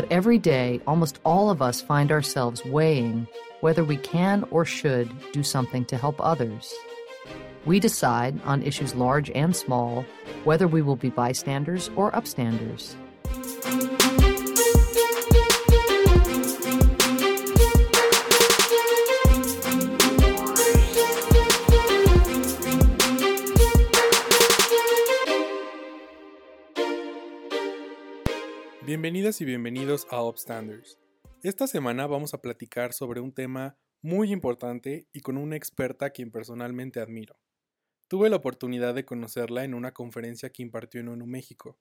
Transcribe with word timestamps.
But 0.00 0.10
every 0.10 0.38
day, 0.38 0.80
almost 0.86 1.20
all 1.26 1.50
of 1.50 1.60
us 1.60 1.82
find 1.82 2.10
ourselves 2.10 2.64
weighing 2.64 3.28
whether 3.60 3.84
we 3.84 3.98
can 3.98 4.46
or 4.50 4.64
should 4.64 5.10
do 5.32 5.42
something 5.42 5.84
to 5.84 5.98
help 5.98 6.16
others. 6.20 6.72
We 7.66 7.80
decide 7.80 8.40
on 8.44 8.62
issues 8.62 8.94
large 8.94 9.28
and 9.32 9.54
small 9.54 10.06
whether 10.44 10.66
we 10.66 10.80
will 10.80 10.96
be 10.96 11.10
bystanders 11.10 11.90
or 11.96 12.12
upstanders. 12.12 12.94
Bienvenidas 28.90 29.40
y 29.40 29.44
bienvenidos 29.44 30.08
a 30.10 30.20
Upstanders. 30.24 30.98
Esta 31.44 31.68
semana 31.68 32.08
vamos 32.08 32.34
a 32.34 32.42
platicar 32.42 32.92
sobre 32.92 33.20
un 33.20 33.32
tema 33.32 33.78
muy 34.02 34.32
importante 34.32 35.06
y 35.12 35.20
con 35.20 35.36
una 35.36 35.54
experta 35.54 36.06
a 36.06 36.10
quien 36.10 36.32
personalmente 36.32 36.98
admiro. 36.98 37.38
Tuve 38.08 38.28
la 38.30 38.34
oportunidad 38.34 38.92
de 38.96 39.04
conocerla 39.04 39.62
en 39.62 39.74
una 39.74 39.92
conferencia 39.92 40.50
que 40.50 40.64
impartió 40.64 41.00
en 41.00 41.06
ONU 41.06 41.24
México. 41.24 41.78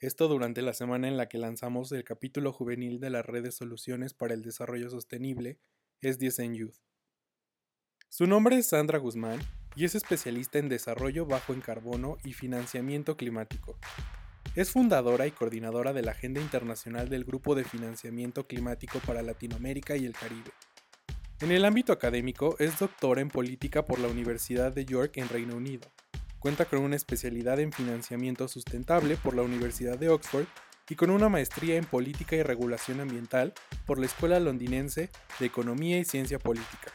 Esto 0.00 0.28
durante 0.28 0.62
la 0.62 0.72
semana 0.72 1.08
en 1.08 1.18
la 1.18 1.28
que 1.28 1.36
lanzamos 1.36 1.92
el 1.92 2.04
capítulo 2.04 2.54
juvenil 2.54 3.00
de 3.00 3.10
la 3.10 3.20
red 3.20 3.42
de 3.42 3.52
soluciones 3.52 4.14
para 4.14 4.32
el 4.32 4.40
desarrollo 4.40 4.88
sostenible, 4.88 5.58
SDSN 6.00 6.54
Youth. 6.54 6.76
Su 8.08 8.26
nombre 8.26 8.56
es 8.56 8.68
Sandra 8.68 8.96
Guzmán 8.96 9.40
y 9.74 9.84
es 9.84 9.94
especialista 9.94 10.58
en 10.58 10.70
desarrollo 10.70 11.26
bajo 11.26 11.52
en 11.52 11.60
carbono 11.60 12.16
y 12.24 12.32
financiamiento 12.32 13.18
climático, 13.18 13.78
es 14.56 14.70
fundadora 14.70 15.26
y 15.26 15.32
coordinadora 15.32 15.92
de 15.92 16.00
la 16.00 16.12
Agenda 16.12 16.40
Internacional 16.40 17.10
del 17.10 17.24
Grupo 17.24 17.54
de 17.54 17.62
Financiamiento 17.62 18.46
Climático 18.46 19.00
para 19.00 19.22
Latinoamérica 19.22 19.96
y 19.96 20.06
el 20.06 20.14
Caribe. 20.14 20.50
En 21.40 21.52
el 21.52 21.66
ámbito 21.66 21.92
académico 21.92 22.56
es 22.58 22.78
doctora 22.78 23.20
en 23.20 23.28
política 23.28 23.84
por 23.84 23.98
la 23.98 24.08
Universidad 24.08 24.72
de 24.72 24.86
York 24.86 25.18
en 25.18 25.28
Reino 25.28 25.56
Unido. 25.56 25.86
Cuenta 26.38 26.64
con 26.64 26.78
una 26.78 26.96
especialidad 26.96 27.60
en 27.60 27.70
financiamiento 27.70 28.48
sustentable 28.48 29.18
por 29.18 29.36
la 29.36 29.42
Universidad 29.42 29.98
de 29.98 30.08
Oxford 30.08 30.46
y 30.88 30.94
con 30.94 31.10
una 31.10 31.28
maestría 31.28 31.76
en 31.76 31.84
política 31.84 32.34
y 32.36 32.42
regulación 32.42 33.00
ambiental 33.00 33.52
por 33.84 33.98
la 33.98 34.06
Escuela 34.06 34.40
Londinense 34.40 35.10
de 35.38 35.46
Economía 35.46 35.98
y 35.98 36.06
Ciencia 36.06 36.38
Política. 36.38 36.92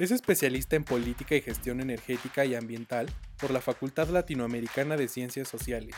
Es 0.00 0.10
especialista 0.10 0.74
en 0.74 0.82
política 0.82 1.36
y 1.36 1.42
gestión 1.42 1.80
energética 1.80 2.44
y 2.44 2.56
ambiental 2.56 3.06
por 3.38 3.52
la 3.52 3.60
Facultad 3.60 4.08
Latinoamericana 4.08 4.96
de 4.96 5.06
Ciencias 5.06 5.46
Sociales 5.46 5.94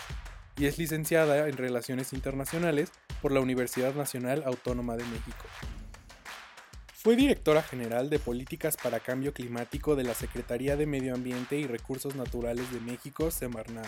y 0.56 0.66
es 0.66 0.78
licenciada 0.78 1.48
en 1.48 1.56
Relaciones 1.56 2.12
Internacionales 2.12 2.90
por 3.20 3.32
la 3.32 3.40
Universidad 3.40 3.94
Nacional 3.94 4.42
Autónoma 4.46 4.96
de 4.96 5.04
México. 5.04 5.44
Fue 6.94 7.14
directora 7.14 7.62
general 7.62 8.10
de 8.10 8.18
Políticas 8.18 8.76
para 8.76 9.00
Cambio 9.00 9.32
Climático 9.32 9.94
de 9.94 10.04
la 10.04 10.14
Secretaría 10.14 10.76
de 10.76 10.86
Medio 10.86 11.14
Ambiente 11.14 11.56
y 11.56 11.66
Recursos 11.66 12.16
Naturales 12.16 12.72
de 12.72 12.80
México, 12.80 13.30
Semarnat. 13.30 13.86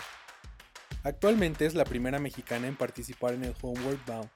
Actualmente 1.03 1.65
es 1.65 1.75
la 1.75 1.85
primera 1.85 2.19
mexicana 2.19 2.67
en 2.67 2.75
participar 2.75 3.33
en 3.33 3.43
el 3.43 3.55
Homeward 3.61 3.99
Bound. 4.05 4.29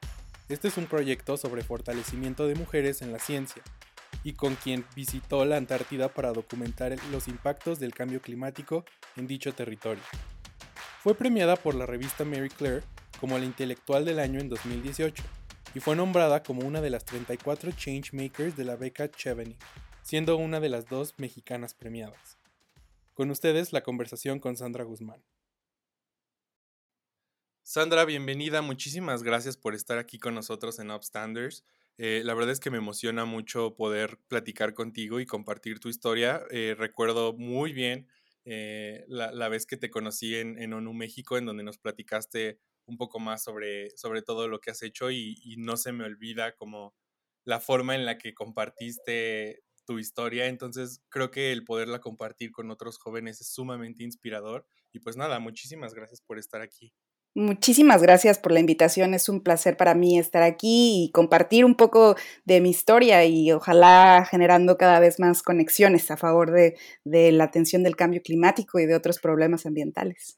Este 0.50 0.68
es 0.68 0.78
un 0.78 0.88
proyecto 0.88 1.38
sobre 1.38 1.64
fortalecimiento 1.64 2.48
de 2.48 2.56
mujeres 2.56 3.02
en 3.02 3.14
la 3.14 3.20
ciencia, 3.20 3.64
y 4.24 4.34
con 4.34 4.56
quien 4.56 4.86
visitó 4.96 5.46
la 5.46 5.58
Antártida 5.58 6.10
para 6.10 6.34
documentar 6.34 6.96
los 7.12 7.28
impactos 7.28 7.80
del 7.80 7.94
cambio 7.94 8.22
climático 8.22 8.86
en 9.16 9.28
dicho 9.28 9.54
territorio. 9.54 10.04
Fue 11.04 11.16
premiada 11.16 11.58
por 11.58 11.76
la 11.76 11.86
revista 11.86 12.24
Mary 12.24 12.48
Claire 12.48 12.82
como 13.20 13.38
la 13.38 13.44
intelectual 13.44 14.06
del 14.06 14.20
año 14.20 14.40
en 14.40 14.48
2018 14.48 15.22
y 15.76 15.82
fue 15.82 15.98
nombrada 15.98 16.44
como 16.44 16.66
una 16.66 16.80
de 16.80 16.90
las 16.90 17.04
34 17.04 17.74
changemakers 17.74 18.56
de 18.56 18.64
la 18.64 18.78
beca 18.78 19.12
Chevening, 19.12 19.58
siendo 20.02 20.38
una 20.38 20.62
de 20.62 20.70
las 20.70 20.88
dos 20.88 21.16
mexicanas 21.18 21.74
premiadas. 21.74 22.38
Con 23.14 23.32
ustedes 23.32 23.74
la 23.74 23.84
conversación 23.84 24.40
con 24.40 24.56
Sandra 24.56 24.86
Guzmán. 24.86 25.22
Sandra, 27.64 28.06
bienvenida. 28.06 28.62
Muchísimas 28.62 29.24
gracias 29.24 29.58
por 29.58 29.76
estar 29.76 29.98
aquí 29.98 30.20
con 30.20 30.34
nosotros 30.36 30.80
en 30.80 30.90
Upstanders. 30.90 31.66
Eh, 31.98 32.22
la 32.24 32.34
verdad 32.34 32.52
es 32.52 32.62
que 32.62 32.72
me 32.72 32.78
emociona 32.78 33.26
mucho 33.26 33.76
poder 33.76 34.20
platicar 34.30 34.74
contigo 34.74 35.20
y 35.20 35.26
compartir 35.26 35.82
tu 35.82 35.90
historia. 35.90 36.44
Eh, 36.50 36.76
recuerdo 36.78 37.34
muy 37.34 37.74
bien 37.74 38.08
eh, 38.46 39.06
la, 39.08 39.50
vez 39.50 39.66
que 39.66 39.78
te 39.78 39.90
conocí 39.90 40.36
en, 40.36 40.74
ONU 40.74 40.94
México, 40.94 41.38
en 41.38 41.46
donde 41.46 41.64
nos 41.64 41.78
platicaste 41.78 42.60
un 42.86 42.98
poco 42.98 43.20
más 43.20 43.44
sobre, 43.44 43.92
sobre 43.96 44.22
todo 44.22 44.48
lo 44.48 44.60
que 44.60 44.72
has 44.72 44.82
hecho 44.82 45.12
y, 45.12 45.36
y, 45.44 45.58
no 45.58 45.78
se 45.78 45.94
me 45.94 46.04
olvida 46.04 46.54
como 46.56 46.94
la 47.46 47.60
forma 47.60 47.96
en 47.96 48.06
la 48.06 48.18
que 48.18 48.34
compartiste 48.34 49.64
tu 49.86 50.00
historia. 50.00 50.48
Entonces 50.48 51.02
creo 51.10 51.32
que 51.32 51.52
el 51.52 51.64
poderla 51.64 52.00
compartir 52.00 52.52
con 52.52 52.72
otros 52.72 52.98
jóvenes 52.98 53.42
es 53.42 53.54
sumamente 53.54 54.04
inspirador. 54.04 54.66
Y 54.92 55.00
pues 55.00 55.18
nada, 55.18 55.40
muchísimas 55.40 55.94
gracias 55.94 56.22
por 56.22 56.40
estar 56.40 56.62
aquí. 56.62 56.94
Muchísimas 57.36 58.04
gracias 58.04 58.38
por 58.38 58.52
la 58.52 58.60
invitación. 58.60 59.16
Es 59.16 59.28
un 59.28 59.42
placer 59.42 59.76
para 59.76 59.96
mí 59.96 60.20
estar 60.20 60.44
aquí 60.44 61.06
y 61.06 61.12
compartir 61.12 61.66
un 61.66 61.76
poco 61.76 62.16
de 62.46 62.62
mi 62.62 62.70
historia 62.70 63.26
y 63.26 63.52
ojalá 63.52 64.28
generando 64.30 64.78
cada 64.78 65.00
vez 65.00 65.20
más 65.20 65.42
conexiones 65.42 66.12
a 66.12 66.18
favor 66.18 66.52
de, 66.52 66.78
la 67.04 67.46
atención 67.46 67.82
del 67.82 67.96
cambio 67.96 68.22
climático 68.22 68.80
y 68.80 68.86
de 68.86 68.96
otros 68.96 69.18
problemas 69.18 69.66
ambientales. 69.66 70.38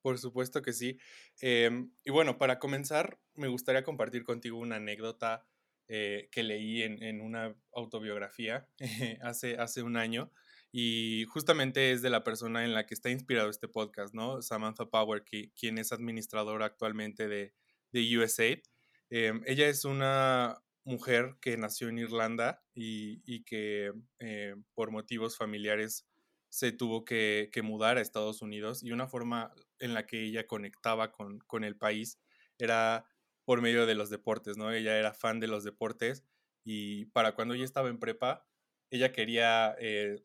Por 0.00 0.18
supuesto 0.18 0.62
que 0.62 0.72
sí. 0.72 0.98
Em, 1.42 1.90
y 2.02 2.10
bueno, 2.10 2.38
para 2.38 2.58
comenzar, 2.58 3.18
me 3.34 3.48
gustaría 3.48 3.84
compartir 3.84 4.24
contigo 4.24 4.58
una 4.58 4.76
anécdota 4.76 5.46
eh, 5.88 6.30
que 6.32 6.42
leí 6.42 6.82
en, 6.82 7.20
una 7.20 7.54
autobiografía 7.74 8.66
hace, 9.20 9.56
hace 9.56 9.82
un 9.82 9.98
año 9.98 10.32
y 10.78 11.24
justamente 11.30 11.92
es 11.92 12.02
de 12.02 12.10
la 12.10 12.22
persona 12.22 12.62
en 12.62 12.74
la 12.74 12.84
que 12.84 12.92
está 12.92 13.08
inspirado 13.08 13.48
este 13.48 13.66
podcast, 13.66 14.12
¿no? 14.12 14.42
Samantha 14.42 14.84
Power, 14.84 15.24
quien 15.24 15.78
es 15.78 15.90
administradora 15.90 16.66
actualmente 16.66 17.28
de, 17.28 17.54
de 17.92 18.18
USAID. 18.18 18.58
Em, 19.08 19.40
ella 19.46 19.68
es 19.68 19.86
una 19.86 20.62
mujer 20.84 21.38
que 21.40 21.56
nació 21.56 21.88
en 21.88 21.98
Irlanda 21.98 22.62
y, 22.74 23.42
que 23.44 23.90
eh, 24.18 24.54
por 24.74 24.90
motivos 24.90 25.38
familiares 25.38 26.06
se 26.50 26.72
tuvo 26.72 27.06
que, 27.06 27.48
mudar 27.64 27.96
a 27.96 28.02
Estados 28.02 28.42
Unidos 28.42 28.82
y 28.82 28.92
una 28.92 29.08
forma 29.08 29.54
en 29.78 29.94
la 29.94 30.06
que 30.06 30.24
ella 30.24 30.46
conectaba 30.46 31.10
con, 31.10 31.38
con, 31.38 31.64
el 31.64 31.76
país 31.78 32.18
era 32.58 33.06
por 33.46 33.62
medio 33.62 33.86
de 33.86 33.94
los 33.94 34.10
deportes, 34.10 34.58
¿no? 34.58 34.70
Ella 34.70 34.98
era 34.98 35.14
fan 35.14 35.40
de 35.40 35.46
los 35.46 35.64
deportes 35.64 36.22
y 36.64 37.06
para 37.06 37.34
cuando 37.34 37.54
ella 37.54 37.64
estaba 37.64 37.88
en 37.88 37.98
prepa, 37.98 38.46
ella 38.90 39.10
quería 39.10 39.74
eh, 39.80 40.22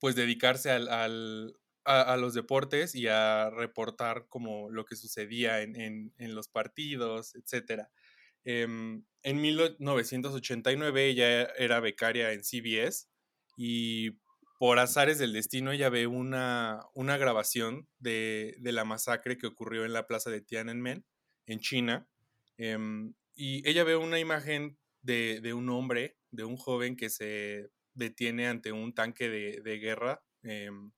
pues 0.00 0.16
dedicarse 0.16 0.70
al, 0.70 1.54
a, 1.84 2.16
los 2.16 2.34
deportes 2.34 2.94
y 2.94 3.06
a 3.06 3.50
reportar 3.50 4.26
como 4.28 4.70
lo 4.70 4.84
que 4.84 4.96
sucedía 4.96 5.60
en, 5.62 6.12
los 6.18 6.48
partidos, 6.48 7.34
etc. 7.34 7.82
Em, 8.44 9.04
en 9.22 9.40
1989 9.40 11.06
ella 11.06 11.44
era 11.58 11.80
becaria 11.80 12.32
en 12.32 12.42
CBS 12.42 13.08
y 13.56 14.12
por 14.58 14.78
azares 14.78 15.18
del 15.18 15.32
destino 15.32 15.72
ella 15.72 15.90
ve 15.90 16.06
una, 16.06 16.80
una 16.94 17.16
grabación 17.18 17.88
de, 17.98 18.56
la 18.60 18.84
masacre 18.84 19.36
que 19.36 19.46
ocurrió 19.46 19.84
en 19.84 19.92
la 19.92 20.06
plaza 20.06 20.30
de 20.30 20.40
Tiananmen, 20.40 21.04
en 21.46 21.60
China, 21.60 22.08
em, 22.56 23.14
y 23.34 23.68
ella 23.68 23.84
ve 23.84 23.96
una 23.96 24.18
imagen 24.18 24.78
de, 25.02 25.40
de 25.40 25.54
un 25.54 25.68
hombre, 25.70 26.18
de 26.30 26.44
un 26.44 26.56
joven 26.56 26.96
que 26.96 27.10
se 27.10 27.70
detiene 28.00 28.48
ante 28.48 28.72
un 28.72 28.92
tanque 28.92 29.28
de, 29.28 29.78
guerra. 29.78 30.24
Em, 30.42 30.90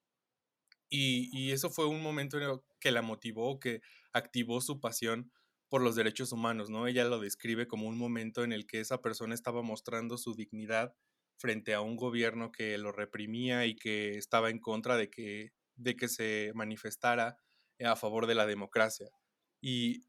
y, 0.88 1.50
eso 1.50 1.70
fue 1.70 1.86
un 1.86 2.02
momento 2.02 2.64
que 2.80 2.92
la 2.92 3.02
motivó, 3.02 3.58
que 3.60 3.82
activó 4.12 4.60
su 4.60 4.81
pasión 4.81 5.31
por 5.69 5.82
los 5.82 5.96
derechos 5.96 6.32
humanos, 6.32 6.70
¿no? 6.70 6.87
Ella 6.87 7.04
lo 7.04 7.19
describe 7.19 7.66
como 7.66 7.88
un 7.88 7.99
momento 7.99 8.44
en 8.44 8.52
el 8.52 8.66
que 8.66 8.81
esa 8.81 9.00
persona 9.02 9.34
estaba 9.34 9.62
mostrando 9.62 10.19
su 10.19 10.34
dignidad 10.34 10.94
frente 11.38 11.75
a 11.75 11.81
un 11.81 11.96
gobierno 11.96 12.52
que 12.52 12.78
lo 12.78 12.93
reprimía 12.93 13.66
y 13.66 13.75
que 13.75 14.16
estaba 14.19 14.50
en 14.50 14.60
contra 14.60 14.96
de 14.96 15.10
que, 15.10 15.52
de 15.76 15.96
que 15.96 16.08
se 16.08 16.52
manifestara 16.54 17.38
a 17.84 17.96
favor 17.96 18.26
de 18.26 18.34
la 18.34 18.46
democracia. 18.46 19.08
Y 19.60 20.02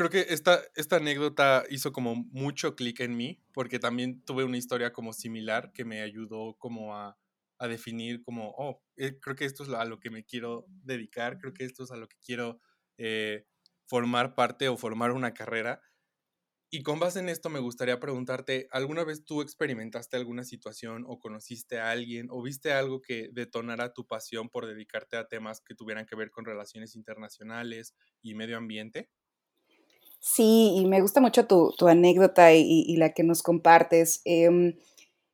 creo 0.00 0.08
que 0.08 0.32
esta, 0.32 0.62
esta 0.76 0.96
anécdota 0.96 1.64
hizo 1.68 1.92
como 1.92 2.14
mucho 2.14 2.74
clic 2.74 3.00
en 3.00 3.18
mí, 3.18 3.38
porque 3.52 3.78
también 3.78 4.22
tuve 4.24 4.44
una 4.44 4.56
historia 4.56 4.94
como 4.94 5.12
similar 5.12 5.72
que 5.74 5.84
me 5.84 6.00
ayudó 6.00 6.56
como 6.56 6.96
a, 6.96 7.18
a 7.58 7.68
definir 7.68 8.22
como, 8.22 8.54
oh, 8.56 8.82
eh, 8.96 9.18
creo 9.20 9.36
que 9.36 9.44
esto 9.44 9.62
es 9.62 9.68
a 9.68 9.84
lo 9.84 10.00
que 10.00 10.08
me 10.08 10.24
quiero 10.24 10.64
dedicar, 10.68 11.36
creo 11.36 11.52
que 11.52 11.66
esto 11.66 11.84
es 11.84 11.90
a 11.90 11.98
lo 11.98 12.08
que 12.08 12.16
quiero 12.24 12.60
eh, 12.96 13.44
formar 13.86 14.34
parte 14.34 14.70
o 14.70 14.78
formar 14.78 15.10
una 15.10 15.34
carrera. 15.34 15.82
Y 16.70 16.82
con 16.82 16.98
base 16.98 17.18
en 17.20 17.28
esto 17.28 17.50
me 17.50 17.60
gustaría 17.60 18.00
preguntarte, 18.00 18.68
¿alguna 18.70 19.04
vez 19.04 19.26
tú 19.26 19.42
experimentaste 19.42 20.16
alguna 20.16 20.44
situación 20.44 21.04
o 21.06 21.18
conociste 21.20 21.78
a 21.78 21.90
alguien 21.90 22.28
o 22.30 22.40
viste 22.42 22.72
algo 22.72 23.02
que 23.02 23.28
detonara 23.32 23.92
tu 23.92 24.06
pasión 24.06 24.48
por 24.48 24.66
dedicarte 24.66 25.18
a 25.18 25.28
temas 25.28 25.60
que 25.60 25.74
tuvieran 25.74 26.06
que 26.06 26.16
ver 26.16 26.30
con 26.30 26.46
relaciones 26.46 26.96
internacionales 26.96 27.94
y 28.22 28.34
medio 28.34 28.56
ambiente? 28.56 29.10
Sí, 30.22 30.74
y 30.76 30.86
me 30.86 31.00
gusta 31.00 31.20
mucho 31.20 31.46
tu, 31.46 31.74
anécdota 31.88 32.52
y, 32.52 32.94
la 32.96 33.12
que 33.14 33.22
nos 33.24 33.42
compartes. 33.42 34.20
Em, 34.26 34.74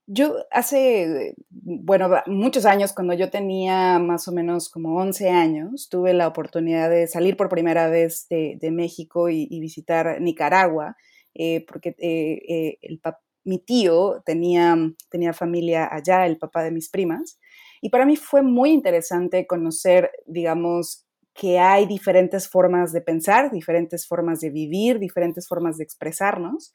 yo 0.07 0.37
hace, 0.53 1.35
bueno, 1.51 2.09
muchos 2.27 2.67
años, 2.67 2.93
cuando 2.93 3.15
yo 3.15 3.31
tenía 3.31 3.99
más 3.99 4.29
o 4.29 4.33
menos 4.33 4.69
como 4.71 4.97
11 4.97 5.31
años, 5.31 5.89
tuve 5.91 6.15
la 6.15 6.29
oportunidad 6.29 6.89
de 6.91 7.09
salir 7.09 7.37
por 7.37 7.49
primera 7.49 7.89
vez 7.89 8.29
de, 8.31 8.71
México 8.71 9.29
y, 9.29 9.49
visitar 9.61 10.21
Nicaragua, 10.21 10.97
eh, 11.35 11.65
porque 11.67 11.97
eh, 11.99 12.79
eh, 12.81 13.01
mi 13.45 13.59
tío 13.59 14.23
tenía, 14.25 14.77
tenía 15.11 15.33
familia 15.33 15.89
allá, 15.93 16.27
el 16.27 16.39
papá 16.39 16.63
de 16.63 16.71
mis 16.71 16.91
primas, 16.91 17.41
y 17.81 17.91
para 17.91 18.07
mí 18.07 18.17
fue 18.17 18.43
muy 18.43 18.71
interesante 18.71 19.47
conocer, 19.47 20.11
digamos, 20.27 21.06
que 21.39 21.59
hay 21.59 21.87
diferentes 21.87 22.49
formas 22.49 22.93
de 22.93 23.03
pensar, 23.03 23.51
diferentes 23.51 24.07
formas 24.07 24.41
de 24.41 24.51
vivir, 24.51 24.99
diferentes 24.99 25.47
formas 25.47 25.77
de 25.77 25.85
expresarnos. 25.85 26.73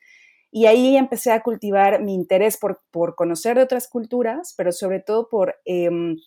Y 0.51 0.65
ahí 0.65 0.97
empecé 0.97 1.31
a 1.31 1.41
cultivar 1.41 2.01
mi 2.03 2.13
interés 2.13 2.57
por, 2.57 2.81
conocer 3.15 3.55
de 3.55 3.63
otras 3.63 3.87
culturas, 3.87 4.53
pero 4.57 4.71
sobre 4.71 4.99
todo 4.99 5.29
por 5.29 5.55
em, 5.65 6.17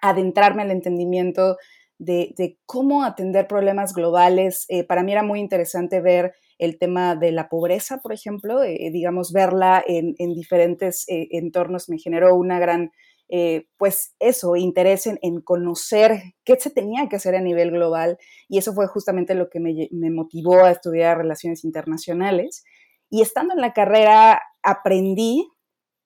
adentrarme 0.00 0.62
al 0.62 0.70
entendimiento 0.70 1.56
de, 1.98 2.58
cómo 2.66 3.04
atender 3.04 3.46
problemas 3.46 3.94
globales. 3.94 4.64
Eh, 4.68 4.84
para 4.84 5.02
mí 5.02 5.12
era 5.12 5.22
muy 5.22 5.40
interesante 5.40 6.00
ver 6.00 6.34
el 6.58 6.78
tema 6.78 7.16
de 7.16 7.32
la 7.32 7.48
pobreza, 7.48 7.98
por 7.98 8.12
ejemplo, 8.12 8.62
eh, 8.62 8.90
digamos, 8.90 9.32
verla 9.32 9.82
en, 9.86 10.14
diferentes 10.34 11.04
eh, 11.08 11.28
entornos 11.32 11.88
me 11.88 11.98
generó 11.98 12.34
una 12.34 12.58
gran, 12.58 12.92
pues 13.76 14.14
eso, 14.20 14.56
interés 14.56 15.06
en, 15.06 15.40
conocer 15.40 16.22
qué 16.44 16.56
se 16.58 16.70
tenía 16.70 17.08
que 17.08 17.16
hacer 17.16 17.34
a 17.34 17.40
nivel 17.40 17.70
global. 17.70 18.18
Y 18.48 18.58
eso 18.58 18.72
fue 18.72 18.86
justamente 18.86 19.34
lo 19.34 19.48
que 19.48 19.60
me, 19.60 20.10
motivó 20.10 20.64
a 20.64 20.70
estudiar 20.70 21.18
relaciones 21.18 21.64
internacionales. 21.64 22.64
Y 23.10 23.22
estando 23.22 23.54
en 23.54 23.60
la 23.60 23.72
carrera 23.72 24.40
aprendí 24.62 25.48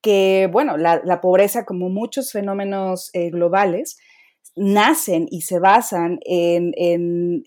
que, 0.02 0.49
bueno, 0.50 0.76
la, 0.76 1.20
pobreza, 1.20 1.64
como 1.64 1.90
muchos 1.90 2.32
fenómenos 2.32 3.11
eh, 3.12 3.31
globales, 3.31 3.99
nacen 4.56 5.26
y 5.31 5.43
se 5.43 5.58
basan 5.58 6.19
en, 6.25 7.44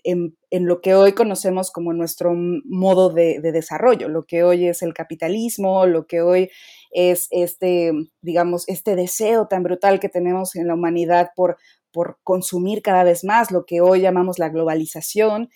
lo 0.50 0.80
que 0.80 0.94
hoy 0.94 1.12
conocemos 1.12 1.70
como 1.70 1.92
nuestro 1.92 2.32
modo 2.34 3.10
de, 3.10 3.40
desarrollo, 3.40 4.08
lo 4.08 4.24
que 4.24 4.42
hoy 4.42 4.66
es 4.66 4.82
el 4.82 4.94
capitalismo, 4.94 5.86
lo 5.86 6.06
que 6.06 6.22
hoy 6.22 6.50
es 6.94 7.26
este, 7.30 7.92
digamos, 8.22 8.66
este 8.68 8.96
deseo 8.96 9.48
tan 9.48 9.62
brutal 9.62 10.00
que 10.00 10.08
tenemos 10.08 10.56
en 10.56 10.68
la 10.68 10.74
humanidad 10.74 11.30
por, 11.36 11.58
por 11.92 12.18
consumir 12.22 12.80
cada 12.80 13.04
vez 13.04 13.24
más, 13.24 13.50
lo 13.50 13.66
que 13.66 13.80
hoy 13.80 14.00
llamamos 14.00 14.38
la 14.38 14.48
globalización, 14.48 15.50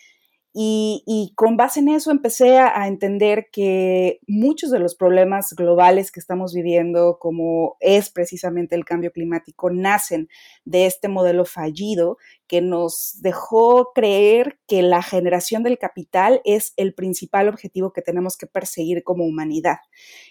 y, 0.60 1.32
con 1.36 1.56
base 1.56 1.78
en 1.78 1.88
eso 1.88 2.10
empecé 2.10 2.58
a, 2.58 2.88
entender 2.88 3.46
que 3.52 4.18
muchos 4.26 4.72
de 4.72 4.80
los 4.80 4.96
problemas 4.96 5.52
globales 5.54 6.10
que 6.10 6.18
estamos 6.18 6.52
viviendo, 6.52 7.18
como 7.20 7.76
es 7.78 8.10
precisamente 8.10 8.74
el 8.74 8.84
cambio 8.84 9.12
climático, 9.12 9.70
nacen 9.70 10.28
de 10.64 10.86
este 10.86 11.06
modelo 11.06 11.44
fallido 11.44 12.18
que 12.48 12.60
nos 12.60 13.20
dejó 13.22 13.92
creer 13.94 14.58
que 14.66 14.82
la 14.82 15.00
generación 15.00 15.62
del 15.62 15.78
capital 15.78 16.40
es 16.44 16.72
el 16.76 16.92
principal 16.92 17.48
objetivo 17.48 17.92
que 17.92 18.02
tenemos 18.02 18.36
que 18.36 18.48
perseguir 18.48 19.04
como 19.04 19.26
humanidad. 19.26 19.76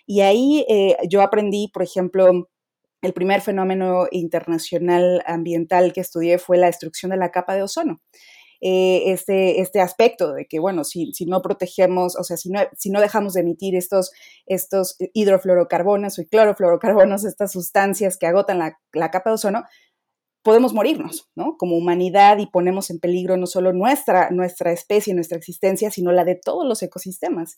Y 0.06 0.22
ahí 0.22 0.66
eh, 0.68 0.98
yo 1.08 1.22
aprendí, 1.22 1.70
por 1.74 1.84
ejemplo, 1.84 2.50
el 3.02 3.14
primer 3.14 3.40
fenómeno 3.40 4.08
internacional 4.12 5.24
ambiental 5.26 5.94
que 5.94 6.02
estudié 6.02 6.38
fue 6.40 6.58
la 6.58 6.68
destrucción 6.68 7.12
de 7.12 7.18
la 7.18 7.32
capa 7.32 7.56
de 7.56 7.64
ozono. 7.64 8.02
Eh, 8.62 9.12
este, 9.12 9.62
este 9.62 9.82
aspecto 9.82 10.34
de 10.34 10.48
que, 10.48 10.60
bueno, 10.60 10.84
si, 10.84 11.14
si 11.14 11.26
no 11.26 11.42
protegemos, 11.42 12.16
o 12.16 12.24
sea, 12.24 12.38
si 12.38 12.50
no, 12.50 12.62
si 12.76 12.90
no 12.90 13.02
dejamos 13.02 13.34
de 13.34 13.42
emitir 13.42 13.76
estos, 13.76 14.12
estos 14.46 14.96
hidrofluorocarbonos 15.14 16.18
y 16.20 16.26
clorofluorocarbonos, 16.26 17.24
estas 17.26 17.52
sustancias 17.52 18.18
que 18.18 18.28
agotan 18.28 18.60
la, 18.60 18.80
la 18.94 19.12
capa 19.12 19.30
de 19.30 19.36
ozono, 19.36 19.64
podemos 20.42 20.74
morirnos, 20.74 21.30
¿no? 21.36 21.58
Como 21.58 21.76
humanidad 21.76 22.38
y 22.38 22.48
ponemos 22.48 22.90
en 22.90 23.00
peligro 23.00 23.36
no 23.38 23.48
solo 23.48 23.74
nuestra, 23.74 24.30
nuestra 24.32 24.72
especie, 24.72 25.14
nuestra 25.14 25.38
existencia, 25.38 25.92
sino 25.92 26.12
la 26.12 26.24
de 26.24 26.36
todos 26.36 26.66
los 26.66 26.82
ecosistemas. 26.82 27.58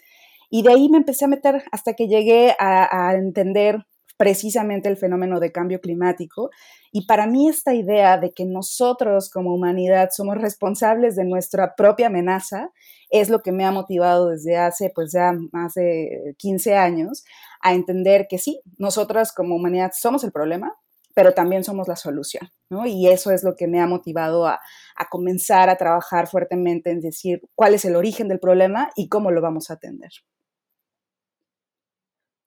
Y 0.49 0.63
de 0.63 0.73
ahí 0.73 0.89
me 0.89 0.97
empecé 0.97 1.25
a 1.25 1.27
meter 1.27 1.63
hasta 1.71 1.93
que 1.93 2.07
llegué 2.07 2.55
a, 2.57 3.09
a 3.09 3.13
entender 3.13 3.85
precisamente 4.19 4.89
el 4.89 4.97
fenómeno 4.97 5.39
de 5.39 5.53
cambio 5.53 5.79
climático. 5.79 6.49
Y 6.91 7.05
para 7.05 7.25
mí 7.25 7.47
esta 7.47 7.73
idea 7.73 8.17
de 8.17 8.33
que 8.33 8.43
nosotros 8.43 9.29
como 9.29 9.55
humanidad 9.55 10.09
somos 10.11 10.37
responsables 10.37 11.15
de 11.15 11.23
nuestra 11.23 11.73
propia 11.73 12.07
amenaza 12.07 12.69
es 13.09 13.29
lo 13.29 13.39
que 13.39 13.53
me 13.53 13.63
ha 13.63 13.71
motivado 13.71 14.27
desde 14.27 14.57
hace 14.57 14.91
pues 14.93 15.13
ya 15.13 15.31
más 15.53 15.75
de 15.75 16.35
15 16.37 16.75
años 16.75 17.23
a 17.61 17.73
entender 17.73 18.27
que 18.29 18.39
sí, 18.39 18.59
nosotras 18.77 19.31
como 19.31 19.55
humanidad 19.55 19.91
somos 19.97 20.25
el 20.25 20.33
problema, 20.33 20.75
pero 21.15 21.33
también 21.33 21.63
somos 21.63 21.87
la 21.87 21.95
solución, 21.95 22.49
¿no? 22.69 22.85
Y 22.85 23.07
eso 23.07 23.31
es 23.31 23.45
lo 23.45 23.55
que 23.55 23.67
me 23.67 23.79
ha 23.79 23.87
motivado 23.87 24.47
a, 24.47 24.59
a 24.97 25.07
comenzar 25.09 25.69
a 25.69 25.77
trabajar 25.77 26.27
fuertemente 26.27 26.91
en 26.91 26.99
decir 26.99 27.41
cuál 27.55 27.73
es 27.73 27.85
el 27.85 27.95
origen 27.95 28.27
del 28.27 28.41
problema 28.41 28.89
y 28.97 29.07
cómo 29.07 29.31
lo 29.31 29.41
vamos 29.41 29.69
a 29.69 29.75
atender. 29.75 30.11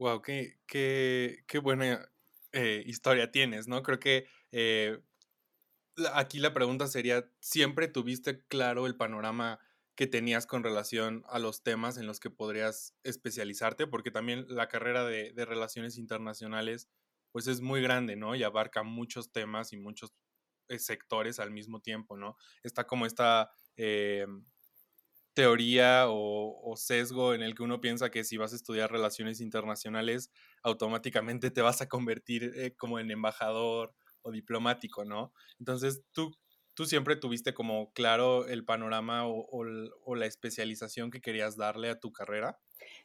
Wow, 0.03 0.21
qué, 0.21 0.59
qué, 0.67 1.59
buena 1.63 2.11
eh, 2.51 2.83
historia 2.87 3.31
tienes, 3.31 3.69
¿no? 3.69 3.85
Creo 3.85 4.01
que 4.01 4.27
eh, 4.51 5.01
aquí 6.13 6.41
la 6.41 6.53
pregunta 6.53 6.89
sería, 6.89 7.31
¿siempre 7.39 7.87
tuviste 7.87 8.45
claro 8.49 8.89
el 8.89 8.97
panorama 8.97 9.61
que 9.95 10.09
tenías 10.09 10.45
con 10.45 10.65
relación 10.65 11.23
a 11.29 11.39
los 11.39 11.63
temas 11.63 11.99
en 11.99 12.09
los 12.09 12.19
que 12.19 12.31
podrías 12.31 12.97
especializarte? 13.05 13.87
Porque 13.87 14.11
también 14.11 14.45
la 14.49 14.67
carrera 14.67 15.05
de, 15.05 15.33
relaciones 15.37 15.97
internacionales 15.99 16.89
pues 17.31 17.47
es 17.47 17.61
muy 17.61 17.81
grande, 17.81 18.17
¿no? 18.17 18.35
Y 18.35 18.43
abarca 18.43 18.83
muchos 18.83 19.31
temas 19.31 19.73
y 19.73 19.77
muchos 19.77 20.13
eh, 20.69 20.81
sectores 20.81 21.39
al 21.39 21.53
mismo 21.53 21.79
tiempo, 21.79 22.17
¿no? 22.17 22.37
Está 22.65 22.89
como 22.89 23.07
esta 23.07 23.53
teoría 25.35 26.07
o, 26.09 26.75
sesgo 26.77 27.35
en 27.35 27.43
el 27.43 27.55
que 27.55 27.63
uno 27.63 27.81
piensa 27.81 28.11
que 28.11 28.25
si 28.25 28.37
vas 28.37 28.53
a 28.53 28.57
estudiar 28.57 28.91
relaciones 28.91 29.41
internacionales, 29.41 30.31
automáticamente 30.63 31.51
te 31.51 31.63
vas 31.63 31.83
a 31.83 31.89
convertir 31.89 32.53
eh, 32.57 32.75
como 32.77 32.99
en 32.99 33.11
embajador 33.11 33.95
o 34.23 34.31
diplomático, 34.33 35.05
¿no? 35.05 35.33
Entonces, 35.59 36.03
tú, 36.13 36.37
tú 36.75 36.87
siempre 36.87 37.17
tuviste 37.17 37.55
como 37.55 37.93
claro 37.93 38.47
el 38.47 38.65
panorama 38.65 39.27
o 39.27 40.15
la 40.15 40.27
especialización 40.27 41.11
que 41.11 41.21
querías 41.21 41.57
darle 41.57 41.91
a 41.91 42.01
tu 42.01 42.13
carrera. 42.13 42.59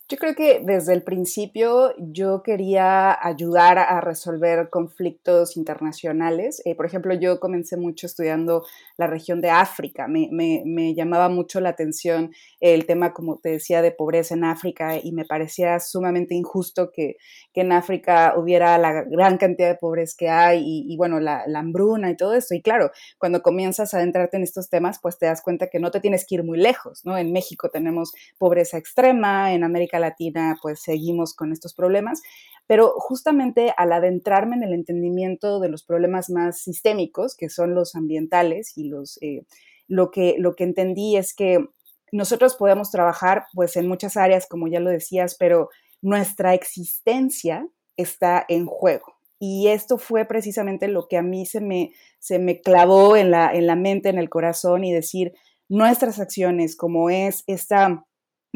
Yo 0.10 0.17
creo 0.17 0.36
que 0.36 0.62
desde 0.63 0.93
el 0.93 1.03
principio 1.03 1.93
yo 1.98 2.41
quería 2.41 3.17
ayudar 3.22 3.77
a 3.77 4.00
resolver 4.00 4.69
conflictos 4.69 5.57
internacionales. 5.57 6.62
Eh, 6.63 6.75
por 6.75 6.86
ejemplo, 6.86 7.13
yo 7.13 7.41
comencé 7.41 7.75
mucho 7.75 8.07
estudiando 8.07 8.65
la 8.96 9.07
región 9.07 9.41
de 9.41 9.50
África. 9.50 10.07
Me, 10.07 10.29
me, 10.31 10.96
llamaba 10.96 11.27
mucho 11.27 11.60
la 11.60 11.69
atención 11.69 12.31
el 12.62 12.86
tema, 12.86 13.12
como 13.12 13.39
te 13.39 13.50
decía, 13.50 13.81
de 13.81 13.91
pobreza 13.91 14.34
en 14.34 14.46
África 14.46 14.98
y 14.98 15.12
me 15.12 15.25
parecía 15.25 15.77
sumamente 15.81 16.36
injusto 16.36 16.89
que, 16.89 17.17
que 17.53 17.62
en 17.62 17.74
África 17.74 18.34
hubiera 18.38 18.77
la 18.77 19.03
gran 19.03 19.38
cantidad 19.38 19.67
de 19.67 19.75
pobres 19.75 20.15
que 20.15 20.29
hay 20.29 20.63
y, 20.65 20.96
bueno, 20.96 21.19
la, 21.19 21.43
la, 21.48 21.60
hambruna 21.60 22.12
y 22.12 22.15
todo 22.15 22.34
esto. 22.34 22.55
Y 22.55 22.62
claro, 22.62 22.91
cuando 23.17 23.41
comienzas 23.41 23.93
a 23.93 23.98
adentrarte 23.98 24.38
en 24.38 24.43
estos 24.43 24.69
temas, 24.69 25.00
pues 25.01 25.17
te 25.17 25.25
das 25.25 25.41
cuenta 25.41 25.67
que 25.67 25.79
no 25.79 25.91
te 25.91 26.00
tienes 26.00 26.25
que 26.25 26.36
ir 26.36 26.46
muy 26.46 26.57
lejos, 26.57 27.01
¿no? 27.03 27.17
En 27.17 27.34
México 27.34 27.69
tenemos 27.69 28.13
pobreza 28.38 28.77
extrema, 28.77 29.53
en 29.53 29.65
América 29.67 30.00
Latina 30.00 30.57
pues 30.62 30.81
seguimos 30.81 31.33
con 31.33 31.51
estos 31.51 31.74
problemas, 31.74 32.21
pero 32.65 32.93
justamente 32.97 33.74
al 33.77 33.91
adentrarme 33.93 34.55
en 34.55 34.63
el 34.63 34.74
entendimiento 34.74 35.59
de 35.59 35.69
los 35.69 35.83
problemas 35.83 36.29
más 36.29 36.59
sistémicos, 36.59 37.36
que 37.36 37.50
son 37.50 37.75
los 37.75 37.95
ambientales 37.95 38.77
y 38.77 38.89
los, 38.89 39.17
eh, 39.21 39.45
lo, 39.88 40.12
que, 40.12 40.36
lo 40.38 40.55
que 40.55 40.63
entendí 40.63 41.15
es 41.15 41.33
que 41.33 41.65
nosotros 42.12 42.55
podemos 42.55 42.91
trabajar 42.91 43.45
pues 43.53 43.75
en 43.75 43.88
muchas 43.88 44.17
áreas, 44.17 44.47
como 44.47 44.67
ya 44.67 44.79
lo 44.79 44.89
decías, 44.89 45.36
pero 45.38 45.69
nuestra 46.01 46.53
existencia 46.53 47.67
está 47.95 48.45
en 48.47 48.65
juego. 48.65 49.17
Y 49.39 49.67
esto 49.67 49.97
fue 49.97 50.25
precisamente 50.25 50.88
lo 50.88 51.07
que 51.07 51.17
a 51.17 51.21
mí 51.21 51.45
se 51.45 51.62
me, 51.62 51.91
se 52.19 52.39
me 52.39 52.62
clavó 52.62 53.15
en 53.15 53.29
la, 53.29 53.53
en 53.53 53.67
la 53.67 53.75
mente, 53.75 54.09
en 54.09 54.17
el 54.17 54.29
corazón 54.29 54.83
y 54.83 54.91
decir, 54.91 55.33
nuestras 55.69 56.19
acciones, 56.19 56.75
como 56.75 57.09
es 57.09 57.43
esta 57.45 58.05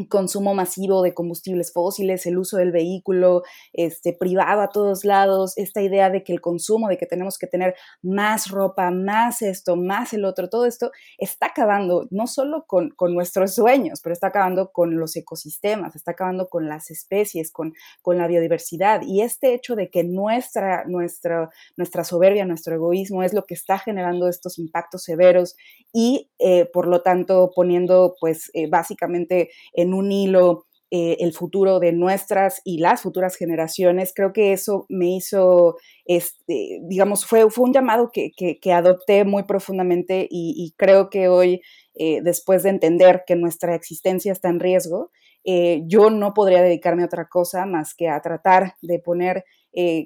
consumo 0.08 0.54
masivo 0.54 1.02
de 1.02 1.14
combustibles 1.14 1.72
fósiles, 1.72 2.26
el 2.26 2.38
uso 2.38 2.56
del 2.56 2.72
vehículo 2.72 3.42
este, 3.72 4.12
privado 4.12 4.62
a 4.62 4.70
todos 4.70 5.04
lados, 5.04 5.56
esta 5.56 5.82
idea 5.82 6.10
de 6.10 6.24
que 6.24 6.32
el 6.32 6.40
consumo, 6.40 6.88
de 6.88 6.98
que 6.98 7.06
tenemos 7.06 7.38
que 7.38 7.46
tener 7.46 7.74
más 8.02 8.50
ropa, 8.50 8.90
más 8.90 9.42
esto, 9.42 9.76
más 9.76 10.12
el 10.12 10.24
otro, 10.24 10.48
todo 10.48 10.66
esto 10.66 10.90
está 11.18 11.46
acabando 11.46 12.08
no 12.10 12.26
solo 12.26 12.64
con, 12.66 12.90
con 12.90 13.14
nuestros 13.14 13.54
sueños, 13.54 14.00
pero 14.02 14.12
está 14.12 14.28
acabando 14.28 14.72
con 14.72 14.98
los 14.98 15.16
ecosistemas, 15.16 15.94
está 15.94 16.12
acabando 16.12 16.48
con 16.48 16.68
las 16.68 16.90
especies, 16.90 17.50
con, 17.50 17.74
con 18.00 18.18
la 18.18 18.26
biodiversidad. 18.26 19.02
Y 19.02 19.20
este 19.22 19.54
hecho 19.54 19.76
de 19.76 19.90
que 19.90 20.04
nuestra, 20.04 20.84
nuestra, 20.86 21.50
nuestra 21.76 22.04
soberbia, 22.04 22.44
nuestro 22.44 22.74
egoísmo 22.74 23.22
es 23.22 23.32
lo 23.32 23.44
que 23.44 23.54
está 23.54 23.78
generando 23.78 24.28
estos 24.28 24.58
impactos 24.58 25.04
severos 25.04 25.56
y, 25.92 26.30
eh, 26.38 26.68
por 26.72 26.86
lo 26.86 27.02
tanto, 27.02 27.50
poniendo, 27.54 28.16
pues, 28.20 28.50
eh, 28.54 28.68
básicamente, 28.68 29.50
en 29.82 29.94
un 29.94 30.10
hilo 30.10 30.66
eh, 30.94 31.24
el 31.24 31.32
futuro 31.32 31.80
de 31.80 31.92
nuestras 31.92 32.60
y 32.66 32.76
las 32.76 33.00
futuras 33.00 33.36
generaciones. 33.36 34.12
Creo 34.14 34.34
que 34.34 34.52
eso 34.52 34.84
me 34.90 35.16
hizo, 35.16 35.78
este, 36.04 36.80
digamos, 36.82 37.24
fue, 37.24 37.50
fue 37.50 37.64
un 37.64 37.72
llamado 37.72 38.10
que, 38.12 38.30
que, 38.36 38.72
adopté 38.74 39.24
muy 39.24 39.44
profundamente 39.44 40.28
y, 40.30 40.74
creo 40.76 41.08
que 41.08 41.28
hoy, 41.28 41.62
eh, 41.94 42.20
después 42.20 42.62
de 42.62 42.68
entender 42.68 43.22
que 43.26 43.36
nuestra 43.36 43.74
existencia 43.74 44.32
está 44.32 44.50
en 44.50 44.60
riesgo, 44.60 45.10
eh, 45.44 45.80
yo 45.86 46.10
no 46.10 46.34
podría 46.34 46.60
dedicarme 46.60 47.04
a 47.04 47.06
otra 47.06 47.26
cosa 47.26 47.64
más 47.64 47.94
que 47.94 48.10
a 48.10 48.20
tratar 48.20 48.74
de 48.82 48.98
poner, 48.98 49.46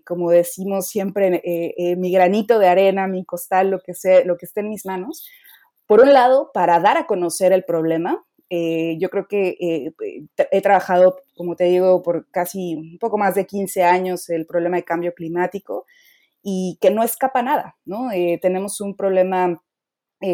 como 0.07 0.31
decimos 0.31 0.87
siempre, 0.87 1.43
mi 1.99 2.13
granito 2.13 2.61
de 2.61 2.69
arena, 2.69 3.09
mi 3.09 3.25
costal, 3.25 3.71
lo 3.71 3.81
que, 3.81 3.93
sea, 3.93 4.25
lo 4.25 4.37
que 4.37 4.47
esté 4.47 4.61
en 4.61 4.69
mis 4.69 4.87
manos. 4.87 5.29
Por 5.89 6.01
un 6.01 6.13
lado, 6.13 6.53
para 6.55 6.79
dar 6.79 6.97
a 6.97 7.09
conocer 7.09 7.53
el 7.53 7.65
problema, 7.65 8.25
eh, 8.49 8.97
yo 8.99 9.11
creo 9.11 9.27
que 9.27 9.57
eh, 9.61 9.93
he 10.53 10.61
trabajado, 10.61 11.17
como 11.37 11.57
te 11.57 11.65
digo, 11.65 12.03
por 12.03 12.29
casi 12.31 12.77
un 12.77 12.99
poco 12.99 13.19
más 13.19 13.35
de 13.35 13.47
15 13.47 13.83
años 13.83 14.29
el 14.31 14.47
problema 14.47 14.77
de 14.77 14.85
cambio 14.85 15.15
climático 15.15 15.85
y 16.43 16.79
que 16.81 16.91
no 16.91 17.03
escapa 17.03 17.43
nada, 17.43 17.77
¿no? 17.85 18.13
Eh, 18.13 18.39
tenemos 18.41 18.81
un 18.81 18.97
problema 18.97 19.63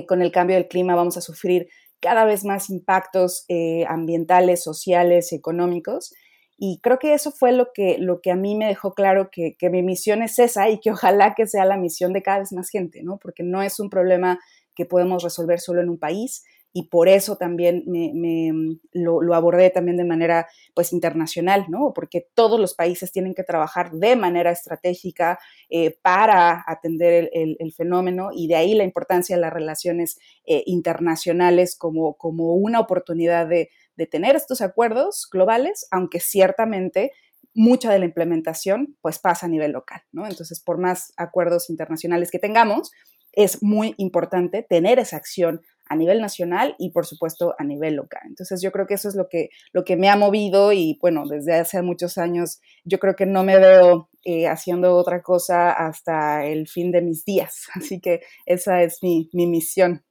con 0.06 0.22
el 0.22 0.30
cambio 0.30 0.56
del 0.56 0.68
clima, 0.68 0.94
vamos 0.94 1.16
a 1.16 1.20
sufrir 1.20 1.68
cada 2.00 2.24
vez 2.24 2.44
más 2.44 2.70
impactos 2.70 3.46
ambientales, 3.88 4.62
sociales, 4.62 5.32
económicos. 5.32 6.14
Y 6.56 6.78
creo 6.80 7.00
que 7.00 7.14
eso 7.14 7.32
fue 7.32 7.50
lo 7.50 7.72
que, 7.74 7.98
lo 7.98 8.20
que 8.20 8.30
a 8.30 8.36
mí 8.36 8.54
me 8.54 8.66
dejó 8.68 8.94
claro 8.94 9.28
que, 9.32 9.56
que 9.58 9.70
mi 9.70 9.82
misión 9.82 10.22
es 10.22 10.38
esa 10.38 10.70
y 10.70 10.78
que 10.78 10.92
ojalá 10.92 11.34
que 11.34 11.48
sea 11.48 11.64
la 11.64 11.76
misión 11.76 12.12
de 12.12 12.22
cada 12.22 12.38
vez 12.38 12.52
más 12.52 12.70
gente, 12.70 13.02
¿no? 13.02 13.18
Porque 13.18 13.42
no 13.42 13.60
es 13.60 13.80
un 13.80 13.90
problema 13.90 14.38
que 14.76 14.86
podemos 14.86 15.24
resolver 15.24 15.58
solo 15.60 15.80
en 15.80 15.88
un 15.88 15.98
país, 15.98 16.44
y 16.72 16.88
por 16.88 17.08
eso 17.08 17.36
también 17.36 17.84
me, 17.86 18.52
mm, 18.52 18.80
lo, 18.92 19.34
abordé 19.34 19.70
también 19.70 19.96
de 19.96 20.04
manera 20.04 20.48
pues 20.74 20.92
internacional, 20.92 21.66
¿no? 21.68 21.92
Porque 21.94 22.26
todos 22.34 22.58
los 22.58 22.74
países 22.74 23.12
tienen 23.12 23.34
que 23.34 23.44
trabajar 23.44 23.92
de 23.92 24.16
manera 24.16 24.50
estratégica 24.50 25.38
eh, 25.68 25.96
para 26.02 26.64
atender 26.66 27.30
el, 27.32 27.72
fenómeno 27.72 28.30
y 28.34 28.48
de 28.48 28.56
ahí 28.56 28.74
la 28.74 28.84
importancia 28.84 29.36
de 29.36 29.42
las 29.42 29.52
relaciones 29.52 30.18
eh, 30.44 30.62
internacionales 30.66 31.76
como, 31.76 32.14
como 32.14 32.54
una 32.54 32.80
oportunidad 32.80 33.46
de, 33.46 33.70
de 33.96 34.06
tener 34.06 34.36
estos 34.36 34.60
acuerdos 34.60 35.28
globales, 35.30 35.86
aunque 35.90 36.20
ciertamente 36.20 37.12
mucha 37.54 37.92
de 37.92 37.98
la 37.98 38.04
implementación 38.04 38.96
pues 39.00 39.18
pasa 39.18 39.46
a 39.46 39.48
nivel 39.48 39.72
local, 39.72 40.02
¿no? 40.12 40.26
Entonces, 40.26 40.60
por 40.60 40.78
más 40.78 41.12
acuerdos 41.16 41.70
internacionales 41.70 42.30
que 42.30 42.38
tengamos, 42.38 42.92
es 43.32 43.62
muy 43.62 43.94
importante 43.96 44.62
tener 44.62 44.98
esa 44.98 45.16
acción 45.16 45.62
a 45.92 45.96
nivel 45.96 46.22
nacional 46.22 46.74
y 46.78 46.90
por 46.90 47.04
supuesto 47.04 47.54
a 47.58 47.64
nivel 47.64 47.96
local. 47.96 48.22
Entonces 48.24 48.62
yo 48.62 48.72
creo 48.72 48.86
que 48.86 48.94
eso 48.94 49.10
es 49.10 49.14
lo 49.14 49.28
que, 49.28 49.50
lo 49.74 49.84
que 49.84 49.96
me 49.96 50.08
ha 50.08 50.16
movido 50.16 50.72
y 50.72 50.98
bueno, 51.02 51.26
desde 51.28 51.52
hace 51.52 51.82
muchos 51.82 52.16
años 52.16 52.62
yo 52.84 52.98
creo 52.98 53.14
que 53.14 53.26
no 53.26 53.44
me 53.44 53.58
veo 53.58 54.08
eh, 54.24 54.48
haciendo 54.48 54.96
otra 54.96 55.22
cosa 55.22 55.70
hasta 55.70 56.46
el 56.46 56.66
fin 56.66 56.92
de 56.92 57.02
mis 57.02 57.26
días. 57.26 57.66
Así 57.74 58.00
que 58.00 58.22
esa 58.46 58.82
es 58.82 59.02
mi, 59.02 59.28
misión. 59.34 60.02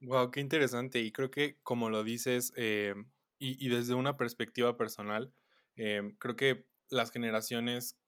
Wow, 0.00 0.30
qué 0.30 0.40
interesante. 0.40 1.00
Y 1.00 1.12
creo 1.12 1.30
que 1.30 1.58
como 1.62 1.90
lo 1.90 2.02
dices, 2.02 2.54
eh, 2.56 2.94
y, 3.38 3.68
desde 3.68 3.94
una 3.94 4.16
perspectiva 4.16 4.78
personal, 4.78 5.34
eh, 5.76 6.14
creo 6.18 6.36
que 6.36 6.64
las 6.88 7.10
generaciones 7.10 7.98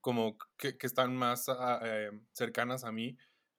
como 0.00 0.38
que, 0.56 0.74
están 0.80 1.14
más 1.16 1.50
ah, 1.50 1.80
cercanas 2.32 2.84
a 2.84 2.92
mí, 2.92 3.18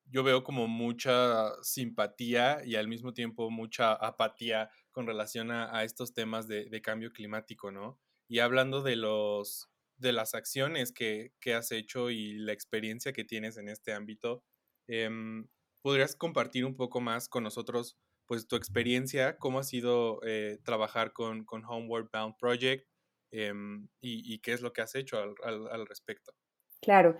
yo 0.09 0.23
veo 0.23 0.43
como 0.43 0.67
mucha 0.67 1.51
simpatía 1.61 2.61
y 2.65 2.75
al 2.75 2.87
mismo 2.87 3.13
tiempo 3.13 3.49
mucha 3.49 3.93
apatía 3.93 4.69
con 4.91 5.05
relación 5.05 5.51
a, 5.51 5.83
estos 5.83 6.13
temas 6.13 6.47
de, 6.47 6.81
cambio 6.81 7.11
climático, 7.11 7.71
¿no? 7.71 7.99
Y 8.27 8.39
hablando 8.39 8.81
de 8.81 8.95
los 8.95 9.69
de 9.97 10.13
las 10.13 10.35
acciones 10.35 10.91
que, 10.91 11.33
has 11.55 11.71
hecho 11.71 12.11
y 12.11 12.33
la 12.33 12.53
experiencia 12.53 13.13
que 13.13 13.23
tienes 13.23 13.57
en 13.57 13.67
este 13.67 13.93
ámbito, 13.93 14.43
em, 14.87 15.47
¿podrías 15.81 16.15
compartir 16.15 16.65
un 16.65 16.75
poco 16.75 17.01
más 17.01 17.27
con 17.29 17.43
nosotros, 17.43 17.97
pues, 18.27 18.47
tu 18.47 18.55
experiencia, 18.55 19.37
cómo 19.37 19.59
ha 19.59 19.63
sido 19.63 20.19
eh, 20.23 20.59
trabajar 20.63 21.13
con, 21.13 21.45
con 21.45 21.65
Homeward 21.65 22.09
Bound 22.13 22.35
Project 22.37 22.87
em, 23.31 23.87
y, 24.01 24.39
qué 24.39 24.53
es 24.53 24.61
lo 24.61 24.71
que 24.71 24.81
has 24.81 24.93
hecho 24.95 25.17
al, 25.17 25.67
al 25.71 25.87
respecto? 25.87 26.33
Claro, 26.81 27.17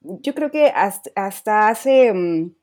yo 0.00 0.34
creo 0.34 0.50
que 0.50 0.66
hasta, 0.74 1.68
hace, 1.68 2.12
mm, 2.12 2.54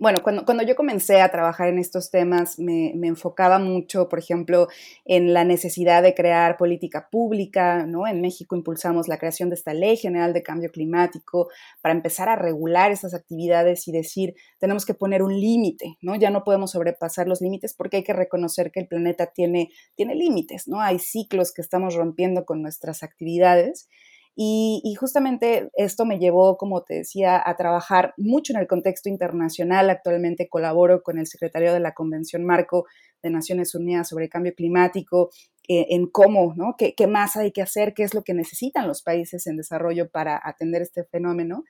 bueno, 0.00 0.18
cuando, 0.22 0.44
cuando, 0.44 0.64
yo 0.64 0.74
comencé 0.74 1.20
a 1.20 1.30
trabajar 1.30 1.68
en 1.68 1.78
estos 1.78 2.10
temas, 2.10 2.58
me, 2.58 2.92
me, 2.96 3.06
enfocaba 3.06 3.60
mucho, 3.60 4.08
por 4.08 4.18
ejemplo, 4.18 4.66
en 5.04 5.32
la 5.32 5.44
necesidad 5.44 6.02
de 6.02 6.14
crear 6.14 6.56
política 6.56 7.08
pública, 7.08 7.86
¿no? 7.86 8.08
En 8.08 8.20
México 8.20 8.56
impulsamos 8.56 9.06
la 9.06 9.18
creación 9.18 9.48
de 9.48 9.54
esta 9.54 9.74
Ley 9.74 9.96
General 9.96 10.32
de 10.32 10.42
Cambio 10.42 10.72
Climático 10.72 11.50
para 11.82 11.94
empezar 11.94 12.28
a 12.28 12.36
regular 12.36 12.90
esas 12.90 13.14
actividades 13.14 13.86
y 13.86 13.92
decir, 13.92 14.34
tenemos 14.58 14.84
que 14.84 14.94
poner 14.94 15.22
un 15.22 15.38
límite, 15.38 15.98
¿no? 16.00 16.16
Ya 16.16 16.30
no 16.30 16.42
podemos 16.42 16.72
sobrepasar 16.72 17.28
los 17.28 17.40
límites 17.40 17.74
porque 17.74 17.98
hay 17.98 18.04
que 18.04 18.14
reconocer 18.14 18.72
que 18.72 18.80
el 18.80 18.88
planeta 18.88 19.26
tiene, 19.26 19.70
tiene 19.94 20.16
límites, 20.16 20.66
¿no? 20.66 20.80
Hay 20.80 20.98
ciclos 20.98 21.52
que 21.52 21.62
estamos 21.62 21.94
rompiendo 21.94 22.44
con 22.44 22.60
nuestras 22.60 23.04
actividades 23.04 23.88
y, 24.34 24.94
justamente 24.98 25.68
esto 25.74 26.04
me 26.06 26.18
llevó, 26.18 26.56
como 26.56 26.82
te 26.82 26.94
decía, 26.94 27.42
a 27.44 27.56
trabajar 27.56 28.14
mucho 28.16 28.54
en 28.54 28.60
el 28.60 28.66
contexto 28.66 29.08
internacional. 29.08 29.90
Actualmente 29.90 30.48
colaboro 30.48 31.02
con 31.02 31.18
el 31.18 31.26
secretario 31.26 31.72
de 31.72 31.80
la 31.80 31.92
Convención 31.92 32.44
Marco 32.44 32.86
de 33.22 33.30
Naciones 33.30 33.74
Unidas 33.74 34.08
sobre 34.08 34.28
Cambio 34.28 34.54
Climático, 34.54 35.30
eh, 35.68 35.86
en 35.90 36.06
cómo, 36.06 36.54
¿no? 36.56 36.74
¿Qué, 36.78 36.94
¿Qué, 36.94 37.06
más 37.06 37.36
hay 37.36 37.52
que 37.52 37.62
hacer? 37.62 37.92
¿Qué 37.94 38.04
es 38.04 38.14
lo 38.14 38.22
que 38.22 38.34
necesitan 38.34 38.88
los 38.88 39.02
países 39.02 39.46
en 39.46 39.56
desarrollo 39.56 40.10
para 40.10 40.40
atender 40.42 40.82
este 40.82 41.04
fenómeno? 41.04 41.64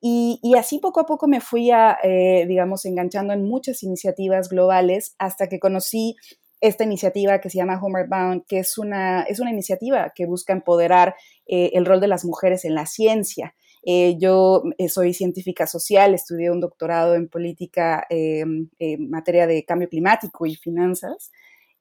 Y, 0.00 0.54
así 0.56 0.78
poco 0.78 1.00
a 1.00 1.06
poco 1.06 1.26
me 1.26 1.40
fui, 1.40 1.70
eh, 1.72 2.44
digamos, 2.46 2.84
enganchando 2.84 3.32
en 3.32 3.42
muchas 3.44 3.82
iniciativas 3.82 4.48
globales 4.48 5.16
hasta 5.18 5.48
que 5.48 5.58
conocí 5.58 6.14
esta 6.60 6.84
iniciativa 6.84 7.40
que 7.40 7.50
se 7.50 7.58
llama 7.58 7.80
Homeward 7.80 8.08
Bound, 8.08 8.44
que 8.46 8.58
es 8.58 8.78
una, 8.78 9.22
es 9.22 9.40
una 9.40 9.50
iniciativa 9.50 10.12
que 10.14 10.26
busca 10.26 10.52
empoderar 10.52 11.14
eh, 11.46 11.70
el 11.74 11.84
rol 11.84 12.00
de 12.00 12.08
las 12.08 12.24
mujeres 12.24 12.64
en 12.64 12.74
la 12.74 12.86
ciencia. 12.86 13.54
Eh, 13.82 14.16
yo 14.18 14.62
eh, 14.78 14.88
soy 14.88 15.14
científica 15.14 15.66
social, 15.66 16.14
estudié 16.14 16.50
un 16.50 16.60
doctorado 16.60 17.14
en 17.14 17.28
política 17.28 18.04
en 18.10 18.70
materia 19.08 19.46
de 19.46 19.64
cambio 19.64 19.88
climático 19.88 20.46
y 20.46 20.56
finanzas. 20.56 21.30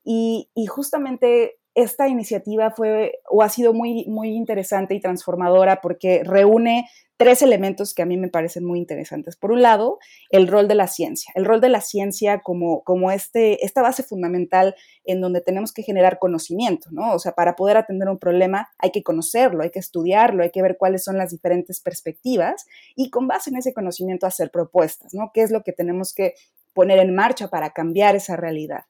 Y, 0.04 0.48
justamente 0.68 1.58
esta 1.76 2.08
iniciativa 2.08 2.72
fue 2.72 3.20
o 3.30 3.44
ha 3.44 3.50
sido 3.50 3.74
muy, 3.74 4.06
muy 4.08 4.30
interesante 4.30 4.96
y 4.96 5.02
transformadora 5.02 5.82
porque 5.82 6.24
reúne 6.24 6.88
tres 7.18 7.42
elementos 7.42 7.94
que 7.94 8.02
a 8.02 8.06
mí 8.06 8.18
me 8.18 8.30
parecen 8.30 8.66
muy 8.66 8.80
interesantes. 8.80 9.36
Por 9.36 9.52
un 9.52 9.62
lado, 9.62 10.00
el 10.30 10.48
rol 10.48 10.68
de 10.68 10.76
la 10.76 10.88
ciencia, 10.88 11.32
el 11.36 11.46
rol 11.46 11.62
de 11.62 11.70
la 11.70 11.82
ciencia 11.82 12.40
como, 12.40 12.84
como 12.84 13.12
este, 13.12 13.64
esta 13.66 13.82
base 13.82 14.04
fundamental 14.04 14.76
en 15.04 15.22
donde 15.22 15.42
tenemos 15.42 15.74
que 15.74 15.84
generar 15.84 16.18
conocimiento, 16.18 16.90
¿no? 16.92 17.14
O 17.14 17.20
sea, 17.20 17.34
para 17.34 17.56
poder 17.56 17.78
atender 17.78 18.10
un 18.10 18.20
problema 18.20 18.70
hay 18.78 18.92
que 18.92 19.04
conocerlo, 19.04 19.64
hay 19.64 19.70
que 19.70 19.80
estudiarlo, 19.80 20.44
hay 20.44 20.52
que 20.52 20.62
ver 20.62 20.78
cuáles 20.78 21.04
son 21.04 21.18
las 21.18 21.32
diferentes 21.32 21.82
perspectivas 21.82 22.66
y 22.96 23.10
con 23.10 23.28
base 23.28 23.50
en 23.50 23.58
ese 23.58 23.74
conocimiento 23.74 24.28
hacer 24.28 24.50
propuestas, 24.50 25.14
¿no? 25.14 25.32
¿Qué 25.34 25.42
es 25.42 25.52
lo 25.52 25.64
que 25.64 25.74
tenemos 25.74 26.14
que 26.14 26.36
poner 26.74 27.00
en 27.00 27.16
marcha 27.16 27.50
para 27.50 27.72
cambiar 27.72 28.16
esa 28.16 28.36
realidad? 28.38 28.86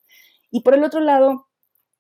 Y 0.52 0.62
por 0.62 0.74
el 0.74 0.84
otro 0.84 1.00
lado, 1.00 1.48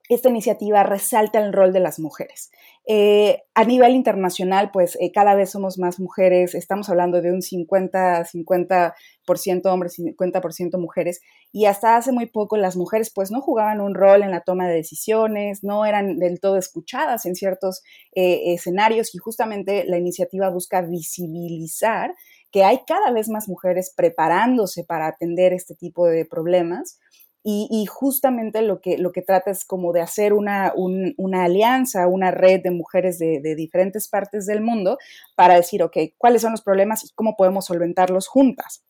esta 0.09 0.29
iniciativa 0.29 0.83
resalta 0.83 1.39
el 1.39 1.53
rol 1.53 1.73
de 1.73 1.79
las 1.79 1.99
mujeres. 1.99 2.51
Eh, 2.87 3.41
a 3.55 3.63
nivel 3.63 3.95
internacional, 3.95 4.69
pues 4.71 4.95
eh, 5.01 5.11
cada 5.11 5.33
vez 5.33 5.49
somos 5.49 5.79
más 5.79 5.99
mujeres, 5.99 6.53
estamos 6.53 6.89
hablando 6.89 7.21
de 7.21 7.31
un 7.31 7.41
50, 7.41 8.25
50% 8.25 9.65
hombres, 9.65 9.97
50% 9.97 10.77
mujeres, 10.77 11.21
y 11.51 11.65
hasta 11.65 11.95
hace 11.95 12.11
muy 12.11 12.27
poco 12.27 12.57
las 12.57 12.75
mujeres 12.75 13.11
pues 13.13 13.31
no 13.31 13.41
jugaban 13.41 13.81
un 13.81 13.95
rol 13.95 14.21
en 14.21 14.29
la 14.29 14.41
toma 14.41 14.67
de 14.67 14.75
decisiones, 14.75 15.63
no 15.63 15.85
eran 15.85 16.19
del 16.19 16.39
todo 16.39 16.57
escuchadas 16.57 17.25
en 17.25 17.35
ciertos 17.35 17.81
eh, 18.13 18.53
escenarios 18.53 19.15
y 19.15 19.17
justamente 19.17 19.85
la 19.85 19.97
iniciativa 19.97 20.49
busca 20.49 20.81
visibilizar 20.81 22.13
que 22.51 22.63
hay 22.63 22.81
cada 22.87 23.11
vez 23.11 23.27
más 23.27 23.49
mujeres 23.49 23.93
preparándose 23.95 24.83
para 24.83 25.07
atender 25.07 25.51
este 25.51 25.75
tipo 25.75 26.07
de 26.07 26.25
problemas 26.25 26.99
y, 27.47 27.85
justamente 27.85 28.63
lo 28.63 28.81
que, 28.81 28.97
lo 28.97 29.11
que 29.11 29.21
trata 29.21 29.51
es 29.51 29.65
como 29.65 29.93
de 29.93 30.01
hacer 30.01 30.33
una, 30.33 30.73
una 30.75 31.43
alianza, 31.43 32.07
una 32.07 32.31
red 32.31 32.61
de 32.63 32.71
mujeres 32.71 33.19
de, 33.19 33.39
diferentes 33.55 34.07
partes 34.07 34.47
del 34.47 34.61
mundo 34.61 34.97
para 35.35 35.53
decir, 35.53 35.83
ok, 35.83 35.95
cuáles 36.17 36.41
son 36.41 36.53
los 36.53 36.63
problemas 36.63 37.03
y 37.03 37.13
cómo 37.13 37.35
podemos 37.37 37.67
solventarlos 37.67 38.27
juntas. 38.27 38.83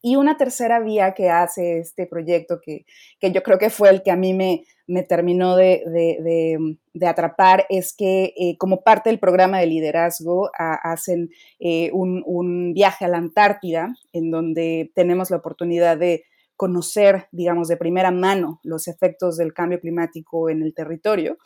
Y 0.00 0.14
una 0.14 0.36
tercera 0.36 0.78
vía 0.78 1.12
que 1.12 1.28
hace 1.28 1.80
este 1.80 2.06
proyecto, 2.06 2.60
que, 2.60 2.86
que 3.18 3.32
yo 3.32 3.42
creo 3.42 3.58
que 3.58 3.70
fue 3.70 3.90
el 3.90 4.04
que 4.04 4.12
a 4.12 4.16
mí 4.16 4.32
me, 4.32 4.62
me 4.86 5.02
terminó 5.02 5.56
de, 5.56 5.82
de, 5.86 6.76
de, 6.92 7.06
atrapar, 7.08 7.66
es 7.68 7.92
que 7.94 8.32
eh, 8.36 8.56
como 8.58 8.82
parte 8.82 9.10
del 9.10 9.18
programa 9.18 9.58
de 9.58 9.66
liderazgo 9.66 10.52
hacen 10.56 11.30
eh, 11.58 11.90
un 11.92 12.74
viaje 12.74 13.04
a 13.04 13.08
la 13.08 13.18
Antártida, 13.18 13.92
en 14.12 14.30
donde 14.30 14.92
tenemos 14.94 15.32
la 15.32 15.38
oportunidad 15.38 15.96
de 15.96 16.24
conocer, 16.56 17.28
digamos, 17.32 17.68
de 17.68 17.76
primera 17.76 18.10
mano 18.10 18.60
los 18.62 18.88
efectos 18.88 19.36
del 19.36 19.52
cambio 19.52 19.80
climático 19.80 20.50
en 20.50 20.62
el 20.62 20.74
territorio. 20.74 21.38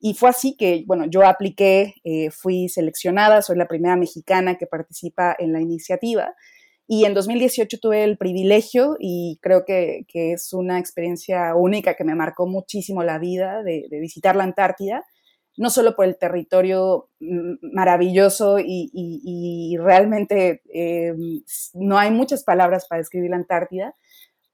Y 0.00 0.14
fue 0.14 0.30
así 0.30 0.56
que, 0.56 0.82
bueno, 0.86 1.06
yo 1.06 1.24
apliqué, 1.24 1.94
eh, 2.02 2.30
fui 2.30 2.68
seleccionada, 2.68 3.40
soy 3.40 3.56
la 3.56 3.68
primera 3.68 3.96
mexicana 3.96 4.56
que 4.56 4.66
participa 4.66 5.36
en 5.38 5.52
la 5.52 5.60
iniciativa. 5.60 6.34
Y 6.88 7.04
en 7.04 7.14
2018 7.14 7.78
tuve 7.80 8.04
el 8.04 8.18
privilegio 8.18 8.96
y 8.98 9.38
creo 9.40 9.64
que, 9.64 10.04
es 10.12 10.52
una 10.52 10.78
experiencia 10.78 11.54
única 11.54 11.94
que 11.94 12.04
me 12.04 12.14
marcó 12.14 12.46
muchísimo 12.46 13.02
la 13.04 13.18
vida 13.18 13.62
de, 13.62 13.86
visitar 13.92 14.36
la 14.36 14.44
Antártida, 14.44 15.04
no 15.56 15.70
solo 15.70 15.94
por 15.94 16.06
el 16.06 16.18
territorio 16.18 17.08
maravilloso 17.20 18.58
y, 18.58 19.76
realmente 19.78 20.62
eh, 20.74 21.14
no 21.74 21.98
hay 21.98 22.10
muchas 22.10 22.42
palabras 22.44 22.86
para 22.88 22.98
describir 23.00 23.30
la 23.30 23.36
Antártida, 23.36 23.94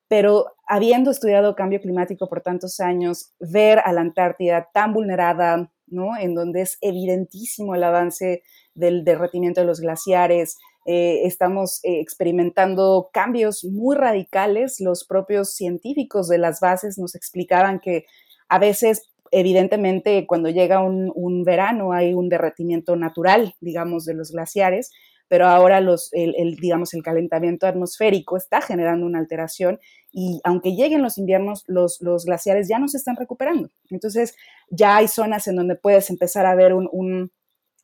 pero 0.08 0.46
habiendo 0.66 1.10
estudiado 1.10 1.54
cambio 1.54 1.80
climático 1.80 2.28
por 2.28 2.40
tantos 2.40 2.80
años, 2.80 3.32
ver 3.38 3.78
a 3.84 3.92
la 3.92 4.00
Antártida 4.00 4.68
tan 4.72 4.92
vulnerada, 4.92 5.70
¿no? 5.86 6.16
En 6.18 6.34
donde 6.34 6.62
es 6.62 6.78
evidentísimo 6.80 7.74
el 7.74 7.84
avance 7.84 8.42
del 8.74 9.04
derretimiento 9.04 9.60
de 9.60 9.66
los 9.66 9.80
glaciares, 9.80 10.56
eh, 10.90 11.26
estamos 11.26 11.80
eh, 11.84 12.00
experimentando 12.00 13.10
cambios 13.12 13.62
muy 13.62 13.94
radicales. 13.94 14.80
Los 14.80 15.04
propios 15.04 15.52
científicos 15.52 16.28
de 16.28 16.38
las 16.38 16.60
bases 16.60 16.96
nos 16.96 17.14
explicaban 17.14 17.78
que 17.78 18.06
a 18.48 18.58
veces, 18.58 19.10
evidentemente, 19.30 20.26
cuando 20.26 20.48
llega 20.48 20.80
un, 20.80 21.12
un 21.14 21.44
verano 21.44 21.92
hay 21.92 22.14
un 22.14 22.30
derretimiento 22.30 22.96
natural, 22.96 23.54
digamos, 23.60 24.06
de 24.06 24.14
los 24.14 24.32
glaciares, 24.32 24.90
pero 25.28 25.47
ahora 25.47 25.80
los, 25.80 26.11
el, 26.12 26.56
digamos, 26.56 26.94
el 26.94 27.02
calentamiento 27.02 27.66
atmosférico 27.66 28.37
está 28.37 28.61
generando 28.61 29.06
una 29.06 29.18
alteración 29.18 29.78
y 30.11 30.40
aunque 30.42 30.75
lleguen 30.75 31.02
los 31.02 31.18
inviernos, 31.18 31.64
los, 31.66 32.00
los 32.00 32.25
glaciares 32.25 32.68
ya 32.68 32.78
no 32.78 32.88
se 32.88 32.97
están 32.97 33.16
recuperando. 33.16 33.70
Entonces, 33.90 34.35
ya 34.70 34.97
hay 34.97 35.08
zonas 35.08 35.47
en 35.47 35.56
donde 35.56 35.76
puedes 35.76 36.08
empezar 36.11 36.47
a 36.47 36.54
ver 36.54 36.73
un, 36.73 36.88
un 36.90 37.30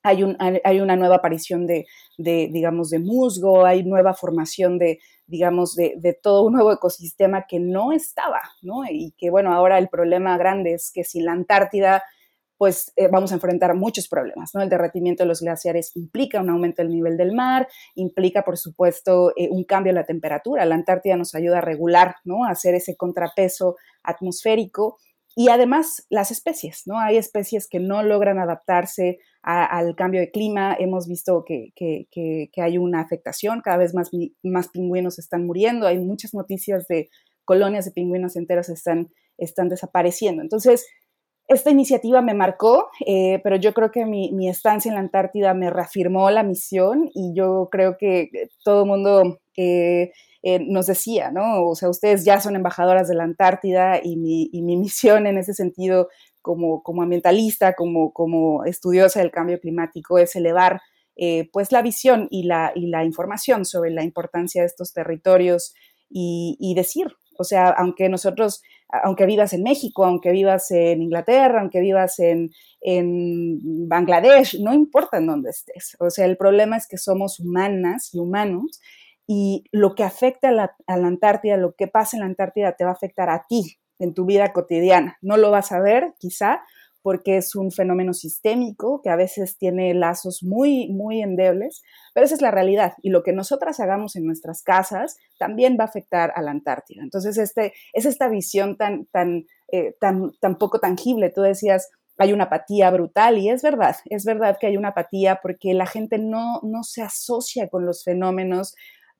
hay, 0.02 0.22
un, 0.22 0.36
hay, 0.38 0.80
una 0.80 0.96
nueva 0.96 1.16
aparición 1.16 1.66
de, 1.66 1.86
de, 2.18 2.50
digamos, 2.52 2.90
de 2.90 2.98
musgo, 2.98 3.64
hay 3.64 3.84
nueva 3.84 4.12
formación 4.12 4.78
de, 4.78 4.98
digamos, 5.26 5.74
de, 5.76 5.94
de, 5.96 6.12
todo 6.12 6.42
un 6.42 6.52
nuevo 6.52 6.72
ecosistema 6.72 7.46
que 7.48 7.58
no 7.58 7.90
estaba, 7.90 8.42
¿no? 8.60 8.82
Y 8.86 9.14
que, 9.16 9.30
bueno, 9.30 9.54
ahora 9.54 9.78
el 9.78 9.88
problema 9.88 10.36
grande 10.36 10.74
es 10.74 10.92
que 10.92 11.04
si 11.04 11.22
la 11.22 11.32
Antártida 11.32 12.02
pues 12.56 12.92
eh, 12.96 13.08
vamos 13.10 13.32
a 13.32 13.34
enfrentar 13.34 13.74
muchos 13.74 14.08
problemas, 14.08 14.50
¿no? 14.54 14.62
El 14.62 14.68
derretimiento 14.68 15.22
de 15.22 15.28
los 15.28 15.40
glaciares 15.40 15.90
implica 15.96 16.40
un 16.40 16.50
aumento 16.50 16.82
del 16.82 16.92
nivel 16.92 17.16
del 17.16 17.32
mar, 17.32 17.68
implica, 17.94 18.44
por 18.44 18.56
supuesto, 18.56 19.32
eh, 19.36 19.48
un 19.50 19.64
cambio 19.64 19.90
en 19.90 19.96
la 19.96 20.06
temperatura. 20.06 20.64
La 20.64 20.74
Antártida 20.74 21.16
nos 21.16 21.34
ayuda 21.34 21.58
a 21.58 21.62
regular, 21.62 22.16
¿no? 22.24 22.44
A 22.44 22.50
hacer 22.50 22.74
ese 22.74 22.96
contrapeso 22.96 23.76
atmosférico 24.02 24.98
y 25.36 25.48
además 25.48 26.06
las 26.10 26.30
especies, 26.30 26.82
¿no? 26.86 26.98
Hay 26.98 27.16
especies 27.16 27.66
que 27.68 27.80
no 27.80 28.02
logran 28.02 28.38
adaptarse 28.38 29.18
al 29.42 29.94
cambio 29.96 30.20
de 30.20 30.30
clima. 30.30 30.76
Hemos 30.78 31.08
visto 31.08 31.44
que, 31.44 31.72
hay 32.56 32.78
una 32.78 33.00
afectación, 33.00 33.60
cada 33.60 33.78
vez 33.78 33.94
más, 33.94 34.10
más 34.42 34.68
pingüinos 34.68 35.18
están 35.18 35.44
muriendo. 35.44 35.86
Hay 35.86 35.98
muchas 35.98 36.34
noticias 36.34 36.86
de 36.86 37.10
colonias 37.44 37.84
de 37.84 37.90
pingüinos 37.90 38.36
enteros 38.36 38.68
están, 38.68 39.10
están 39.36 39.68
desapareciendo. 39.68 40.40
Entonces, 40.40 40.86
esta 41.46 41.70
iniciativa 41.70 42.22
me 42.22 42.34
marcó, 42.34 42.88
eh, 43.06 43.40
pero 43.44 43.56
yo 43.56 43.74
creo 43.74 43.90
que 43.90 44.06
mi, 44.06 44.48
estancia 44.48 44.88
en 44.88 44.94
la 44.94 45.00
Antártida 45.00 45.52
me 45.52 45.70
reafirmó 45.70 46.30
la 46.30 46.42
misión 46.42 47.10
y 47.14 47.34
yo 47.34 47.68
creo 47.70 47.96
que 47.98 48.30
todo 48.64 48.82
el 48.82 48.88
mundo 48.88 49.40
eh, 49.56 50.12
eh, 50.42 50.60
nos 50.60 50.86
decía, 50.86 51.30
¿no? 51.30 51.66
O 51.66 51.74
sea, 51.74 51.90
ustedes 51.90 52.24
ya 52.24 52.40
son 52.40 52.56
embajadoras 52.56 53.08
de 53.08 53.14
la 53.14 53.24
Antártida 53.24 54.00
y 54.02 54.16
mi, 54.16 54.50
misión 54.76 55.26
en 55.26 55.36
ese 55.36 55.52
sentido 55.52 56.08
como, 56.40 56.82
como 56.82 57.02
ambientalista, 57.02 57.74
como, 57.74 58.12
como 58.12 58.64
estudiosa 58.64 59.20
del 59.20 59.30
cambio 59.30 59.60
climático 59.60 60.18
es 60.18 60.36
elevar 60.36 60.80
pues 61.52 61.70
la 61.70 61.80
visión 61.80 62.26
y 62.28 62.42
la, 62.42 62.72
y 62.74 62.88
la 62.88 63.04
información 63.04 63.64
sobre 63.64 63.92
la 63.92 64.02
importancia 64.02 64.62
de 64.62 64.66
estos 64.66 64.92
territorios 64.92 65.72
y, 66.10 66.56
y 66.58 66.74
decir, 66.74 67.06
o 67.38 67.44
sea, 67.44 67.68
aunque 67.68 68.08
nosotros 68.08 68.62
aunque 69.02 69.26
vivas 69.26 69.52
en 69.52 69.62
México, 69.62 70.04
aunque 70.04 70.30
vivas 70.30 70.70
en 70.70 71.02
Inglaterra, 71.02 71.60
aunque 71.60 71.80
vivas 71.80 72.18
en, 72.18 72.50
Bangladesh, 73.88 74.60
no 74.60 74.74
importa 74.74 75.16
en 75.16 75.26
dónde 75.26 75.50
estés. 75.50 75.96
O 76.00 76.10
sea, 76.10 76.26
el 76.26 76.36
problema 76.36 76.76
es 76.76 76.86
que 76.86 76.98
somos 76.98 77.40
humanas 77.40 78.10
y 78.12 78.18
humanos 78.18 78.80
y 79.26 79.64
lo 79.72 79.94
que 79.94 80.04
afecta 80.04 80.50
a 80.50 80.52
la, 80.52 80.76
a 80.86 80.98
la 80.98 81.06
Antártida, 81.06 81.56
lo 81.56 81.74
que 81.74 81.86
pasa 81.86 82.16
en 82.16 82.20
la 82.20 82.26
Antártida 82.26 82.72
te 82.72 82.84
va 82.84 82.90
a 82.90 82.94
afectar 82.94 83.30
a 83.30 83.46
ti 83.48 83.78
en 83.98 84.12
tu 84.12 84.26
vida 84.26 84.52
cotidiana. 84.52 85.16
No 85.22 85.36
lo 85.38 85.50
vas 85.50 85.72
a 85.72 85.80
ver, 85.80 86.12
quizá, 86.18 86.62
porque 87.04 87.36
es 87.36 87.54
un 87.54 87.70
fenómeno 87.70 88.14
sistémico 88.14 89.02
que 89.02 89.10
a 89.10 89.16
veces 89.16 89.58
tiene 89.58 89.92
lazos 89.92 90.42
muy, 90.42 90.88
muy 90.88 91.20
endebles, 91.20 91.82
pero 92.14 92.24
esa 92.24 92.34
es 92.34 92.40
la 92.40 92.50
realidad. 92.50 92.94
Y 93.02 93.10
lo 93.10 93.22
que 93.22 93.34
nosotras 93.34 93.78
hagamos 93.78 94.16
en 94.16 94.24
nuestras 94.24 94.62
casas 94.62 95.18
también 95.38 95.76
va 95.78 95.84
a 95.84 95.88
afectar 95.88 96.32
a 96.34 96.40
la 96.40 96.50
Antártida. 96.50 97.02
Entonces, 97.02 97.36
este, 97.36 97.74
es 97.92 98.06
esta 98.06 98.28
visión 98.28 98.78
tan, 98.78 99.04
tan, 99.12 99.44
eh, 99.70 99.94
tan, 100.00 100.32
poco 100.58 100.78
tangible. 100.80 101.28
Tú 101.28 101.42
decías, 101.42 101.90
hay 102.16 102.32
una 102.32 102.44
apatía 102.44 102.90
brutal 102.90 103.36
y 103.36 103.50
es 103.50 103.60
verdad, 103.62 103.96
es 104.06 104.24
verdad 104.24 104.56
que 104.58 104.68
hay 104.68 104.78
una 104.78 104.88
apatía 104.88 105.40
porque 105.42 105.74
la 105.74 105.84
gente 105.84 106.16
no, 106.16 106.60
no 106.62 106.84
se 106.84 107.02
asocia 107.02 107.68
con 107.68 107.84
los 107.84 108.02
fenómenos 108.02 108.74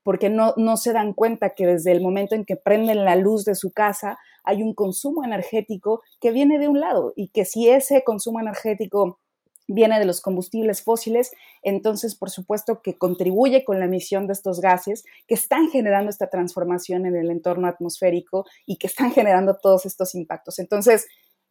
porque 0.05 0.29
no, 0.29 0.53
no 0.55 0.77
se 0.77 0.93
dan 0.93 1.13
cuenta 1.13 1.55
que 1.55 1.65
desde 1.65 1.91
el 1.91 1.99
momento 1.99 2.35
en 2.35 2.45
que 2.45 2.55
prenden 2.55 3.05
la 3.05 3.15
luz 3.15 3.43
de 3.43 3.55
su 3.55 3.71
casa 3.71 4.19
hay 4.43 4.61
un 4.61 4.75
consumo 4.75 5.23
energético 5.23 6.03
que 6.21 6.29
viene 6.29 6.59
de 6.59 6.67
un 6.67 6.79
lado 6.79 7.11
y 7.15 7.29
que 7.29 7.43
si 7.43 7.69
ese 7.69 8.03
consumo 8.03 8.39
energético 8.39 9.19
viene 9.67 9.97
de 9.97 10.05
los 10.05 10.21
combustibles 10.21 10.83
fósiles, 10.83 11.31
entonces 11.63 12.13
por 12.13 12.29
supuesto 12.29 12.83
que 12.83 12.99
contribuye 12.99 13.63
con 13.63 13.79
la 13.79 13.85
emisión 13.85 14.27
de 14.27 14.33
estos 14.33 14.61
gases 14.61 15.05
que 15.27 15.33
están 15.33 15.71
generando 15.71 16.11
esta 16.11 16.29
transformación 16.29 17.07
en 17.07 17.15
el 17.15 17.31
entorno 17.31 17.67
atmosférico 17.67 18.45
y 18.67 18.77
que 18.77 18.85
están 18.85 19.11
generando 19.11 19.57
todos 19.57 19.87
estos 19.87 20.13
impactos. 20.13 20.59
Entonces, 20.59 21.07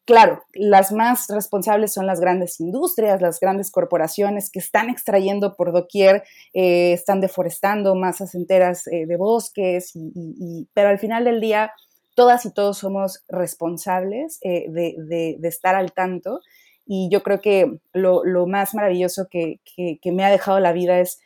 Claro, 0.07 0.45
las 0.53 0.93
más 0.93 1.29
responsables 1.29 1.95
son 1.95 2.07
las 2.07 2.21
grandes 2.21 2.61
industrias, 2.61 3.23
las 3.23 3.41
grandes 3.41 3.71
corporaciones 3.71 4.51
que 4.51 4.59
están 4.59 4.91
extrayendo 4.91 5.57
por 5.57 5.73
doquier, 5.73 6.25
eh, 6.53 6.93
están 6.93 7.23
deforestando 7.23 7.95
masas 7.95 8.35
enteras 8.35 8.87
eh, 8.89 9.07
de 9.07 9.17
bosques, 9.17 9.93
y, 9.95 10.69
pero 10.75 10.91
al 10.91 10.99
final 10.99 11.25
del 11.25 11.41
día 11.41 11.73
todas 12.15 12.45
y 12.45 12.53
todos 12.53 12.77
somos 12.77 13.25
responsables 13.29 14.39
eh, 14.43 14.67
de, 14.69 15.39
estar 15.49 15.75
al 15.75 15.93
tanto. 15.93 16.41
Y 16.87 17.09
yo 17.11 17.23
creo 17.23 17.41
que 17.41 17.79
lo, 17.95 18.47
más 18.47 18.75
maravilloso 18.75 19.29
que, 19.31 19.61
me 20.05 20.25
ha 20.25 20.31
dejado 20.31 20.61
la 20.61 20.73
vida 20.73 21.01
es, 21.01 21.19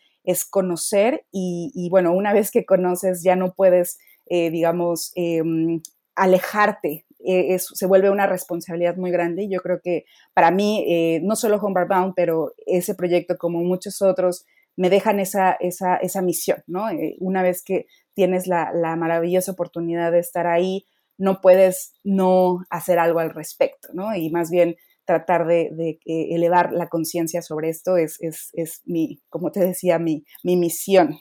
conocer 0.48 1.24
y, 1.32 1.72
y, 1.74 1.88
bueno, 1.90 2.12
una 2.12 2.32
vez 2.32 2.52
que 2.52 2.64
conoces 2.64 3.24
ya 3.24 3.34
no 3.34 3.54
puedes, 3.54 3.98
digamos, 4.28 5.10
em, 5.16 5.80
alejarte 6.14 7.06
eh, 7.28 7.58
se 7.58 7.86
vuelve 7.86 8.10
una 8.10 8.26
responsabilidad 8.26 8.96
muy 8.96 9.10
grande 9.10 9.42
y 9.42 9.50
yo 9.50 9.60
creo 9.60 9.80
que 9.82 10.04
para 10.32 10.50
mí, 10.50 10.84
eh, 10.88 11.20
no 11.22 11.36
solo 11.36 11.56
Homeward 11.56 11.88
Bound, 11.88 12.14
pero 12.16 12.54
ese 12.66 12.94
proyecto 12.94 13.36
como 13.36 13.60
muchos 13.60 14.00
otros, 14.00 14.46
me 14.76 14.90
dejan 14.90 15.20
esa, 15.20 15.52
esa, 15.60 15.96
esa 15.96 16.22
misión, 16.22 16.62
¿no? 16.66 16.88
Eh, 16.88 17.16
una 17.18 17.42
vez 17.42 17.62
que 17.62 17.86
tienes 18.14 18.46
la, 18.46 18.72
la, 18.72 18.96
maravillosa 18.96 19.52
oportunidad 19.52 20.12
de 20.12 20.20
estar 20.20 20.46
ahí, 20.46 20.86
no 21.18 21.40
puedes 21.40 21.94
no 22.04 22.64
hacer 22.70 22.98
algo 22.98 23.18
al 23.18 23.30
respecto, 23.30 23.88
¿no? 23.92 24.14
Y 24.14 24.30
más 24.30 24.50
bien 24.50 24.76
tratar 25.04 25.46
de, 25.46 25.98
elevar 26.04 26.72
la 26.72 26.88
conciencia 26.88 27.42
sobre 27.42 27.70
esto 27.70 27.96
es, 27.96 28.20
es, 28.20 28.50
es, 28.52 28.82
mi, 28.84 29.20
como 29.28 29.50
te 29.50 29.60
decía, 29.60 29.98
mi, 29.98 30.24
mi 30.42 30.56
misión. 30.56 31.18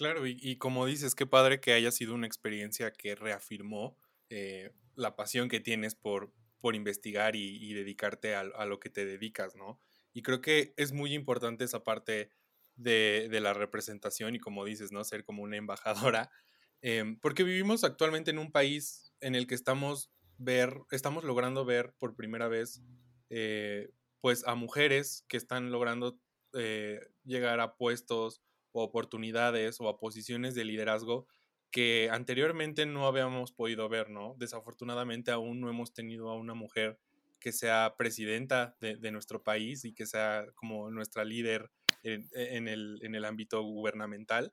Claro, 0.00 0.26
y, 0.26 0.56
como 0.56 0.86
dices, 0.86 1.14
qué 1.14 1.26
padre 1.26 1.60
que 1.60 1.74
haya 1.74 1.90
sido 1.92 2.14
una 2.14 2.26
experiencia 2.26 2.90
que 2.90 3.14
reafirmó 3.14 3.98
eh, 4.30 4.70
la 4.94 5.16
pasión 5.16 5.48
que 5.48 5.60
tienes 5.60 5.94
por, 5.94 6.32
por 6.60 6.74
investigar 6.74 7.36
y, 7.36 7.72
dedicarte 7.74 8.34
a, 8.34 8.64
lo 8.64 8.80
que 8.80 8.90
te 8.90 9.04
dedicas, 9.04 9.56
¿no? 9.56 9.80
Y 10.12 10.22
creo 10.22 10.40
que 10.40 10.74
es 10.76 10.92
muy 10.92 11.14
importante 11.14 11.64
esa 11.64 11.84
parte 11.84 12.30
de, 12.76 13.28
la 13.40 13.52
representación 13.52 14.34
y 14.34 14.38
como 14.38 14.64
dices, 14.64 14.92
¿no? 14.92 15.02
Ser 15.04 15.24
como 15.24 15.42
una 15.42 15.56
embajadora, 15.56 16.30
em, 16.82 17.18
porque 17.18 17.44
vivimos 17.44 17.84
actualmente 17.84 18.30
en 18.30 18.38
un 18.38 18.52
país 18.52 19.12
en 19.20 19.34
el 19.34 19.46
que 19.46 19.54
estamos 19.54 20.10
ver, 20.38 20.74
estamos 20.90 21.24
logrando 21.24 21.64
ver 21.64 21.94
por 21.98 22.14
primera 22.14 22.48
vez, 22.48 22.82
eh, 23.30 23.90
pues 24.20 24.46
a 24.46 24.54
mujeres 24.54 25.24
que 25.28 25.36
están 25.36 25.70
logrando 25.70 26.18
eh, 26.54 27.00
llegar 27.24 27.60
a 27.60 27.76
puestos 27.76 28.42
o 28.72 28.82
oportunidades 28.82 29.80
o 29.80 29.88
a 29.88 29.98
posiciones 29.98 30.54
de 30.54 30.64
liderazgo 30.64 31.26
que 31.70 32.08
anteriormente 32.10 32.86
no 32.86 33.06
habíamos 33.06 33.52
podido 33.52 33.88
ver, 33.88 34.10
¿no? 34.10 34.34
Desafortunadamente 34.38 35.30
aún 35.30 35.60
no 35.60 35.70
hemos 35.70 35.92
tenido 35.92 36.28
a 36.30 36.36
una 36.36 36.54
mujer 36.54 36.98
que 37.38 37.52
sea 37.52 37.94
presidenta 37.96 38.76
de, 38.80 39.10
nuestro 39.10 39.42
país 39.42 39.84
y 39.84 39.94
que 39.94 40.06
sea 40.06 40.46
como 40.54 40.90
nuestra 40.90 41.24
líder 41.24 41.70
en, 42.02 42.68
el, 42.68 43.24
ámbito 43.24 43.62
gubernamental. 43.62 44.52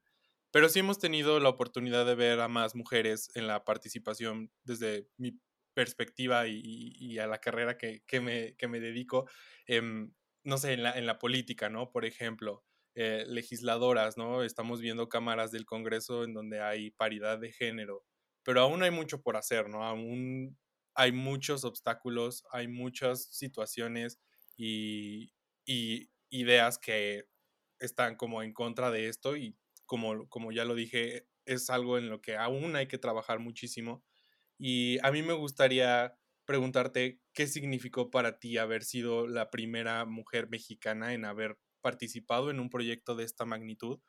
pero 0.52 0.70
sí 0.70 0.80
hemos 0.80 1.00
tenido 1.00 1.40
la 1.40 1.50
oportunidad 1.50 2.06
de 2.06 2.16
ver 2.16 2.40
a 2.40 2.48
más 2.48 2.76
mujeres 2.76 3.30
en 3.36 3.48
la 3.48 3.66
participación 3.66 4.52
desde 4.64 5.08
mi 5.18 5.38
perspectiva 5.74 6.48
y, 6.48 7.20
a 7.20 7.28
la 7.28 7.40
carrera 7.40 7.78
que, 7.78 8.02
me, 8.22 8.56
me, 8.68 8.80
dedico, 8.80 9.30
em, 9.68 10.14
no 10.44 10.58
sé, 10.58 10.74
en 10.74 10.84
la, 10.84 10.98
en 10.98 11.06
la 11.06 11.20
política, 11.20 11.70
¿no? 11.70 11.92
Por 11.92 12.06
ejemplo, 12.06 12.64
eh, 13.00 13.26
legisladoras, 13.28 14.18
¿no? 14.18 14.44
Estamos 14.44 14.82
viendo 14.82 15.08
cámaras 15.10 15.52
del 15.52 15.66
Congreso 15.66 16.24
en 16.24 16.34
donde 16.34 16.62
hay 16.62 16.92
paridad 16.92 17.38
de 17.40 17.52
género, 17.52 18.04
pero 18.44 18.62
aún 18.62 18.82
hay 18.84 18.90
mucho 18.92 19.22
por 19.22 19.38
hacer, 19.38 19.70
¿no? 19.70 19.84
Aún 19.84 20.58
hay 20.96 21.12
muchos 21.12 21.64
obstáculos, 21.64 22.44
hay 22.52 22.68
muchas 22.68 23.26
situaciones 23.32 24.20
y, 24.58 25.34
y 25.66 26.10
ideas 26.32 26.80
que 26.80 27.26
están 27.80 28.16
como 28.16 28.42
en 28.44 28.54
contra 28.54 28.90
de 28.92 29.08
esto 29.10 29.38
y 29.38 29.58
como, 29.86 30.28
como 30.30 30.52
ya 30.52 30.66
lo 30.66 30.76
dije, 30.76 31.28
es 31.46 31.70
algo 31.70 31.98
en 32.00 32.10
lo 32.10 32.22
que 32.22 32.36
aún 32.36 32.76
hay 32.76 32.88
que 32.88 32.98
trabajar 32.98 33.40
muchísimo. 33.40 34.04
Y 34.58 34.98
a 35.06 35.12
mí 35.12 35.22
me 35.24 35.34
gustaría 35.34 36.18
preguntarte 36.46 37.22
qué 37.34 37.48
significó 37.48 38.10
para 38.12 38.40
ti 38.40 38.58
haber 38.58 38.84
sido 38.84 39.28
la 39.28 39.52
primera 39.52 40.06
mujer 40.06 40.50
mexicana 40.50 41.14
en 41.14 41.26
haber 41.26 41.60
participado 41.82 42.50
en 42.50 42.60
un 42.60 42.70
proyecto 42.70 43.16
de 43.16 43.24
esta 43.24 43.46
magnitud 43.46 44.00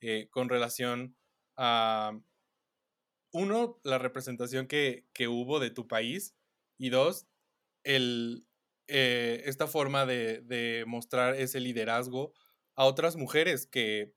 eh, 0.00 0.28
con 0.30 0.48
relación 0.48 1.16
a, 1.56 2.18
uno, 3.36 3.80
la 3.84 3.98
representación 3.98 4.66
que, 4.66 5.04
hubo 5.28 5.60
de 5.60 5.70
tu 5.70 5.86
país 5.86 6.34
y 6.78 6.88
dos, 6.88 7.26
el, 7.84 8.46
eh, 8.88 9.42
esta 9.44 9.66
forma 9.66 10.06
de, 10.06 10.84
mostrar 10.86 11.34
ese 11.34 11.60
liderazgo 11.60 12.32
a 12.74 12.84
otras 12.84 13.16
mujeres 13.16 13.66
que 13.66 14.14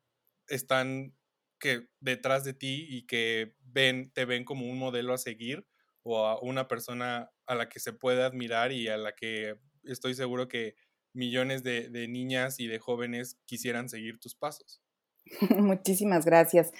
están 0.48 1.16
que 1.60 1.90
detrás 2.00 2.46
de 2.46 2.54
ti 2.54 2.86
y 2.88 3.06
que 3.06 3.54
ven, 3.60 4.12
te 4.14 4.24
ven 4.24 4.46
como 4.46 4.66
un 4.66 4.80
modelo 4.80 5.14
a 5.14 5.18
seguir 5.18 5.68
o 6.04 6.26
a 6.26 6.40
una 6.40 6.70
persona 6.70 7.32
a 7.46 7.56
la 7.56 7.68
que 7.68 7.82
se 7.82 7.92
puede 7.92 8.24
admirar 8.24 8.72
y 8.72 8.88
a 8.88 8.96
la 8.96 9.14
que 9.14 9.60
estoy 9.84 10.14
seguro 10.14 10.48
que 10.48 10.76
millones 11.14 11.64
de, 11.64 12.08
niñas 12.08 12.60
y 12.60 12.68
de 12.68 12.80
jóvenes 12.80 13.38
quisieran 13.46 13.90
seguir 13.90 14.20
tus 14.20 14.36
pasos. 14.36 14.82
Muchísimas 15.58 16.26
gracias. 16.26 16.72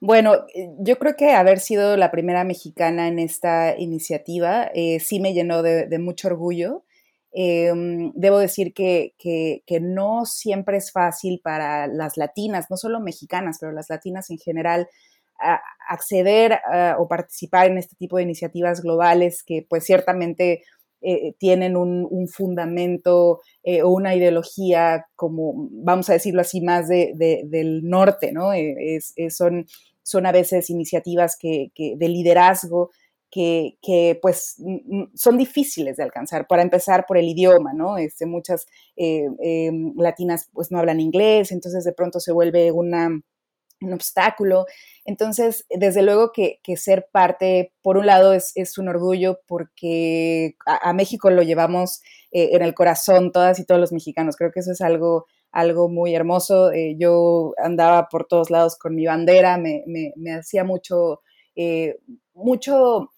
Bueno, 0.00 0.34
eh, 0.54 0.68
yo 0.78 0.98
creo 0.98 1.16
que 1.16 1.30
haber 1.30 1.58
sido 1.58 1.96
la 1.96 2.10
primera 2.10 2.44
mexicana 2.44 3.08
en 3.08 3.18
esta 3.18 3.76
iniciativa 3.78 4.70
eh, 4.74 5.00
sí 5.00 5.20
me 5.20 5.32
llenó 5.32 5.62
de, 5.62 5.98
mucho 5.98 6.28
orgullo. 6.28 6.84
Em, 7.32 8.12
debo 8.14 8.38
decir 8.38 8.72
que, 8.72 9.14
no 9.80 10.24
siempre 10.24 10.78
es 10.78 10.92
fácil 10.92 11.40
para 11.42 11.86
las 11.86 12.16
latinas, 12.16 12.66
no 12.70 12.76
solo 12.76 13.00
mexicanas, 13.00 13.58
pero 13.60 13.72
las 13.72 13.90
latinas 13.90 14.30
en 14.30 14.38
general, 14.38 14.88
acceder 15.86 16.58
o 16.98 17.08
participar 17.08 17.66
en 17.66 17.76
este 17.76 17.94
tipo 17.96 18.16
de 18.16 18.22
iniciativas 18.22 18.80
globales 18.80 19.42
que 19.42 19.66
pues 19.68 19.84
ciertamente 19.84 20.62
eh, 21.08 21.34
tienen 21.38 21.76
un, 21.76 22.26
fundamento 22.26 23.40
eh, 23.62 23.82
o 23.82 23.90
una 23.90 24.16
ideología 24.16 25.06
como, 25.14 25.68
vamos 25.70 26.10
a 26.10 26.14
decirlo 26.14 26.40
así, 26.40 26.60
más 26.60 26.88
de, 26.88 27.12
del 27.46 27.88
norte, 27.88 28.32
¿no? 28.32 28.52
Eh, 28.52 28.98
son, 29.30 29.68
son 30.02 30.26
a 30.26 30.32
veces 30.32 30.68
iniciativas 30.68 31.36
que, 31.38 31.70
de 31.76 32.08
liderazgo 32.08 32.90
que, 33.30 34.18
pues 34.20 34.56
son 35.14 35.38
difíciles 35.38 35.96
de 35.96 36.02
alcanzar. 36.02 36.48
Para 36.48 36.62
empezar 36.62 37.06
por 37.06 37.18
el 37.18 37.28
idioma, 37.28 37.72
¿no? 37.72 37.98
Este, 37.98 38.26
muchas 38.26 38.66
latinas 38.96 40.48
pues 40.52 40.72
no 40.72 40.80
hablan 40.80 40.98
inglés, 40.98 41.52
entonces 41.52 41.84
de 41.84 41.92
pronto 41.92 42.18
se 42.18 42.32
vuelve 42.32 42.72
una 42.72 43.20
un 43.80 43.92
obstáculo. 43.92 44.66
Entonces, 45.04 45.66
desde 45.70 46.02
luego 46.02 46.32
que, 46.32 46.60
ser 46.76 47.08
parte, 47.10 47.72
por 47.82 47.96
un 47.96 48.06
lado, 48.06 48.32
es, 48.32 48.78
un 48.78 48.88
orgullo 48.88 49.40
porque 49.46 50.56
a, 50.66 50.92
México 50.92 51.30
lo 51.30 51.42
llevamos 51.42 52.02
eh, 52.32 52.50
en 52.52 52.62
el 52.62 52.74
corazón 52.74 53.32
todas 53.32 53.58
y 53.58 53.64
todos 53.64 53.80
los 53.80 53.92
mexicanos. 53.92 54.36
Creo 54.36 54.50
que 54.52 54.60
eso 54.60 54.72
es 54.72 54.80
algo, 54.80 55.26
algo 55.52 55.88
muy 55.88 56.14
hermoso. 56.14 56.72
Eh, 56.72 56.96
yo 56.98 57.54
andaba 57.62 58.08
por 58.08 58.26
todos 58.26 58.50
lados 58.50 58.76
con 58.78 58.94
mi 58.94 59.06
bandera, 59.06 59.58
me, 59.58 59.84
hacía 60.38 60.64
mucho, 60.64 61.22
eh, 61.54 61.98
mucho 62.34 63.12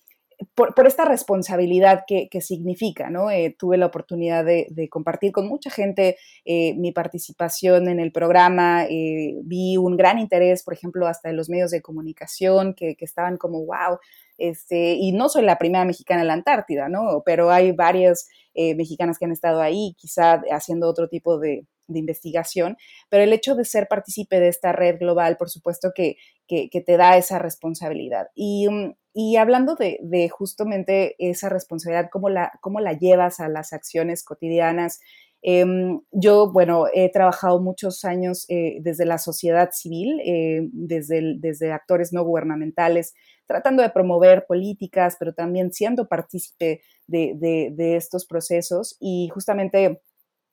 por, 0.55 0.87
esta 0.87 1.05
responsabilidad 1.05 2.05
que, 2.07 2.41
significa, 2.41 3.11
¿no? 3.11 3.31
Eh, 3.31 3.57
tuve 3.59 3.77
la 3.77 3.87
oportunidad 3.87 4.45
de, 4.45 4.89
compartir 4.89 5.33
con 5.33 5.49
mucha 5.49 5.71
gente 5.71 6.17
eh, 6.45 6.75
mi 6.75 6.93
participación 6.93 7.89
en 7.89 7.99
el 7.99 8.13
programa, 8.13 8.85
eh, 8.85 9.35
vi 9.43 9.77
un 9.77 9.97
gran 9.97 10.19
interés, 10.19 10.63
por 10.63 10.75
ejemplo, 10.75 11.07
hasta 11.07 11.31
en 11.31 11.37
los 11.37 11.49
medios 11.49 11.71
de 11.71 11.83
comunicación 11.83 12.75
que, 12.75 12.97
estaban 13.01 13.37
como, 13.37 13.65
wow, 13.65 13.99
este, 14.37 14.95
y 14.95 15.13
no 15.13 15.29
soy 15.29 15.43
la 15.43 15.59
primera 15.59 15.85
mexicana 15.85 16.21
en 16.21 16.29
la 16.29 16.35
Antártida, 16.35 16.89
¿no? 16.89 17.23
Pero 17.25 17.51
hay 17.51 17.73
varias 17.73 18.29
mexicanas 18.55 19.19
que 19.19 19.25
han 19.25 19.33
estado 19.33 19.61
ahí, 19.61 19.95
quizá 19.97 20.43
haciendo 20.51 20.89
otro 20.89 21.09
tipo 21.09 21.39
de, 21.39 21.65
investigación, 21.91 22.77
pero 23.09 23.23
el 23.23 23.33
hecho 23.33 23.55
de 23.55 23.65
ser 23.65 23.89
partícipe 23.89 24.41
de 24.41 24.49
esta 24.49 24.73
red 24.73 24.99
global, 24.99 25.39
por 25.39 25.49
supuesto 25.49 25.93
que, 25.95 26.17
te 26.49 26.97
da 26.97 27.17
esa 27.17 27.39
responsabilidad. 27.39 28.29
Y, 28.35 28.69
mm, 28.69 28.95
y 29.15 29.37
hablando 29.37 29.75
de, 29.75 30.29
justamente 30.29 31.17
esa 31.19 31.49
responsabilidad, 31.49 32.09
¿cómo 32.11 32.29
la, 32.29 32.53
cómo 32.61 32.79
la 32.81 32.93
llevas 32.93 33.41
a 33.41 33.49
las 33.49 33.73
acciones 33.73 34.23
cotidianas? 34.23 35.01
Em, 35.43 36.01
yo, 36.13 36.53
bueno, 36.53 36.87
he 36.93 37.11
trabajado 37.11 37.61
muchos 37.61 38.05
años 38.05 38.45
eh, 38.49 38.79
desde 38.81 39.07
la 39.07 39.19
sociedad 39.19 39.71
civil, 39.73 40.21
eh, 40.25 40.69
desde, 40.73 41.37
desde 41.39 41.73
actores 41.73 42.13
no 42.13 42.25
gubernamentales, 42.25 43.15
tratando 43.47 43.83
de 43.83 43.91
promover 43.91 44.47
políticas, 44.47 45.17
pero 45.19 45.33
también 45.33 45.73
siendo 45.73 46.09
partícipe 46.09 46.83
de, 47.07 47.35
de 47.73 47.97
estos 47.97 48.27
procesos. 48.27 48.97
Y 49.01 49.31
justamente 49.35 50.01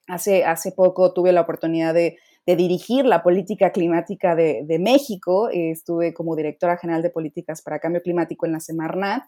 hace, 0.07 0.43
hace 0.43 0.71
poco 0.71 1.13
tuve 1.13 1.31
la 1.33 1.41
oportunidad 1.41 1.93
de 1.93 2.17
de 2.45 2.55
dirigir 2.55 3.05
la 3.05 3.23
política 3.23 3.71
climática 3.71 4.35
de, 4.35 4.77
México. 4.79 5.49
estuve 5.51 6.13
como 6.13 6.35
directora 6.35 6.77
general 6.77 7.01
de 7.01 7.09
políticas 7.09 7.61
para 7.61 7.79
cambio 7.79 8.01
climático 8.01 8.45
en 8.45 8.53
la 8.53 8.59
Semarnat. 8.59 9.23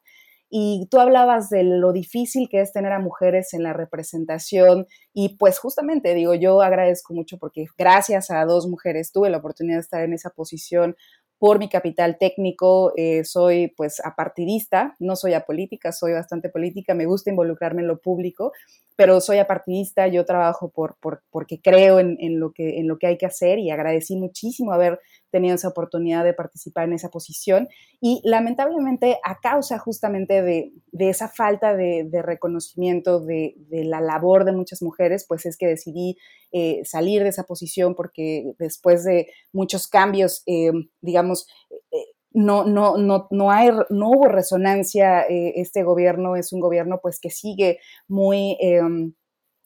Y 0.50 0.88
tú 0.90 1.00
hablabas 1.00 1.50
de 1.50 1.64
lo 1.64 1.92
difícil 1.92 2.48
que 2.50 2.62
es 2.62 2.72
tener 2.72 2.94
a 2.94 3.00
mujeres 3.00 3.54
en 3.54 3.64
la 3.64 3.74
representación 3.74 4.88
y 5.14 5.36
pues 5.36 5.60
justamente 5.60 6.14
digo, 6.14 6.36
yo 6.36 6.62
agradezco 6.62 7.14
mucho 7.14 7.38
porque 7.38 7.66
gracias 7.78 8.32
a 8.32 8.46
dos 8.46 8.66
mujeres 8.66 9.12
tuve 9.12 9.30
la 9.30 9.40
oportunidad 9.40 9.76
de 9.76 9.82
estar 9.82 10.04
en 10.04 10.14
esa 10.14 10.30
posición 10.30 10.96
por 11.40 11.60
mi 11.60 11.70
capital 11.70 12.18
técnico, 12.20 12.94
eh, 12.96 13.24
soy 13.24 13.74
pues 13.78 14.00
apartidista, 14.04 14.96
no 15.00 15.16
soy 15.16 15.34
apolítica, 15.34 15.92
soy 15.92 16.14
bastante 16.14 16.50
política, 16.50 16.96
me 16.96 17.06
gusta 17.06 17.30
involucrarme 17.30 17.82
en 17.82 17.88
lo 17.88 18.00
público, 18.00 18.54
pero 18.96 19.22
soy 19.22 19.38
apartidista, 19.38 20.08
yo 20.08 20.26
trabajo 20.26 20.70
por, 20.70 20.98
porque 21.30 21.62
creo 21.62 22.00
en, 22.00 22.40
lo 22.40 22.52
que, 22.52 22.80
en 22.80 22.88
lo 22.88 22.98
que 22.98 23.08
hay 23.08 23.18
que 23.18 23.28
hacer 23.28 23.60
y 23.60 23.70
agradecí 23.70 24.16
muchísimo 24.16 24.72
haber 24.72 25.00
tenido 25.32 25.56
esa 25.56 25.68
oportunidad 25.68 26.24
de 26.24 26.34
participar 26.34 26.86
en 26.86 26.94
esa 26.94 27.10
posición 27.10 27.68
y 28.00 28.22
lamentablemente 28.24 29.20
a 29.24 29.40
causa 29.40 29.78
justamente 29.78 30.42
de, 30.42 30.72
esa 30.98 31.28
falta 31.28 31.76
de, 31.76 32.10
reconocimiento 32.24 33.20
de, 33.20 33.56
la 33.70 34.02
labor 34.02 34.46
de 34.46 34.52
muchas 34.52 34.82
mujeres, 34.82 35.26
pues 35.28 35.46
es 35.46 35.58
que 35.58 35.68
decidí 35.68 36.18
eh, 36.52 36.82
salir 36.86 37.24
de 37.24 37.30
esa 37.30 37.44
posición 37.44 37.96
porque 37.96 38.54
después 38.58 39.04
de 39.04 39.28
muchos 39.52 39.88
cambios, 39.88 40.44
eh, 40.46 40.72
digamos, 41.02 41.48
eh, 41.92 42.06
no, 42.32 42.66
no, 42.66 42.98
no, 42.98 43.28
no, 43.32 43.52
no 43.90 44.10
hubo 44.10 44.28
resonancia. 44.28 45.22
este 45.22 45.84
gobierno 45.84 46.36
es 46.36 46.54
un 46.54 46.60
gobierno 46.60 47.00
pues 47.02 47.20
que 47.20 47.32
sigue 47.32 47.80
muy 48.08 48.58
em, 48.60 49.14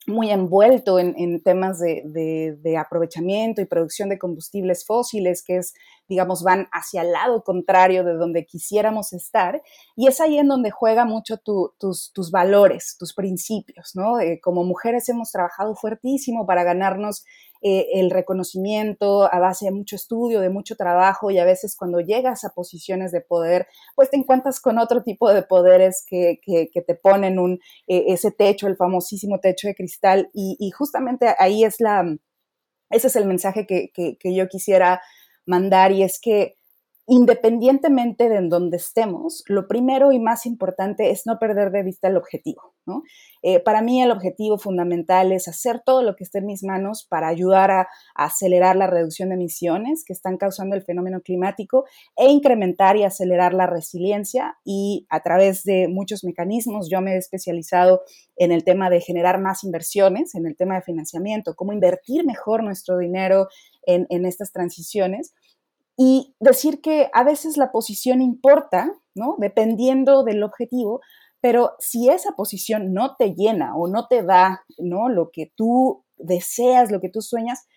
muy 0.07 0.31
envuelto 0.31 0.97
en, 0.97 1.43
temas 1.43 1.79
de, 1.79 2.77
aprovechamiento 2.77 3.61
y 3.61 3.65
producción 3.65 4.09
de 4.09 4.17
combustibles 4.17 4.85
fósiles, 4.85 5.43
que 5.43 5.57
es, 5.57 5.73
digamos, 6.09 6.43
van 6.43 6.67
hacia 6.71 7.03
el 7.03 7.11
lado 7.11 7.43
contrario 7.43 8.03
de 8.03 8.13
donde 8.13 8.45
quisiéramos 8.45 9.13
estar. 9.13 9.61
Y 9.95 10.07
es 10.07 10.19
ahí 10.19 10.39
en 10.39 10.47
donde 10.47 10.71
juega 10.71 11.05
mucho 11.05 11.37
tus, 11.37 12.11
tus, 12.13 12.31
valores, 12.31 12.95
tus 12.97 13.13
principios, 13.13 13.91
¿no? 13.95 14.19
Eh, 14.19 14.39
como 14.41 14.63
mujeres 14.63 15.07
hemos 15.09 15.31
trabajado 15.31 15.75
fuertísimo 15.75 16.47
para 16.47 16.63
ganarnos 16.63 17.23
eh, 17.61 17.87
el 17.93 18.09
reconocimiento 18.09 19.31
a 19.31 19.39
base 19.39 19.65
de 19.65 19.71
mucho 19.71 19.95
estudio, 19.95 20.39
de 20.39 20.49
mucho 20.49 20.75
trabajo 20.75 21.29
y 21.29 21.37
a 21.37 21.45
veces 21.45 21.75
cuando 21.75 21.99
llegas 21.99 22.43
a 22.43 22.49
posiciones 22.49 23.11
de 23.11 23.21
poder, 23.21 23.67
pues 23.95 24.09
te 24.09 24.17
encuentras 24.17 24.59
con 24.59 24.79
otro 24.79 25.03
tipo 25.03 25.31
de 25.31 25.43
poderes 25.43 26.03
que, 26.07 26.39
te 26.45 26.95
ponen 26.95 27.37
un, 27.39 27.59
eh, 27.87 28.05
ese 28.07 28.31
techo, 28.31 28.67
el 28.67 28.77
famosísimo 28.77 29.39
techo 29.39 29.67
de 29.67 29.75
cristal 29.75 30.29
y, 30.33 30.71
justamente 30.71 31.35
ahí 31.37 31.63
es 31.63 31.79
la, 31.79 32.03
ese 32.89 33.07
es 33.07 33.15
el 33.15 33.25
mensaje 33.25 33.65
que, 33.67 33.91
que 33.93 34.35
yo 34.35 34.47
quisiera 34.47 35.01
mandar 35.45 35.91
y 35.91 36.03
es 36.03 36.19
que 36.19 36.55
independientemente 37.11 38.29
de 38.29 38.37
en 38.37 38.47
dónde 38.47 38.77
estemos, 38.77 39.43
lo 39.47 39.67
primero 39.67 40.13
y 40.13 40.19
más 40.19 40.45
importante 40.45 41.11
es 41.11 41.25
no 41.25 41.39
perder 41.39 41.69
de 41.71 41.83
vista 41.83 42.07
el 42.07 42.15
objetivo. 42.15 42.73
Eh, 43.43 43.59
para 43.59 43.81
mí 43.81 44.01
el 44.01 44.11
objetivo 44.11 44.57
fundamental 44.57 45.33
es 45.33 45.49
hacer 45.49 45.81
todo 45.85 46.03
lo 46.03 46.15
que 46.15 46.23
esté 46.23 46.37
en 46.37 46.45
mis 46.45 46.63
manos 46.63 47.05
para 47.09 47.27
ayudar 47.27 47.69
a, 47.69 47.89
acelerar 48.15 48.77
la 48.77 48.87
reducción 48.87 49.27
de 49.27 49.35
emisiones 49.35 50.05
que 50.05 50.13
están 50.13 50.37
causando 50.37 50.73
el 50.73 50.83
fenómeno 50.83 51.19
climático 51.19 51.83
e 52.15 52.29
incrementar 52.29 52.95
y 52.95 53.03
acelerar 53.03 53.53
la 53.53 53.67
resiliencia 53.67 54.57
y 54.63 55.05
a 55.09 55.21
través 55.21 55.65
de 55.65 55.89
muchos 55.89 56.23
mecanismos 56.23 56.87
yo 56.89 57.01
me 57.01 57.15
he 57.15 57.17
especializado 57.17 58.03
en 58.37 58.53
el 58.53 58.63
tema 58.63 58.89
de 58.89 59.01
generar 59.01 59.41
más 59.41 59.65
inversiones, 59.65 60.33
en 60.33 60.45
el 60.45 60.55
tema 60.55 60.75
de 60.75 60.81
financiamiento, 60.83 61.55
cómo 61.55 61.73
invertir 61.73 62.25
mejor 62.25 62.63
nuestro 62.63 62.97
dinero 62.97 63.49
en, 63.85 64.07
en 64.09 64.25
estas 64.25 64.53
transiciones 64.53 65.33
y 66.03 66.33
decir 66.39 66.81
que 66.81 67.11
a 67.13 67.23
veces 67.23 67.57
la 67.57 67.71
posición 67.71 68.23
importa, 68.23 68.91
¿no? 69.13 69.35
Dependiendo 69.37 70.23
del 70.23 70.41
objetivo, 70.41 70.99
pero 71.41 71.73
si 71.77 72.09
esa 72.09 72.31
posición 72.31 72.91
no 72.91 73.15
te 73.17 73.35
llena 73.35 73.75
o 73.75 73.87
no 73.87 74.07
te 74.07 74.23
da, 74.23 74.63
¿no? 74.79 75.09
Lo 75.09 75.29
que 75.31 75.53
tú 75.55 76.03
deseas, 76.17 76.89
lo 76.91 77.01
que 77.01 77.09
tú 77.09 77.21
sueñas, 77.21 77.67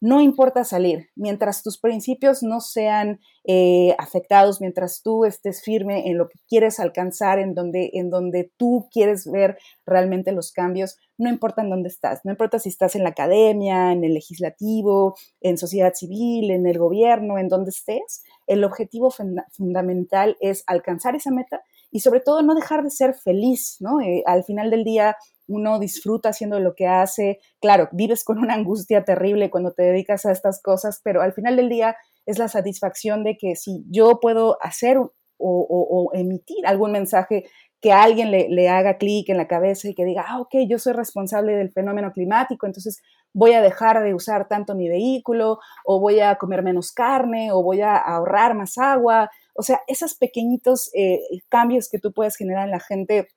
no 0.00 0.22
importa 0.22 0.64
salir, 0.64 1.10
mientras 1.14 1.62
tus 1.62 1.78
principios 1.78 2.42
no 2.42 2.60
sean 2.60 3.20
eh, 3.44 3.94
afectados, 3.98 4.60
mientras 4.60 5.02
tú 5.02 5.26
estés 5.26 5.62
firme 5.62 6.08
en 6.08 6.16
lo 6.16 6.28
que 6.28 6.38
quieres 6.48 6.80
alcanzar, 6.80 7.38
en 7.38 7.54
donde, 7.54 7.90
en 7.92 8.08
donde 8.08 8.50
tú 8.56 8.88
quieres 8.90 9.30
ver 9.30 9.58
realmente 9.84 10.32
los 10.32 10.52
cambios, 10.52 10.96
no 11.18 11.28
importa 11.28 11.60
en 11.60 11.68
dónde 11.68 11.90
estás, 11.90 12.20
no 12.24 12.30
importa 12.30 12.58
si 12.58 12.70
estás 12.70 12.96
en 12.96 13.02
la 13.02 13.10
academia, 13.10 13.92
en 13.92 14.02
el 14.04 14.14
legislativo, 14.14 15.16
en 15.42 15.58
sociedad 15.58 15.92
civil, 15.94 16.50
en 16.50 16.66
el 16.66 16.78
gobierno, 16.78 17.38
en 17.38 17.48
donde 17.48 17.70
estés, 17.70 18.22
el 18.46 18.64
objetivo 18.64 19.10
fundamental 19.52 20.36
es 20.40 20.64
alcanzar 20.66 21.14
esa 21.14 21.30
meta 21.30 21.60
y 21.90 22.00
sobre 22.00 22.20
todo 22.20 22.42
no 22.42 22.54
dejar 22.54 22.82
de 22.82 22.90
ser 22.90 23.14
feliz, 23.14 23.76
¿no? 23.80 24.00
Eh, 24.00 24.22
al 24.26 24.44
final 24.44 24.70
del 24.70 24.84
día 24.84 25.16
uno 25.50 25.78
disfruta 25.78 26.30
haciendo 26.30 26.60
lo 26.60 26.74
que 26.74 26.86
hace, 26.86 27.40
claro, 27.60 27.88
vives 27.92 28.24
con 28.24 28.38
una 28.38 28.54
angustia 28.54 29.04
terrible 29.04 29.50
cuando 29.50 29.72
te 29.72 29.82
dedicas 29.82 30.24
a 30.24 30.32
estas 30.32 30.62
cosas, 30.62 31.00
pero 31.02 31.22
al 31.22 31.32
final 31.32 31.56
del 31.56 31.68
día 31.68 31.96
es 32.24 32.38
la 32.38 32.48
satisfacción 32.48 33.24
de 33.24 33.36
que 33.36 33.56
si 33.56 33.84
yo 33.90 34.20
puedo 34.20 34.58
hacer 34.62 34.98
o, 35.42 36.10
emitir 36.12 36.66
algún 36.66 36.92
mensaje 36.92 37.44
que 37.80 37.92
alguien 37.92 38.30
le, 38.30 38.68
haga 38.68 38.98
clic 38.98 39.30
en 39.30 39.38
la 39.38 39.48
cabeza 39.48 39.88
y 39.88 39.94
que 39.94 40.04
diga, 40.04 40.26
ah, 40.28 40.40
ok, 40.40 40.54
yo 40.68 40.78
soy 40.78 40.92
responsable 40.92 41.56
del 41.56 41.72
fenómeno 41.72 42.12
climático, 42.12 42.66
entonces 42.66 43.00
voy 43.32 43.52
a 43.52 43.62
dejar 43.62 44.02
de 44.02 44.14
usar 44.14 44.48
tanto 44.48 44.74
mi 44.74 44.88
vehículo, 44.88 45.58
o 45.84 45.98
voy 45.98 46.20
a 46.20 46.36
comer 46.36 46.62
menos 46.62 46.92
carne, 46.92 47.52
o 47.52 47.62
voy 47.62 47.80
a 47.80 47.96
ahorrar 47.96 48.54
más 48.54 48.76
agua. 48.76 49.30
O 49.54 49.62
sea, 49.62 49.80
esos 49.86 50.14
pequeñitos 50.14 50.90
eh, 50.94 51.20
cambios 51.48 51.88
que 51.88 51.98
tú 51.98 52.12
puedes 52.12 52.36
generar 52.36 52.64
en 52.64 52.72
la 52.72 52.80
gente 52.80 53.28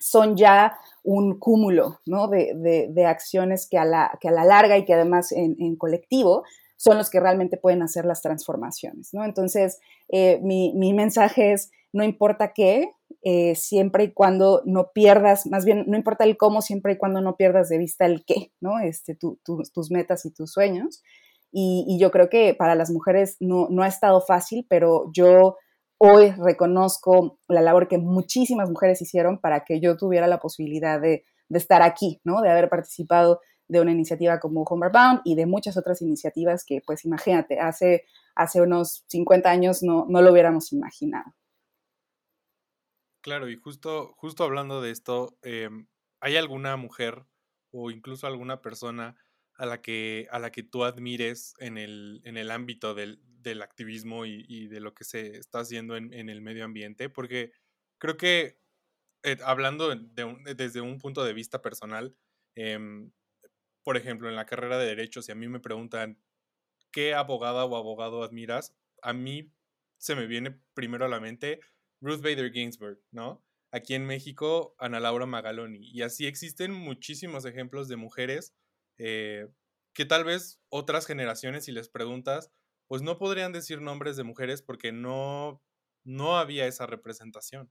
son 0.00 0.36
ya 0.36 0.78
un 1.02 1.38
cúmulo 1.38 2.00
de, 2.04 3.06
acciones 3.06 3.68
que 3.68 3.78
a, 3.78 3.84
la, 3.84 4.18
que 4.20 4.28
a 4.28 4.32
la 4.32 4.44
larga 4.44 4.76
y 4.76 4.84
que 4.84 4.94
además 4.94 5.32
en, 5.32 5.76
colectivo 5.76 6.44
son 6.76 6.98
los 6.98 7.10
que 7.10 7.18
realmente 7.18 7.56
pueden 7.56 7.82
hacer 7.82 8.04
las 8.04 8.22
transformaciones. 8.22 9.12
¿no? 9.12 9.24
Entonces, 9.24 9.80
eh, 10.08 10.38
mi, 10.42 10.92
mensaje 10.92 11.52
es, 11.52 11.70
no 11.92 12.04
importa 12.04 12.52
qué, 12.52 12.92
eh, 13.22 13.54
siempre 13.56 14.04
y 14.04 14.12
cuando 14.12 14.62
no 14.64 14.92
pierdas, 14.92 15.46
más 15.46 15.64
bien, 15.64 15.84
no 15.88 15.96
importa 15.96 16.24
el 16.24 16.36
cómo, 16.36 16.62
siempre 16.62 16.92
y 16.92 16.96
cuando 16.98 17.20
no 17.20 17.36
pierdas 17.36 17.68
de 17.68 17.78
vista 17.78 18.06
el 18.06 18.24
qué, 18.24 18.52
¿no? 18.60 18.78
Este, 18.78 19.16
tus 19.16 19.90
metas 19.90 20.24
y 20.24 20.30
tus 20.30 20.52
sueños. 20.52 21.02
Y, 21.50 21.98
yo 21.98 22.10
creo 22.10 22.28
que 22.28 22.54
para 22.54 22.74
las 22.74 22.90
mujeres 22.90 23.36
no, 23.40 23.68
no 23.70 23.82
ha 23.82 23.88
estado 23.88 24.20
fácil, 24.20 24.66
pero 24.68 25.10
yo 25.12 25.56
hoy 25.98 26.30
reconozco 26.30 27.38
la 27.48 27.60
labor 27.60 27.88
que 27.88 27.98
muchísimas 27.98 28.70
mujeres 28.70 29.02
hicieron 29.02 29.38
para 29.38 29.64
que 29.64 29.80
yo 29.80 29.96
tuviera 29.96 30.26
la 30.26 30.38
posibilidad 30.38 31.00
de, 31.00 31.24
estar 31.50 31.82
aquí, 31.82 32.20
¿no? 32.24 32.40
De 32.42 32.50
haber 32.50 32.68
participado 32.68 33.40
de 33.68 33.80
una 33.80 33.92
iniciativa 33.92 34.38
como 34.38 34.62
Homeward 34.62 34.92
Bound 34.92 35.20
y 35.24 35.34
de 35.34 35.46
muchas 35.46 35.76
otras 35.76 36.00
iniciativas 36.02 36.64
que, 36.64 36.80
pues 36.86 37.04
imagínate, 37.04 37.58
hace, 37.60 38.04
hace 38.34 38.60
unos 38.60 39.04
50 39.08 39.50
años 39.50 39.82
no, 39.82 40.06
no 40.08 40.22
lo 40.22 40.32
hubiéramos 40.32 40.72
imaginado. 40.72 41.34
Claro, 43.20 43.48
y 43.48 43.56
justo, 43.56 44.14
justo 44.16 44.44
hablando 44.44 44.80
de 44.80 44.90
esto, 44.90 45.36
em, 45.42 45.86
¿hay 46.20 46.36
alguna 46.36 46.76
mujer 46.76 47.26
o 47.70 47.90
incluso 47.90 48.26
alguna 48.26 48.62
persona 48.62 49.16
a 49.58 49.66
la 49.66 49.82
que, 49.82 50.28
a 50.30 50.38
la 50.38 50.50
que 50.50 50.62
tú 50.62 50.84
admires 50.84 51.54
en 51.58 51.78
el, 51.78 52.22
en 52.24 52.36
el 52.36 52.50
ámbito 52.50 52.94
del, 52.94 53.20
del 53.42 53.60
activismo 53.60 54.24
y, 54.24 54.68
de 54.68 54.80
lo 54.80 54.94
que 54.94 55.04
se 55.04 55.36
está 55.36 55.60
haciendo 55.60 55.96
en, 55.96 56.12
el 56.12 56.40
medio 56.40 56.64
ambiente, 56.64 57.08
porque 57.10 57.52
creo 57.98 58.16
que 58.16 58.60
eh, 59.24 59.36
hablando 59.44 59.94
desde 59.94 60.80
un 60.80 60.98
punto 60.98 61.24
de 61.24 61.32
vista 61.32 61.60
personal, 61.60 62.16
em, 62.54 63.10
por 63.82 63.96
ejemplo, 63.96 64.28
en 64.28 64.36
la 64.36 64.46
carrera 64.46 64.78
de 64.78 64.86
derecho, 64.86 65.22
si 65.22 65.32
a 65.32 65.34
mí 65.34 65.48
me 65.48 65.60
preguntan 65.60 66.18
qué 66.92 67.14
abogada 67.14 67.64
o 67.64 67.76
abogado 67.76 68.22
admiras, 68.22 68.76
a 69.02 69.12
mí 69.12 69.52
se 69.98 70.14
me 70.14 70.26
viene 70.26 70.60
primero 70.74 71.04
a 71.04 71.08
la 71.08 71.20
mente 71.20 71.60
Ruth 72.00 72.20
Bader 72.22 72.52
Ginsburg, 72.52 73.00
¿no? 73.10 73.44
Aquí 73.72 73.94
en 73.94 74.06
México, 74.06 74.76
Ana 74.78 75.00
Laura 75.00 75.26
Magaloni. 75.26 75.90
Y 75.90 76.02
así 76.02 76.26
existen 76.26 76.72
muchísimos 76.72 77.44
ejemplos 77.44 77.88
de 77.88 77.96
mujeres 77.96 78.54
eh, 78.98 79.48
que 79.94 80.04
tal 80.04 80.24
vez 80.24 80.60
otras 80.68 81.06
generaciones, 81.06 81.64
si 81.64 81.72
les 81.72 81.88
preguntas, 81.88 82.50
pues 82.86 83.02
no 83.02 83.18
podrían 83.18 83.52
decir 83.52 83.80
nombres 83.80 84.16
de 84.16 84.24
mujeres 84.24 84.62
porque 84.62 84.92
no, 84.92 85.62
no 86.04 86.38
había 86.38 86.66
esa 86.66 86.86
representación. 86.86 87.70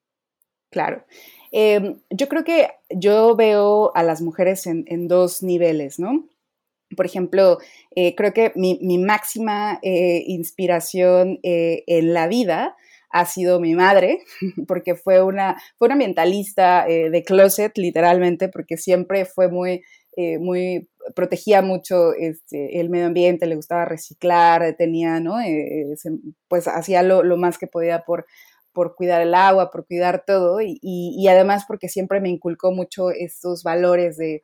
Claro. 0.72 1.06
Em, 1.52 2.02
yo 2.10 2.28
creo 2.28 2.44
que 2.44 2.70
yo 2.90 3.36
veo 3.36 3.96
a 3.96 4.04
las 4.04 4.22
mujeres 4.22 4.68
en, 4.68 5.08
dos 5.08 5.42
niveles, 5.42 6.00
¿no? 6.00 6.28
Por 6.96 7.06
ejemplo, 7.06 7.58
eh, 7.96 8.16
creo 8.16 8.34
que 8.34 8.52
mi, 8.56 8.98
máxima 8.98 9.80
eh, 9.82 10.24
inspiración 10.28 11.40
en 11.44 12.14
la 12.14 12.28
vida 12.28 12.76
ha 13.10 13.26
sido 13.26 13.60
mi 13.62 13.76
madre, 13.76 14.20
porque 14.68 14.96
fue 14.96 15.24
una, 15.24 15.62
fue 15.78 15.88
una 15.88 15.94
ambientalista 15.94 16.86
de 16.86 17.24
closet, 17.24 17.78
literalmente, 17.78 18.50
porque 18.50 18.78
siempre 18.78 19.26
fue 19.26 19.50
muy, 19.50 19.82
muy 20.40 20.90
protegía 21.16 21.62
mucho 21.62 22.14
este, 22.14 22.80
el 22.80 22.90
medio 22.90 23.08
ambiente, 23.08 23.46
le 23.46 23.56
gustaba 23.56 23.86
reciclar, 23.86 24.76
tenía, 24.78 25.20
¿no? 25.20 25.40
Eh, 25.42 25.96
pues 26.48 26.68
hacía 26.68 27.04
lo, 27.04 27.38
más 27.38 27.58
que 27.58 27.68
podía 27.68 28.04
por, 28.04 28.26
por 28.74 28.96
cuidar 28.96 29.22
el 29.22 29.34
agua, 29.34 29.72
por 29.72 29.86
cuidar 29.86 30.24
todo, 30.26 30.60
y, 30.62 31.28
además 31.28 31.66
porque 31.68 31.90
siempre 31.90 32.22
me 32.22 32.30
inculcó 32.30 32.72
mucho 32.72 33.12
estos 33.12 33.64
valores 33.64 34.18
de, 34.18 34.44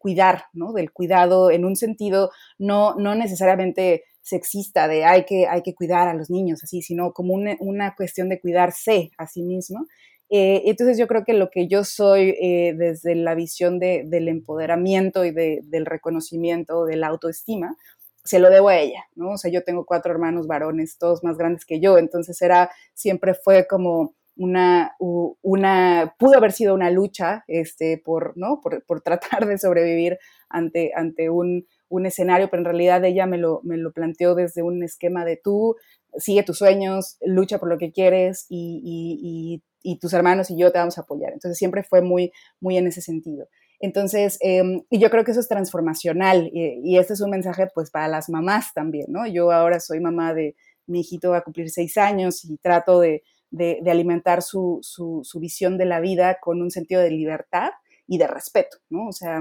cuidar, 0.00 0.44
¿no? 0.52 0.72
Del 0.72 0.92
cuidado 0.92 1.50
en 1.50 1.64
un 1.64 1.76
sentido 1.76 2.30
no, 2.58 2.94
no 2.96 3.14
necesariamente 3.14 4.04
sexista 4.22 4.88
de 4.88 5.04
hay 5.04 5.24
que, 5.26 5.46
hay 5.46 5.60
que 5.62 5.74
cuidar 5.74 6.08
a 6.08 6.14
los 6.14 6.30
niños 6.30 6.64
así, 6.64 6.80
sino 6.80 7.12
como 7.12 7.34
una, 7.34 7.56
una 7.60 7.94
cuestión 7.94 8.30
de 8.30 8.40
cuidarse 8.40 9.10
a 9.18 9.26
sí 9.26 9.42
mismo 9.42 9.86
eh, 10.30 10.62
entonces 10.66 10.98
yo 10.98 11.06
creo 11.06 11.24
que 11.24 11.34
lo 11.34 11.50
que 11.50 11.68
yo 11.68 11.84
soy 11.84 12.34
eh, 12.40 12.74
desde 12.76 13.14
la 13.14 13.34
visión 13.34 13.78
del 13.78 14.28
empoderamiento 14.28 15.24
y 15.24 15.30
del 15.30 15.86
reconocimiento, 15.86 16.84
de 16.86 16.96
la 16.96 17.08
autoestima, 17.08 17.76
se 18.24 18.38
lo 18.38 18.48
debo 18.48 18.68
a 18.70 18.78
ella, 18.78 19.04
¿no? 19.16 19.32
O 19.32 19.36
sea, 19.36 19.50
yo 19.50 19.64
tengo 19.64 19.84
cuatro 19.84 20.12
hermanos 20.12 20.46
varones, 20.46 20.96
todos 20.98 21.22
más 21.22 21.36
grandes 21.36 21.66
que 21.66 21.78
yo, 21.78 21.98
entonces 21.98 22.40
era, 22.40 22.70
siempre 22.94 23.34
fue 23.34 23.66
como 23.66 24.14
una, 24.36 24.96
una 24.98 26.14
pudo 26.18 26.38
haber 26.38 26.52
sido 26.52 26.74
una 26.74 26.90
lucha, 26.90 27.44
este, 27.46 28.00
por, 28.02 28.32
¿no? 28.36 28.60
Por, 28.62 29.02
tratar 29.02 29.46
de 29.46 29.58
sobrevivir 29.58 30.18
ante, 30.48 30.92
ante 30.96 31.28
un, 31.30 31.66
escenario, 32.04 32.48
pero 32.50 32.62
en 32.62 32.64
realidad 32.64 33.04
ella 33.04 33.26
me 33.26 33.38
lo, 33.38 33.60
me 33.62 33.76
lo 33.76 33.92
planteó 33.92 34.34
desde 34.34 34.62
un 34.62 34.82
esquema 34.82 35.24
de 35.24 35.36
tú, 35.36 35.76
sigue 36.16 36.42
tus 36.42 36.58
sueños, 36.58 37.18
lucha 37.24 37.58
por 37.58 37.68
lo 37.68 37.78
que 37.78 37.92
quieres 37.92 38.46
y 38.48 38.80
y 38.82 39.62
tus 39.98 40.12
hermanos 40.12 40.50
y 40.50 40.56
yo 40.56 40.72
te 40.72 40.78
vamos 40.78 40.98
a 40.98 41.02
apoyar. 41.02 41.32
Entonces 41.32 41.58
siempre 41.58 41.82
fue 41.82 42.02
muy, 42.02 42.32
muy 42.60 42.76
en 42.76 42.86
ese 42.86 43.00
sentido. 43.00 43.48
Entonces, 43.80 44.38
em, 44.40 44.82
y 44.88 44.98
yo 44.98 45.10
creo 45.10 45.24
que 45.24 45.32
eso 45.32 45.40
es 45.40 45.48
transformacional 45.48 46.50
y, 46.52 46.96
este 46.96 47.12
es 47.12 47.20
un 47.20 47.30
mensaje 47.30 47.68
pues 47.74 47.90
para 47.90 48.08
las 48.08 48.28
mamás 48.28 48.72
también, 48.72 49.06
¿no? 49.08 49.26
Yo 49.26 49.50
ahora 49.52 49.80
soy 49.80 50.00
mamá 50.00 50.32
de 50.32 50.56
mi 50.86 51.00
hijito 51.00 51.30
va 51.30 51.38
a 51.38 51.42
cumplir 51.42 51.70
seis 51.70 51.96
años 51.98 52.44
y 52.44 52.56
trato 52.58 53.00
de, 53.00 53.22
de, 53.50 53.90
alimentar 53.90 54.42
su, 54.42 54.78
su, 54.82 55.20
su, 55.22 55.40
visión 55.40 55.78
de 55.78 55.86
la 55.86 56.00
vida 56.00 56.38
con 56.40 56.60
un 56.62 56.70
sentido 56.70 57.00
de 57.00 57.10
libertad 57.10 57.70
y 58.06 58.18
de 58.18 58.26
respeto, 58.26 58.78
¿no? 58.90 59.08
O 59.08 59.12
sea, 59.12 59.40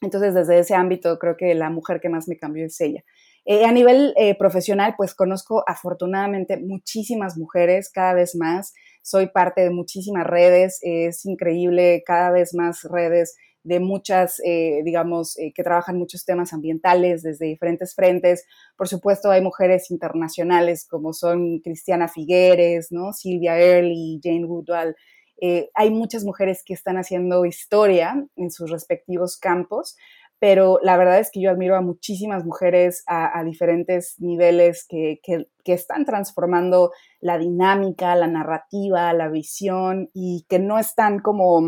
entonces 0.00 0.34
desde 0.34 0.58
ese 0.58 0.74
ámbito 0.74 1.18
creo 1.18 1.36
que 1.36 1.54
la 1.54 1.70
mujer 1.70 2.00
que 2.00 2.08
más 2.08 2.28
me 2.28 2.36
cambió 2.36 2.66
es 2.66 2.80
ella. 2.80 3.04
Eh, 3.44 3.64
a 3.64 3.72
nivel 3.72 4.14
eh, 4.16 4.36
profesional, 4.36 4.94
pues 4.96 5.14
conozco 5.14 5.64
afortunadamente 5.66 6.58
muchísimas 6.58 7.36
mujeres, 7.36 7.90
cada 7.92 8.14
vez 8.14 8.36
más. 8.36 8.72
Soy 9.02 9.28
parte 9.28 9.62
de 9.62 9.70
muchísimas 9.70 10.26
redes, 10.26 10.78
es 10.82 11.24
increíble, 11.26 12.02
cada 12.06 12.30
vez 12.30 12.54
más 12.54 12.82
redes 12.84 13.36
de 13.64 13.80
muchas, 13.80 14.40
eh, 14.44 14.80
digamos, 14.84 15.38
eh, 15.38 15.52
que 15.54 15.62
trabajan 15.62 15.96
muchos 15.96 16.24
temas 16.24 16.52
ambientales 16.52 17.22
desde 17.22 17.46
diferentes 17.46 17.94
frentes. 17.94 18.44
Por 18.76 18.88
supuesto, 18.88 19.30
hay 19.30 19.40
mujeres 19.40 19.90
internacionales 19.90 20.86
como 20.88 21.12
son 21.12 21.60
Cristiana 21.60 22.08
Figueres, 22.08 22.88
¿no? 22.90 23.12
Silvia 23.12 23.58
Early, 23.60 24.20
Jane 24.22 24.46
Goodall. 24.46 24.96
Eh, 25.40 25.70
hay 25.74 25.90
muchas 25.90 26.24
mujeres 26.24 26.62
que 26.64 26.74
están 26.74 26.96
haciendo 26.96 27.44
historia 27.44 28.26
en 28.36 28.50
sus 28.50 28.70
respectivos 28.70 29.36
campos, 29.36 29.96
pero 30.42 30.80
la 30.82 30.96
verdad 30.96 31.20
es 31.20 31.30
que 31.30 31.40
yo 31.40 31.50
admiro 31.50 31.76
a 31.76 31.82
muchísimas 31.82 32.44
mujeres 32.44 33.04
a, 33.06 33.44
diferentes 33.44 34.16
niveles 34.18 34.84
que, 34.88 35.20
que, 35.22 35.46
que, 35.62 35.72
están 35.72 36.04
transformando 36.04 36.90
la 37.20 37.38
dinámica, 37.38 38.16
la 38.16 38.26
narrativa, 38.26 39.12
la 39.12 39.28
visión 39.28 40.10
y 40.12 40.44
que 40.48 40.58
no 40.58 40.80
están 40.80 41.20
como 41.20 41.60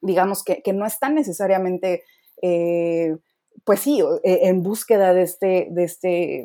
digamos, 0.00 0.42
que, 0.44 0.62
no 0.72 0.86
están 0.86 1.14
necesariamente, 1.14 2.02
eh, 2.42 3.16
pues 3.64 3.80
sí, 3.80 4.02
eh, 4.24 4.40
en 4.42 4.62
búsqueda 4.62 5.12
de 5.12 5.22
este, 5.22 5.68
de 5.70 5.84
este, 5.84 6.38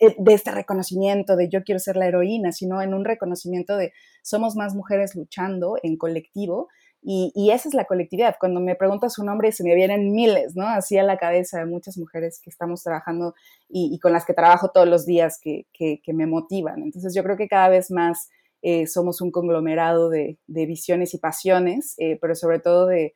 eh, 0.00 0.14
de 0.18 0.34
este 0.34 0.50
reconocimiento 0.50 1.36
de 1.36 1.48
yo 1.48 1.64
quiero 1.64 1.78
ser 1.78 1.96
la 1.96 2.06
heroína, 2.06 2.52
sino 2.52 2.82
en 2.82 2.94
un 2.94 3.04
reconocimiento 3.04 3.76
de 3.76 3.92
somos 4.22 4.56
más 4.56 4.74
mujeres 4.74 5.14
luchando 5.14 5.76
en 5.82 5.96
colectivo 5.96 6.68
y, 7.06 7.50
esa 7.50 7.68
es 7.68 7.74
la 7.74 7.84
colectividad. 7.84 8.36
Cuando 8.40 8.60
me 8.60 8.76
preguntas 8.76 9.12
su 9.12 9.24
nombre 9.24 9.52
se 9.52 9.62
me 9.62 9.74
vienen 9.74 10.12
miles, 10.12 10.56
¿no? 10.56 10.66
Así 10.66 10.96
a 10.96 11.02
la 11.02 11.18
cabeza 11.18 11.58
de 11.58 11.66
muchas 11.66 11.98
mujeres 11.98 12.40
que 12.42 12.48
estamos 12.48 12.82
trabajando 12.82 13.34
y, 13.68 13.98
con 13.98 14.12
las 14.12 14.24
que 14.24 14.32
trabajo 14.32 14.70
todos 14.72 14.88
los 14.88 15.04
días 15.04 15.38
que, 15.38 15.66
me 16.06 16.26
motivan. 16.26 16.82
Entonces 16.82 17.14
yo 17.14 17.22
creo 17.22 17.36
que 17.36 17.46
cada 17.46 17.68
vez 17.68 17.90
más 17.90 18.30
eh, 18.62 18.86
somos 18.86 19.20
un 19.20 19.30
conglomerado 19.30 20.08
de, 20.08 20.38
visiones 20.46 21.12
y 21.12 21.18
pasiones, 21.18 21.94
eh, 21.98 22.16
pero 22.22 22.34
sobre 22.34 22.58
todo 22.58 22.86
de, 22.86 23.12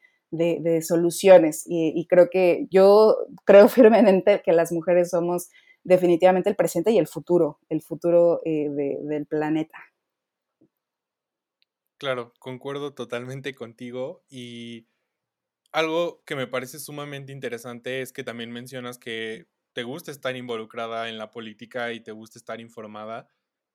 soluciones. 0.83 1.63
Y, 1.67 2.07
creo 2.09 2.29
que 2.29 2.67
yo 2.71 3.17
creo 3.47 3.69
firmemente 3.69 4.43
que 4.45 4.53
las 4.53 4.71
mujeres 4.71 5.09
somos 5.11 5.49
definitivamente 5.83 6.51
el 6.51 6.57
presente 6.57 6.91
y 6.91 6.99
el 6.99 7.07
futuro, 7.07 7.59
el 7.71 7.81
futuro 7.81 8.43
eh, 8.45 8.69
del 8.69 9.25
planeta. 9.25 9.79
Claro, 11.99 12.33
concuerdo 12.39 12.95
totalmente 12.95 13.55
contigo 13.57 14.25
y 14.29 14.87
algo 15.73 16.23
que 16.27 16.37
me 16.37 16.47
parece 16.47 16.79
sumamente 16.81 17.33
interesante 17.33 18.03
es 18.03 18.13
que 18.13 18.25
también 18.25 18.53
mencionas 18.53 18.99
que 18.99 19.49
te 19.75 19.85
gusta 19.85 20.11
estar 20.13 20.37
involucrada 20.37 21.09
en 21.09 21.19
la 21.19 21.31
política 21.31 21.93
y 21.93 22.01
te 22.03 22.13
gusta 22.13 22.39
estar 22.39 22.61
informada 22.61 23.29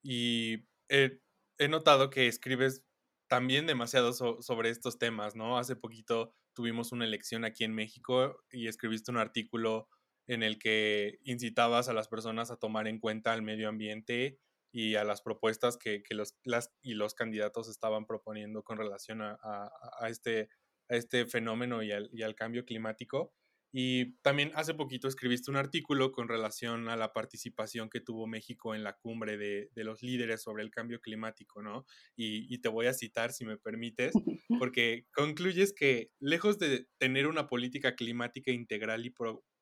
y 0.03 0.65
he 0.89 1.67
notado 1.69 2.09
que 2.09 2.27
escribes 2.27 2.85
también 3.27 3.67
demasiado 3.67 4.13
sobre 4.13 4.69
estos 4.69 4.99
temas, 4.99 5.35
¿no? 5.35 5.57
Hace 5.57 5.75
poquito 5.75 6.33
tuvimos 6.53 6.91
una 6.91 7.05
elección 7.05 7.45
aquí 7.45 7.63
en 7.63 7.73
México 7.75 8.37
y 8.51 8.67
escribiste 8.67 9.11
un 9.11 9.17
artículo 9.17 9.89
en 10.27 10.43
el 10.43 10.59
que 10.59 11.19
incitabas 11.23 11.89
a 11.89 11.93
las 11.93 12.07
personas 12.09 12.51
a 12.51 12.57
tomar 12.57 12.87
en 12.87 12.99
cuenta 12.99 13.33
el 13.33 13.41
medio 13.43 13.69
ambiente 13.69 14.39
y 14.73 14.95
a 14.95 15.03
las 15.03 15.21
propuestas 15.21 15.77
que, 15.77 16.01
los, 16.09 16.35
las, 16.43 16.73
y 16.81 16.95
los 16.95 17.13
candidatos 17.13 17.69
estaban 17.69 18.07
proponiendo 18.07 18.63
con 18.63 18.77
relación 18.77 19.21
a, 19.21 19.69
este, 20.07 20.49
a 20.89 20.95
este 20.95 21.27
fenómeno 21.27 21.83
y 21.83 21.91
al, 21.91 22.09
y 22.11 22.23
al 22.23 22.33
cambio 22.33 22.65
climático. 22.65 23.31
Y 23.71 24.13
también 24.21 24.51
hace 24.55 24.73
poquito 24.73 25.07
escribiste 25.07 25.51
un 25.51 25.57
artículo 25.57 26.11
con 26.11 26.27
relación 26.27 26.89
a 26.89 26.95
la 26.95 27.13
participación 27.13 27.89
que 27.89 28.01
tuvo 28.01 28.25
México 28.25 28.73
en 28.73 28.83
la 28.83 28.93
cumbre 28.93 29.37
de, 29.37 29.69
los 29.75 30.01
líderes 30.01 30.41
sobre 30.41 30.63
el 30.63 30.71
cambio 30.71 30.99
climático, 31.01 31.61
¿no? 31.61 31.85
Y, 32.15 32.57
te 32.59 32.69
voy 32.69 32.87
a 32.87 32.93
citar, 32.93 33.31
si 33.31 33.45
me 33.45 33.57
permites, 33.57 34.13
porque 34.59 35.05
concluyes 35.13 35.73
que 35.73 36.11
lejos 36.19 36.57
de 36.57 36.87
tener 36.97 37.27
una 37.27 37.47
política 37.47 37.95
climática 37.95 38.51
integral 38.51 39.05
y 39.05 39.13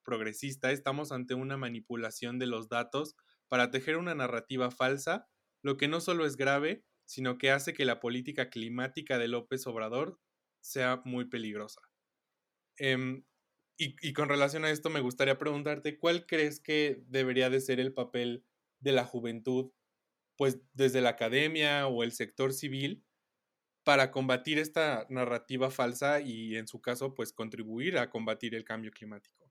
progresista, 0.04 0.72
estamos 0.72 1.12
ante 1.12 1.34
una 1.34 1.58
manipulación 1.58 2.38
de 2.38 2.46
los 2.46 2.68
datos 2.68 3.14
para 3.52 3.70
tejer 3.70 3.98
una 3.98 4.14
narrativa 4.14 4.70
falsa, 4.70 5.28
lo 5.62 5.76
que 5.76 5.86
no 5.86 6.00
solo 6.00 6.24
es 6.24 6.38
grave, 6.38 6.86
sino 7.04 7.36
que 7.36 7.50
hace 7.50 7.74
que 7.74 7.84
la 7.84 8.00
política 8.00 8.48
climática 8.48 9.18
de 9.18 9.28
López 9.28 9.66
Obrador 9.66 10.18
sea 10.62 11.02
muy 11.04 11.26
peligrosa. 11.26 11.82
Em, 12.78 13.26
y, 13.76 14.14
con 14.14 14.30
relación 14.30 14.64
a 14.64 14.70
esto, 14.70 14.88
me 14.88 15.00
gustaría 15.00 15.36
preguntarte, 15.36 15.98
¿cuál 15.98 16.24
crees 16.24 16.60
que 16.60 17.04
debería 17.08 17.50
de 17.50 17.60
ser 17.60 17.78
el 17.78 17.92
papel 17.92 18.46
de 18.80 18.92
la 18.92 19.04
juventud, 19.04 19.72
pues 20.38 20.62
desde 20.72 21.02
la 21.02 21.10
academia 21.10 21.88
o 21.88 22.04
el 22.04 22.12
sector 22.12 22.54
civil, 22.54 23.04
para 23.84 24.12
combatir 24.12 24.58
esta 24.58 25.06
narrativa 25.10 25.70
falsa 25.70 26.22
y, 26.22 26.56
en 26.56 26.68
su 26.68 26.80
caso, 26.80 27.14
pues 27.14 27.34
contribuir 27.34 27.98
a 27.98 28.08
combatir 28.08 28.54
el 28.54 28.64
cambio 28.64 28.92
climático? 28.92 29.41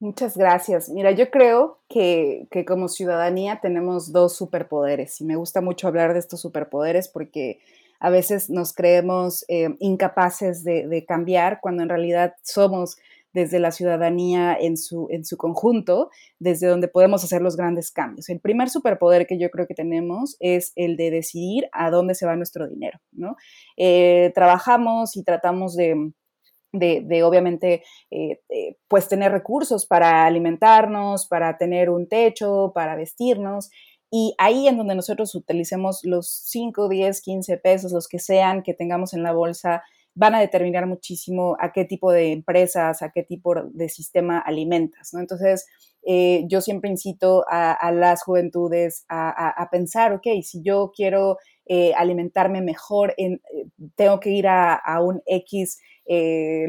Muchas 0.00 0.36
gracias. 0.36 0.88
Mira, 0.88 1.10
yo 1.10 1.28
creo 1.28 1.80
que, 1.88 2.46
como 2.68 2.88
ciudadanía 2.88 3.58
tenemos 3.60 4.12
dos 4.12 4.36
superpoderes 4.36 5.20
y 5.20 5.24
me 5.24 5.34
gusta 5.34 5.60
mucho 5.60 5.88
hablar 5.88 6.12
de 6.12 6.20
estos 6.20 6.40
superpoderes 6.40 7.08
porque 7.08 7.58
a 7.98 8.08
veces 8.08 8.48
nos 8.48 8.72
creemos 8.72 9.44
eh, 9.48 9.74
incapaces 9.80 10.62
de, 10.62 11.04
cambiar 11.06 11.58
cuando 11.60 11.82
en 11.82 11.88
realidad 11.88 12.34
somos 12.42 12.96
desde 13.32 13.58
la 13.58 13.72
ciudadanía 13.72 14.56
en 14.58 14.76
su, 14.76 15.08
en 15.10 15.24
su 15.24 15.36
conjunto, 15.36 16.10
desde 16.38 16.68
donde 16.68 16.86
podemos 16.86 17.24
hacer 17.24 17.42
los 17.42 17.56
grandes 17.56 17.90
cambios. 17.90 18.28
El 18.28 18.38
primer 18.38 18.70
superpoder 18.70 19.26
que 19.26 19.38
yo 19.38 19.50
creo 19.50 19.66
que 19.66 19.74
tenemos 19.74 20.36
es 20.38 20.72
el 20.76 20.96
de 20.96 21.10
decidir 21.10 21.68
a 21.72 21.90
dónde 21.90 22.14
se 22.14 22.24
va 22.24 22.36
nuestro 22.36 22.68
dinero, 22.68 23.00
¿no? 23.10 23.36
Eh, 23.76 24.30
trabajamos 24.34 25.16
y 25.16 25.24
tratamos 25.24 25.74
de, 25.76 26.12
de, 26.72 27.22
obviamente, 27.22 27.82
eh, 28.10 28.40
eh, 28.48 28.76
pues 28.88 29.08
tener 29.08 29.32
recursos 29.32 29.86
para 29.86 30.26
alimentarnos, 30.26 31.26
para 31.26 31.56
tener 31.58 31.90
un 31.90 32.08
techo, 32.08 32.72
para 32.74 32.96
vestirnos. 32.96 33.70
Y 34.10 34.34
ahí 34.38 34.68
en 34.68 34.78
donde 34.78 34.94
nosotros 34.94 35.34
utilicemos 35.34 36.00
los 36.04 36.30
5, 36.30 36.88
10, 36.88 37.20
15 37.20 37.56
pesos, 37.58 37.92
los 37.92 38.08
que 38.08 38.18
sean 38.18 38.62
que 38.62 38.74
tengamos 38.74 39.12
en 39.12 39.22
la 39.22 39.32
bolsa, 39.32 39.82
van 40.14 40.34
a 40.34 40.40
determinar 40.40 40.86
muchísimo 40.86 41.56
a 41.60 41.72
qué 41.72 41.84
tipo 41.84 42.10
de 42.10 42.32
empresas, 42.32 43.02
a 43.02 43.12
qué 43.12 43.22
tipo 43.22 43.54
de 43.54 43.88
sistema 43.88 44.38
alimentas, 44.38 45.14
¿no? 45.14 45.20
Entonces, 45.20 45.66
eh, 46.04 46.44
yo 46.48 46.60
siempre 46.60 46.90
incito 46.90 47.44
a, 47.48 47.92
las 47.92 48.24
juventudes 48.24 49.04
a, 49.08 49.68
pensar, 49.70 50.12
ok, 50.14 50.26
si 50.42 50.62
yo 50.62 50.90
quiero 50.94 51.38
eh, 51.68 51.92
alimentarme 51.94 52.62
mejor, 52.62 53.14
eh, 53.18 53.38
tengo 53.94 54.18
que 54.20 54.30
ir 54.30 54.48
a, 54.48 54.80
un 55.00 55.22
X 55.26 55.78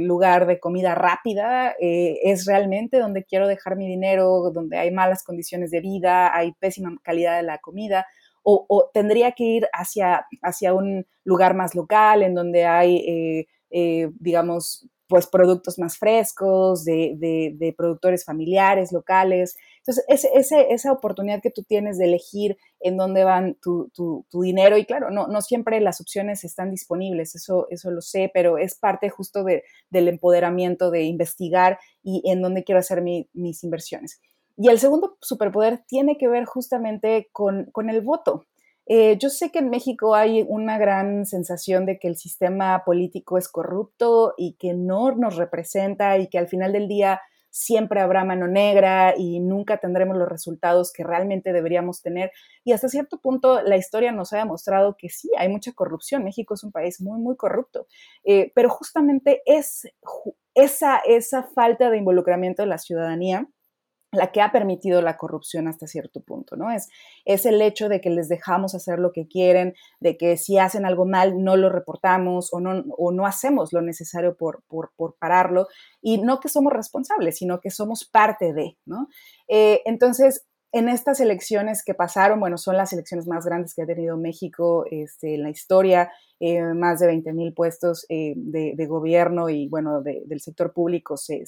lugar 0.01 0.45
de 0.45 0.59
comida 0.59 0.93
rápida, 0.95 1.73
es 1.79 2.45
realmente 2.45 2.99
donde 2.99 3.23
quiero 3.23 3.47
dejar 3.47 3.77
mi 3.77 3.87
dinero, 3.87 4.51
donde 4.53 4.77
hay 4.77 4.91
malas 4.91 5.23
condiciones 5.23 5.71
de 5.71 5.79
vida, 5.79 6.35
hay 6.35 6.51
pésima 6.59 6.93
calidad 7.01 7.37
de 7.37 7.43
la 7.43 7.59
comida, 7.59 8.05
o, 8.43 8.89
tendría 8.93 9.31
que 9.33 9.43
ir 9.43 9.67
hacia, 9.73 10.25
hacia 10.41 10.73
un 10.73 11.05
lugar 11.23 11.55
más 11.55 11.75
local 11.75 12.23
en 12.23 12.33
donde 12.33 12.65
hay, 12.65 12.97
eh, 12.97 13.47
eh, 13.69 14.09
digamos, 14.19 14.87
pues 15.07 15.27
productos 15.27 15.79
más 15.79 15.97
frescos, 15.97 16.85
de, 16.85 17.73
productores 17.77 18.23
familiares, 18.25 18.91
locales. 18.91 19.57
Entonces, 19.89 20.53
esa 20.69 20.91
oportunidad 20.91 21.41
que 21.41 21.49
tú 21.49 21.63
tienes 21.63 21.97
de 21.97 22.05
elegir 22.05 22.57
en 22.79 22.95
dónde 22.95 23.23
van 23.23 23.55
tu, 23.55 23.91
dinero, 24.31 24.77
y 24.77 24.85
claro, 24.85 25.09
no, 25.09 25.41
siempre 25.41 25.81
las 25.81 25.99
opciones 25.99 26.43
están 26.43 26.69
disponibles, 26.69 27.33
eso, 27.33 27.65
eso 27.71 27.89
lo 27.89 28.01
sé, 28.01 28.29
pero 28.33 28.59
es 28.59 28.75
parte 28.75 29.09
justo 29.09 29.43
del 29.43 30.07
empoderamiento, 30.07 30.91
de 30.91 31.03
investigar 31.03 31.79
y 32.03 32.21
en 32.25 32.41
dónde 32.41 32.63
quiero 32.63 32.79
hacer 32.79 33.01
mis 33.01 33.63
inversiones. 33.63 34.21
Y 34.57 34.67
el 34.67 34.77
segundo 34.77 35.17
superpoder 35.21 35.83
tiene 35.87 36.17
que 36.17 36.27
ver 36.27 36.45
justamente 36.45 37.29
con, 37.31 37.71
el 37.89 38.01
voto. 38.01 38.45
Eh, 38.85 39.17
yo 39.17 39.29
sé 39.29 39.51
que 39.51 39.59
en 39.59 39.69
México 39.69 40.13
hay 40.13 40.45
una 40.47 40.77
gran 40.77 41.25
sensación 41.25 41.85
de 41.85 41.97
que 41.97 42.09
el 42.09 42.17
sistema 42.17 42.83
político 42.85 43.37
es 43.37 43.47
corrupto 43.47 44.33
y 44.37 44.53
que 44.59 44.73
no 44.73 45.15
nos 45.15 45.37
representa 45.37 46.17
y 46.17 46.27
que 46.27 46.37
al 46.37 46.47
final 46.47 46.73
del 46.73 46.87
día 46.87 47.21
siempre 47.49 48.01
habrá 48.01 48.23
mano 48.23 48.47
negra 48.47 49.13
y 49.17 49.39
nunca 49.39 49.77
tendremos 49.77 50.17
los 50.17 50.29
resultados 50.29 50.91
que 50.93 51.03
realmente 51.03 51.53
deberíamos 51.53 52.01
tener. 52.01 52.31
Y 52.63 52.71
hasta 52.71 52.89
cierto 52.89 53.19
punto 53.19 53.61
la 53.61 53.77
historia 53.77 54.11
nos 54.11 54.33
ha 54.33 54.37
demostrado 54.37 54.95
que 54.97 55.09
sí, 55.09 55.29
hay 55.37 55.49
mucha 55.49 55.73
corrupción. 55.73 56.23
México 56.23 56.53
es 56.53 56.63
un 56.63 56.71
país 56.71 57.01
muy, 57.01 57.19
muy 57.19 57.35
corrupto. 57.35 57.87
Eh, 58.23 58.51
pero 58.55 58.69
justamente 58.69 59.41
es 59.45 59.87
esa, 60.53 60.97
esa 61.05 61.43
falta 61.43 61.89
de 61.89 61.97
involucramiento 61.97 62.61
de 62.61 62.67
la 62.67 62.77
ciudadanía 62.77 63.47
la 64.11 64.31
que 64.31 64.41
ha 64.41 64.51
permitido 64.51 65.01
la 65.01 65.17
corrupción 65.17 65.67
hasta 65.67 65.87
cierto 65.87 66.21
punto, 66.21 66.55
¿no? 66.55 66.71
Es, 66.71 66.89
es 67.25 67.45
el 67.45 67.61
hecho 67.61 67.89
de 67.89 68.01
que 68.01 68.09
les 68.09 68.27
dejamos 68.27 68.73
hacer 68.73 68.99
lo 68.99 69.11
que 69.11 69.27
quieren, 69.27 69.75
de 69.99 70.17
que 70.17 70.37
si 70.37 70.57
hacen 70.57 70.85
algo 70.85 71.05
mal 71.05 71.43
no 71.43 71.55
lo 71.55 71.69
reportamos 71.69 72.51
o 72.53 72.59
no, 72.59 72.83
o 72.97 73.11
no 73.11 73.25
hacemos 73.25 73.71
lo 73.71 73.81
necesario 73.81 74.35
por, 74.35 74.63
por, 74.67 74.91
pararlo, 75.19 75.67
y 76.01 76.17
no 76.19 76.39
que 76.39 76.49
somos 76.49 76.73
responsables, 76.73 77.37
sino 77.37 77.59
que 77.59 77.69
somos 77.69 78.05
parte 78.05 78.53
de, 78.53 78.77
¿no? 78.85 79.07
Eh, 79.47 79.81
entonces, 79.85 80.45
en 80.71 80.87
estas 80.87 81.19
elecciones 81.19 81.83
que 81.83 81.95
pasaron, 81.95 82.39
bueno, 82.39 82.57
son 82.57 82.77
las 82.77 82.93
elecciones 82.93 83.27
más 83.27 83.45
grandes 83.45 83.73
que 83.73 83.81
ha 83.81 83.87
tenido 83.87 84.17
México 84.17 84.85
este, 84.91 85.35
en 85.35 85.43
la 85.43 85.49
historia, 85.49 86.11
eh, 86.39 86.61
más 86.61 86.99
de 86.99 87.07
20 87.07 87.33
mil 87.33 87.53
puestos 87.53 88.05
eh, 88.09 88.33
de, 88.35 88.85
gobierno 88.85 89.49
y, 89.49 89.67
bueno, 89.67 90.01
del 90.01 90.39
sector 90.39 90.71
público 90.71 91.17
se, 91.17 91.43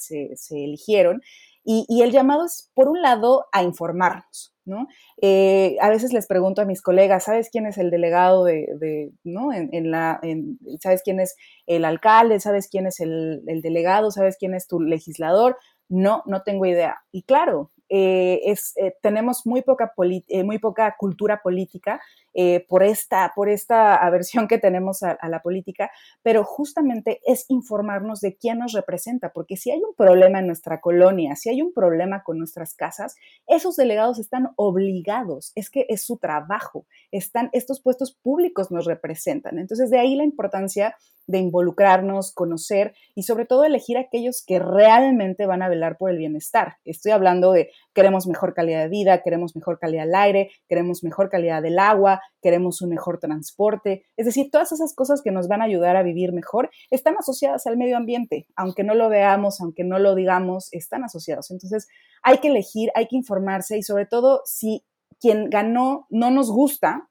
eligieron. 0.50 1.22
Y, 1.64 2.02
el 2.02 2.10
llamado 2.10 2.44
es, 2.44 2.70
por 2.74 2.88
un 2.88 3.02
lado, 3.02 3.46
a 3.52 3.62
informarnos, 3.62 4.54
¿no? 4.64 4.88
Eh, 5.20 5.76
a 5.80 5.88
veces 5.90 6.12
les 6.12 6.26
pregunto 6.26 6.60
a 6.60 6.64
mis 6.64 6.82
colegas, 6.82 7.24
¿sabes 7.24 7.50
quién 7.50 7.66
es 7.66 7.78
el 7.78 7.90
delegado 7.90 8.44
de, 8.44 9.12
¿no? 9.22 9.52
En, 9.52 9.90
la, 9.90 10.20
¿Sabes 10.80 11.02
quién 11.04 11.20
es 11.20 11.36
el 11.66 11.84
alcalde? 11.84 12.40
¿Sabes 12.40 12.68
quién 12.68 12.86
es 12.86 13.00
el, 13.00 13.42
el 13.46 13.62
delegado? 13.62 14.10
¿Sabes 14.10 14.36
quién 14.38 14.54
es 14.54 14.66
tu 14.66 14.80
legislador? 14.80 15.56
No, 15.88 16.22
no 16.26 16.42
tengo 16.42 16.66
idea. 16.66 17.02
Y 17.12 17.22
claro, 17.22 17.70
eh, 17.94 18.40
es, 18.50 18.72
eh, 18.78 18.94
tenemos 19.02 19.44
muy 19.44 19.60
poca, 19.60 19.92
eh, 20.28 20.44
muy 20.44 20.58
poca 20.58 20.96
cultura 20.98 21.42
política 21.42 22.00
por, 22.68 22.82
esta, 22.82 23.32
por 23.34 23.48
esta 23.48 23.96
aversión 23.96 24.48
que 24.48 24.58
tenemos 24.58 25.02
a, 25.02 25.18
la 25.28 25.42
política, 25.42 25.90
pero 26.22 26.44
justamente 26.44 27.20
es 27.26 27.44
informarnos 27.48 28.20
de 28.20 28.36
quién 28.36 28.58
nos 28.58 28.72
representa, 28.72 29.32
porque 29.32 29.56
si 29.56 29.70
hay 29.70 29.82
un 29.82 29.94
problema 29.94 30.38
en 30.38 30.46
nuestra 30.46 30.80
colonia, 30.80 31.36
si 31.36 31.50
hay 31.50 31.62
un 31.62 31.72
problema 31.72 32.22
con 32.22 32.38
nuestras 32.38 32.74
casas, 32.74 33.16
esos 33.46 33.76
delegados 33.76 34.18
están 34.18 34.50
obligados, 34.56 35.52
es 35.54 35.70
que 35.70 35.86
es 35.88 36.04
su 36.04 36.16
trabajo, 36.16 36.86
están, 37.10 37.50
estos 37.52 37.80
puestos 37.80 38.12
públicos 38.12 38.70
nos 38.70 38.86
representan. 38.86 39.58
Entonces, 39.58 39.90
de 39.90 39.98
ahí 39.98 40.16
la 40.16 40.24
importancia 40.24 40.96
de 41.26 41.38
involucrarnos, 41.38 42.32
conocer 42.32 42.94
y 43.14 43.22
sobre 43.22 43.46
todo 43.46 43.64
elegir 43.64 43.96
aquellos 43.96 44.44
que 44.44 44.58
realmente 44.58 45.46
van 45.46 45.62
a 45.62 45.68
velar 45.68 45.96
por 45.96 46.10
el 46.10 46.18
bienestar. 46.18 46.76
Estoy 46.84 47.12
hablando 47.12 47.52
de 47.52 47.70
queremos 47.94 48.26
mejor 48.26 48.54
calidad 48.54 48.82
de 48.82 48.88
vida, 48.88 49.22
queremos 49.22 49.54
mejor 49.54 49.78
calidad 49.78 50.04
del 50.04 50.14
aire, 50.14 50.50
queremos 50.68 51.04
mejor 51.04 51.30
calidad 51.30 51.62
del 51.62 51.78
agua, 51.78 52.20
queremos 52.40 52.82
un 52.82 52.90
mejor 52.90 53.18
transporte. 53.18 54.04
Es 54.16 54.26
decir, 54.26 54.50
todas 54.50 54.72
esas 54.72 54.94
cosas 54.94 55.22
que 55.22 55.30
nos 55.30 55.48
van 55.48 55.62
a 55.62 55.64
ayudar 55.64 55.96
a 55.96 56.02
vivir 56.02 56.32
mejor 56.32 56.70
están 56.90 57.16
asociadas 57.18 57.66
al 57.66 57.76
medio 57.76 57.96
ambiente. 57.96 58.46
Aunque 58.56 58.84
no 58.84 58.94
lo 58.94 59.08
veamos, 59.08 59.60
aunque 59.60 59.84
no 59.84 59.98
lo 59.98 60.14
digamos, 60.14 60.68
están 60.72 61.04
asociados. 61.04 61.50
Entonces, 61.50 61.86
hay 62.22 62.38
que 62.38 62.48
elegir, 62.48 62.90
hay 62.94 63.08
que 63.08 63.16
informarse 63.16 63.78
y 63.78 63.82
sobre 63.82 64.06
todo 64.06 64.42
si 64.44 64.84
quien 65.20 65.50
ganó 65.50 66.06
no 66.10 66.30
nos 66.30 66.50
gusta 66.50 67.08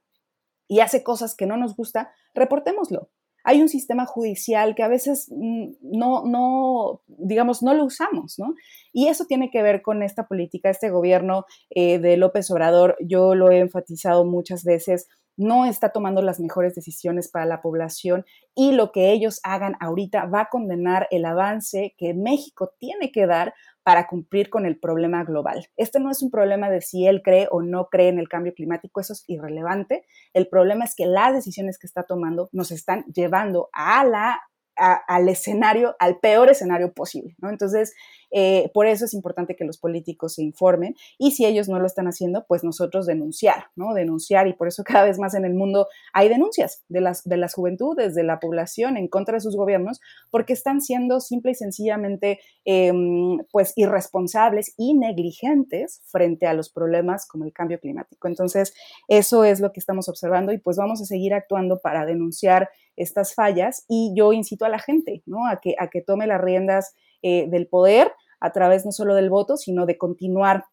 y 0.67 0.79
hace 0.79 1.03
cosas 1.03 1.35
que 1.35 1.45
no 1.45 1.57
nos 1.57 1.75
gusta, 1.75 2.11
reportémoslo 2.33 3.09
hay 3.43 3.61
un 3.61 3.69
sistema 3.69 4.05
judicial 4.05 4.75
que 4.75 4.83
a 4.83 4.87
veces 4.87 5.27
mm, 5.31 5.73
no, 5.81 6.23
no, 6.25 7.01
digamos, 7.07 7.63
no 7.63 7.73
lo 7.73 7.85
usamos, 7.85 8.37
¿no? 8.37 8.55
Y 8.93 9.07
eso 9.07 9.25
tiene 9.25 9.49
que 9.49 9.61
ver 9.61 9.81
con 9.81 10.03
esta 10.03 10.27
política, 10.27 10.69
este 10.69 10.89
gobierno 10.89 11.45
eh, 11.69 11.99
de 11.99 12.17
López 12.17 12.49
Obrador, 12.51 12.97
yo 12.99 13.35
lo 13.35 13.51
he 13.51 13.59
enfatizado 13.59 14.25
muchas 14.25 14.63
veces, 14.63 15.07
no 15.37 15.65
está 15.65 15.89
tomando 15.89 16.21
las 16.21 16.39
mejores 16.39 16.75
decisiones 16.75 17.29
para 17.29 17.45
la 17.45 17.61
población 17.61 18.25
y 18.53 18.73
lo 18.73 18.91
que 18.91 19.11
ellos 19.11 19.39
hagan 19.43 19.75
ahorita 19.79 20.25
va 20.25 20.41
a 20.41 20.49
condenar 20.49 21.07
el 21.09 21.25
avance 21.25 21.95
que 21.97 22.13
México 22.13 22.73
tiene 22.77 23.11
que 23.11 23.25
dar 23.25 23.53
para 23.83 24.07
cumplir 24.07 24.49
con 24.49 24.65
el 24.65 24.79
problema 24.79 25.23
global. 25.23 25.67
Este 25.75 25.99
no 25.99 26.11
es 26.11 26.21
un 26.21 26.29
problema 26.29 26.69
de 26.69 26.81
si 26.81 27.07
él 27.07 27.21
cree 27.23 27.47
o 27.49 27.61
no 27.61 27.87
cree 27.89 28.09
en 28.09 28.19
el 28.19 28.29
cambio 28.29 28.53
climático, 28.53 29.01
eso 29.01 29.13
es 29.13 29.23
irrelevante. 29.27 30.05
El 30.33 30.47
problema 30.47 30.85
es 30.85 30.95
que 30.95 31.05
las 31.05 31.33
decisiones 31.33 31.79
que 31.79 31.87
está 31.87 32.03
tomando 32.03 32.49
nos 32.51 32.71
están 32.71 33.03
llevando 33.05 33.69
a 33.73 34.03
la 34.05 34.39
al 34.81 35.29
escenario, 35.29 35.95
al 35.99 36.19
peor 36.19 36.49
escenario 36.49 36.93
posible. 36.93 37.35
Entonces, 37.43 37.93
eh, 38.31 38.71
por 38.73 38.87
eso 38.87 39.05
es 39.05 39.13
importante 39.13 39.55
que 39.55 39.65
los 39.65 39.77
políticos 39.77 40.35
se 40.35 40.43
informen 40.43 40.95
y 41.17 41.31
si 41.31 41.45
ellos 41.45 41.67
no 41.67 41.79
lo 41.79 41.85
están 41.85 42.07
haciendo, 42.07 42.45
pues 42.47 42.63
nosotros 42.63 43.05
denunciar, 43.05 43.65
¿no? 43.75 43.93
Denunciar 43.93 44.47
y 44.47 44.53
por 44.53 44.69
eso 44.69 44.83
cada 44.85 45.03
vez 45.03 45.19
más 45.19 45.35
en 45.35 45.45
el 45.45 45.53
mundo 45.53 45.87
hay 46.13 46.29
denuncias 46.29 46.83
de 46.87 47.01
las, 47.01 47.23
de 47.25 47.37
las 47.37 47.53
juventudes, 47.53 48.15
de 48.15 48.23
la 48.23 48.39
población 48.39 48.97
en 48.97 49.07
contra 49.09 49.35
de 49.35 49.41
sus 49.41 49.55
gobiernos, 49.55 49.99
porque 50.29 50.53
están 50.53 50.81
siendo 50.81 51.19
simple 51.19 51.51
y 51.51 51.55
sencillamente, 51.55 52.39
em, 52.63 53.39
pues, 53.51 53.73
irresponsables 53.75 54.73
y 54.77 54.93
negligentes 54.93 56.01
frente 56.05 56.47
a 56.47 56.53
los 56.53 56.69
problemas 56.69 57.27
como 57.27 57.43
el 57.45 57.53
cambio 57.53 57.79
climático. 57.79 58.27
Entonces, 58.27 58.73
eso 59.07 59.43
es 59.43 59.59
lo 59.59 59.73
que 59.73 59.79
estamos 59.79 60.07
observando 60.07 60.53
y 60.53 60.57
pues 60.57 60.77
vamos 60.77 61.01
a 61.01 61.05
seguir 61.05 61.33
actuando 61.33 61.79
para 61.79 62.05
denunciar 62.05 62.69
estas 63.01 63.33
fallas 63.33 63.85
y 63.87 64.13
yo 64.15 64.33
incito 64.33 64.65
a 64.65 64.69
la 64.69 64.79
gente, 64.79 65.23
¿no? 65.25 65.47
A 65.47 65.59
que, 65.59 65.75
a 65.79 65.87
que 65.87 66.01
tome 66.01 66.27
las 66.27 66.41
riendas 66.41 66.93
eh, 67.21 67.47
del 67.49 67.67
poder 67.67 68.11
a 68.39 68.51
través 68.51 68.85
no 68.85 68.91
solo 68.91 69.15
del 69.15 69.29
voto, 69.29 69.57
sino 69.57 69.85
de 69.85 69.97
continuar 69.97 70.65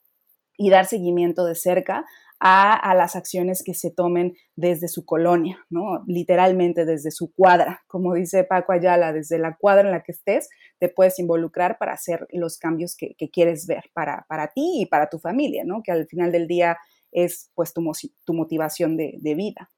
y 0.57 0.70
dar 0.70 0.87
seguimiento 0.87 1.45
de 1.45 1.55
cerca 1.55 2.05
a, 2.41 2.95
las 2.95 3.16
acciones 3.16 3.62
que 3.64 3.74
se 3.74 3.91
tomen 3.91 4.37
desde 4.55 4.89
su 4.89 5.05
colonia, 5.05 5.59
¿no? 5.70 6.05
Literalmente 6.07 6.85
desde 6.85 7.11
su 7.11 7.33
cuadra. 7.33 7.83
Como 7.89 8.14
dice 8.14 8.45
Paco 8.45 8.72
Ayala, 8.72 9.12
desde 9.12 9.39
la 9.39 9.57
cuadra 9.57 9.89
en 9.89 9.91
la 9.91 10.03
que 10.03 10.12
estés, 10.12 10.49
te 10.79 10.89
puedes 10.89 11.18
involucrar 11.18 11.79
para 11.79 11.93
hacer 11.93 12.26
los 12.31 12.59
cambios 12.59 12.97
que, 12.97 13.16
quieres 13.33 13.66
ver 13.66 13.85
para, 13.93 14.24
para, 14.29 14.49
ti 14.49 14.83
y 14.83 14.87
para 14.87 15.09
tu 15.09 15.18
familia, 15.18 15.64
¿no? 15.64 15.83
Que 15.83 15.93
al 15.93 16.07
final 16.07 16.31
del 16.31 16.47
día 16.47 16.79
es 17.11 17.51
pues 17.55 17.72
tu, 17.72 17.83
tu 18.24 18.35
motivación 18.35 18.97
de, 18.97 19.35
vida. 19.35 19.70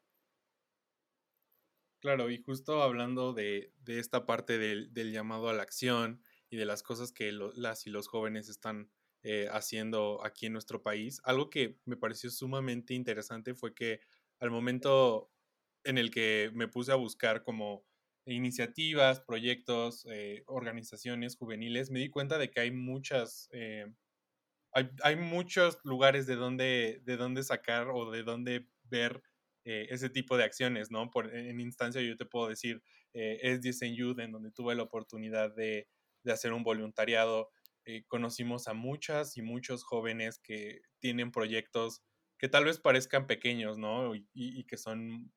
Claro, 2.01 2.31
y 2.31 2.39
justo 2.39 2.83
hablando 2.83 3.35
de, 3.35 3.73
esta 3.87 4.25
parte 4.25 4.57
del, 4.57 5.13
llamado 5.13 5.49
a 5.51 5.53
la 5.53 5.63
acción, 5.63 6.23
y 6.51 6.57
de 6.57 6.65
las 6.65 6.83
cosas 6.83 7.13
que 7.13 7.31
las 7.33 7.87
y 7.87 7.91
los 7.91 8.09
jóvenes 8.09 8.49
están 8.49 8.91
eh, 9.23 9.49
haciendo 9.53 10.25
aquí 10.25 10.47
en 10.47 10.53
nuestro 10.53 10.83
país. 10.83 11.21
Algo 11.25 11.49
que 11.49 11.79
me 11.85 11.97
pareció 11.97 12.31
sumamente 12.31 12.93
interesante 12.95 13.55
fue 13.55 13.73
que 13.73 14.01
al 14.41 14.51
momento 14.51 15.31
en 15.85 15.97
el 15.97 16.11
que 16.11 16.51
me 16.55 16.67
puse 16.67 16.91
a 16.91 16.97
buscar 16.97 17.45
como 17.45 17.85
iniciativas, 18.27 19.21
proyectos, 19.21 20.07
eh, 20.11 20.43
organizaciones 20.47 21.37
juveniles, 21.37 21.91
me 21.91 22.01
di 22.01 22.11
cuenta 22.11 22.37
de 22.37 22.51
que 22.51 22.61
hay 22.61 22.71
muchas, 22.73 23.49
eh, 23.53 23.87
hay, 24.73 25.17
muchos 25.17 25.79
lugares 25.85 26.27
de 26.27 26.37
donde, 26.37 27.01
de 27.05 27.17
donde 27.17 27.43
sacar 27.43 27.89
o 27.89 28.11
de 28.11 28.23
donde 28.23 28.67
ver 28.85 29.23
ese 29.65 30.11
tipo 30.11 30.37
de 30.37 30.45
acciones, 30.45 30.91
¿no? 30.91 31.11
Por, 31.11 31.35
en 31.35 31.61
instancia 31.61 32.01
yo 32.01 32.17
te 32.17 32.25
puedo 32.25 32.49
decir, 32.49 32.83
es 33.13 33.61
Dicen 33.61 33.95
Youth, 33.95 34.19
en 34.21 34.33
donde 34.33 34.51
tuve 34.51 34.75
la 34.75 34.83
oportunidad 34.83 35.55
de, 35.55 35.89
de 36.23 36.33
hacer 36.33 36.53
un 36.53 36.63
voluntariado. 36.63 37.51
Eh, 37.85 38.05
conocimos 38.07 38.69
a 38.69 38.75
muchas 38.75 39.37
y 39.37 39.43
muchos 39.43 39.85
jóvenes 39.85 40.39
que 40.39 40.83
tienen 40.99 41.33
proyectos 41.33 42.03
que 42.39 42.49
tal 42.49 42.65
vez 42.65 42.79
parezcan 42.79 43.27
pequeños, 43.27 43.79
¿no? 43.79 44.15
Y, 44.15 44.65
que 44.65 44.77
son, 44.79 45.33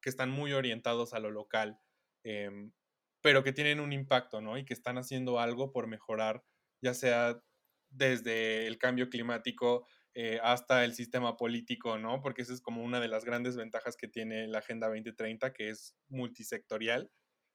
que 0.00 0.10
están 0.10 0.30
muy 0.30 0.52
orientados 0.52 1.14
a 1.14 1.20
lo 1.20 1.30
local, 1.30 1.78
em, 2.24 2.72
pero 3.20 3.44
que 3.44 3.52
tienen 3.52 3.78
un 3.78 3.92
impacto, 3.92 4.40
¿no? 4.40 4.58
Y 4.58 4.64
que 4.64 4.74
están 4.74 4.98
haciendo 4.98 5.38
algo 5.38 5.72
por 5.72 5.86
mejorar, 5.86 6.44
ya 6.82 6.94
sea 6.94 7.40
desde 7.88 8.66
el 8.66 8.78
cambio 8.78 9.10
climático 9.10 9.86
eh, 10.14 10.40
hasta 10.42 10.84
el 10.84 10.94
sistema 10.94 11.36
político, 11.36 11.98
¿no? 11.98 12.20
Porque 12.20 12.42
esa 12.42 12.52
es 12.52 12.60
como 12.60 12.82
una 12.82 13.00
de 13.00 13.08
las 13.08 13.24
grandes 13.24 13.56
ventajas 13.56 13.96
que 13.96 14.08
tiene 14.08 14.48
la 14.48 14.58
Agenda 14.58 14.88
2030, 14.88 15.52
que 15.52 15.70
es 15.70 15.96
multisectorial. 16.08 17.10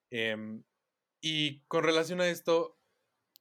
Em, 0.10 0.64
y 1.22 1.62
con 1.68 1.84
relación 1.84 2.22
a 2.22 2.28
esto, 2.28 2.80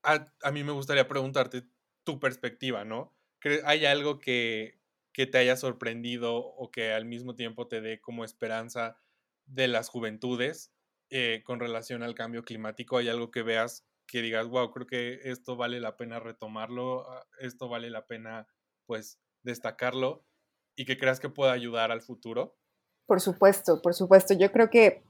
a, 0.02 0.50
mí 0.52 0.64
me 0.64 0.72
gustaría 0.72 1.08
preguntarte 1.08 1.64
tu 2.04 2.20
perspectiva, 2.20 2.84
¿no? 2.84 3.16
¿Hay 3.64 3.84
algo 3.86 4.18
que, 4.18 4.80
te 5.12 5.38
haya 5.38 5.56
sorprendido 5.56 6.36
o 6.36 6.70
que 6.70 6.92
al 6.92 7.04
mismo 7.04 7.36
tiempo 7.36 7.68
te 7.68 7.80
dé 7.80 8.00
como 8.00 8.24
esperanza 8.24 8.98
de 9.46 9.68
las 9.68 9.88
juventudes 9.88 10.72
eh, 11.10 11.42
con 11.44 11.60
relación 11.60 12.02
al 12.02 12.14
cambio 12.14 12.42
climático? 12.42 12.96
¿Hay 12.98 13.08
algo 13.08 13.30
que 13.30 13.42
veas 13.42 13.86
que 14.06 14.22
digas, 14.22 14.48
wow, 14.48 14.70
creo 14.70 14.86
que 14.86 15.20
esto 15.24 15.56
vale 15.56 15.80
la 15.80 15.96
pena 15.96 16.20
retomarlo, 16.20 17.10
ah, 17.10 17.26
esto 17.38 17.68
vale 17.68 17.90
la 17.90 18.06
pena, 18.06 18.46
pues, 18.86 19.18
destacarlo 19.42 20.24
y 20.76 20.84
que 20.84 20.96
creas 20.96 21.20
que 21.20 21.28
pueda 21.28 21.52
ayudar 21.52 21.90
al 21.90 22.02
futuro? 22.02 22.56
Por 23.06 23.20
supuesto, 23.20 23.80
por 23.82 23.94
supuesto. 23.94 24.34
Yo 24.34 24.50
creo 24.50 24.70
que 24.70 25.02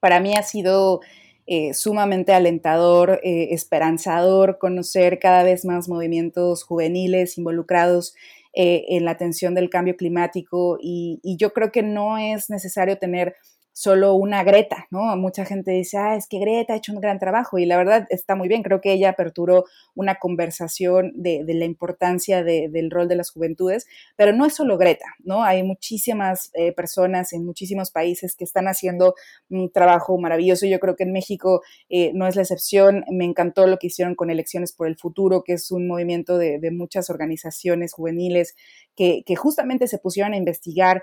para 0.00 0.20
mí 0.20 0.34
ha 0.36 0.42
sido 0.42 1.00
eh, 1.46 1.74
sumamente 1.74 2.32
alentador, 2.32 3.20
eh, 3.22 3.48
esperanzador 3.50 4.58
conocer 4.58 5.18
cada 5.18 5.42
vez 5.42 5.64
más 5.64 5.88
movimientos 5.88 6.64
juveniles 6.64 7.36
involucrados 7.36 8.14
eh, 8.54 8.84
en 8.88 9.04
la 9.04 9.10
atención 9.10 9.54
del 9.54 9.68
cambio 9.68 9.96
climático 9.96 10.78
y, 10.80 11.20
yo 11.38 11.52
creo 11.52 11.70
que 11.70 11.82
no 11.82 12.18
es 12.18 12.48
necesario 12.48 12.98
tener 12.98 13.34
solo 13.74 14.14
una 14.14 14.44
Greta, 14.44 14.86
¿no? 14.90 15.16
Mucha 15.16 15.44
gente 15.44 15.72
dice, 15.72 15.98
ah, 15.98 16.14
es 16.14 16.28
que 16.28 16.38
Greta 16.38 16.74
ha 16.74 16.76
hecho 16.76 16.92
un 16.92 17.00
gran 17.00 17.18
trabajo 17.18 17.58
y 17.58 17.66
la 17.66 17.76
verdad 17.76 18.06
está 18.08 18.36
muy 18.36 18.46
bien, 18.46 18.62
creo 18.62 18.80
que 18.80 18.92
ella 18.92 19.10
aperturó 19.10 19.64
una 19.96 20.14
conversación 20.14 21.12
de, 21.16 21.44
la 21.44 21.64
importancia 21.64 22.44
del 22.44 22.90
rol 22.92 23.08
de 23.08 23.16
las 23.16 23.30
juventudes, 23.30 23.86
pero 24.14 24.32
no 24.32 24.46
es 24.46 24.54
solo 24.54 24.78
Greta, 24.78 25.06
¿no? 25.24 25.42
Hay 25.42 25.64
muchísimas 25.64 26.50
eh, 26.54 26.72
personas 26.72 27.32
en 27.32 27.44
muchísimos 27.44 27.90
países 27.90 28.36
que 28.36 28.44
están 28.44 28.68
haciendo 28.68 29.16
un 29.50 29.72
trabajo 29.72 30.16
maravilloso. 30.18 30.66
Yo 30.66 30.78
creo 30.78 30.94
que 30.94 31.02
en 31.02 31.12
México 31.12 31.62
eh, 31.88 32.12
no 32.14 32.28
es 32.28 32.36
la 32.36 32.42
excepción. 32.42 33.04
Me 33.10 33.24
encantó 33.24 33.66
lo 33.66 33.78
que 33.78 33.88
hicieron 33.88 34.14
con 34.14 34.30
Elecciones 34.30 34.72
por 34.72 34.86
el 34.86 34.96
Futuro, 34.96 35.42
que 35.42 35.54
es 35.54 35.72
un 35.72 35.88
movimiento 35.88 36.38
de, 36.38 36.60
muchas 36.70 37.10
organizaciones 37.10 37.92
juveniles 37.92 38.54
que 38.94 39.22
justamente 39.36 39.86
se 39.88 39.98
pusieron 39.98 40.32
a 40.32 40.36
investigar 40.36 41.02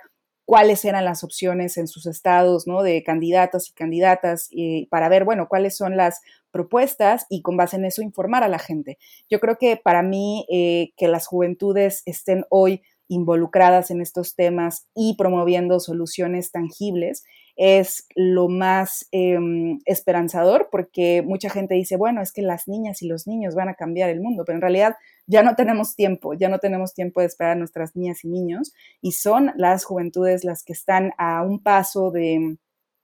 cuáles 0.51 0.83
eran 0.83 1.05
las 1.05 1.23
opciones 1.23 1.77
en 1.77 1.87
sus 1.87 2.05
estados, 2.05 2.67
¿no? 2.67 2.83
De 2.83 3.03
candidatos 3.03 3.69
y 3.69 3.71
candidatas, 3.71 4.49
para 4.89 5.07
ver, 5.07 5.23
bueno, 5.23 5.47
cuáles 5.47 5.77
son 5.77 5.95
las 5.95 6.19
propuestas 6.51 7.25
y 7.29 7.41
con 7.41 7.55
base 7.55 7.77
en 7.77 7.85
eso 7.85 8.01
informar 8.01 8.43
a 8.43 8.49
la 8.49 8.59
gente. 8.59 8.97
Yo 9.29 9.39
creo 9.39 9.57
que 9.57 9.77
para 9.77 10.03
mí 10.03 10.45
eh, 10.51 10.91
que 10.97 11.07
las 11.07 11.25
juventudes 11.25 12.03
estén 12.05 12.43
hoy 12.49 12.81
involucradas 13.07 13.91
en 13.91 14.01
estos 14.01 14.35
temas 14.35 14.87
y 14.93 15.15
promoviendo 15.15 15.79
soluciones 15.79 16.51
tangibles 16.51 17.23
es 17.55 18.07
lo 18.15 18.47
más 18.47 19.07
em, 19.11 19.79
esperanzador 19.85 20.69
porque 20.71 21.21
mucha 21.21 21.49
gente 21.49 21.75
dice, 21.75 21.97
bueno, 21.97 22.21
es 22.21 22.31
que 22.31 22.41
las 22.41 22.67
niñas 22.67 23.01
y 23.01 23.07
los 23.07 23.27
niños 23.27 23.55
van 23.55 23.69
a 23.69 23.75
cambiar 23.75 24.09
el 24.09 24.21
mundo, 24.21 24.43
pero 24.45 24.57
en 24.57 24.61
realidad 24.61 24.95
ya 25.27 25.43
no 25.43 25.55
tenemos 25.55 25.95
tiempo, 25.95 26.33
ya 26.33 26.49
no 26.49 26.59
tenemos 26.59 26.93
tiempo 26.93 27.21
de 27.21 27.27
esperar 27.27 27.53
a 27.53 27.59
nuestras 27.59 27.95
niñas 27.95 28.23
y 28.23 28.29
niños 28.29 28.73
y 29.01 29.13
son 29.13 29.51
las 29.55 29.85
juventudes 29.85 30.43
las 30.43 30.63
que 30.63 30.73
están 30.73 31.13
a 31.17 31.43
un 31.43 31.61
paso 31.61 32.11
de, 32.11 32.57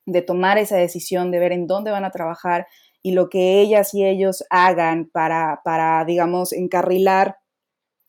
de 0.05 0.21
tomar 0.21 0.57
esa 0.57 0.77
decisión, 0.77 1.31
de 1.31 1.39
ver 1.39 1.51
en 1.51 1.67
dónde 1.67 1.91
van 1.91 2.05
a 2.05 2.11
trabajar 2.11 2.67
y 3.03 3.11
lo 3.11 3.29
que 3.29 3.61
ellas 3.61 3.93
y 3.93 4.05
ellos 4.05 4.43
hagan 4.49 5.09
para, 5.11 5.61
para 5.63 6.03
digamos, 6.05 6.51
encarrilar 6.53 7.37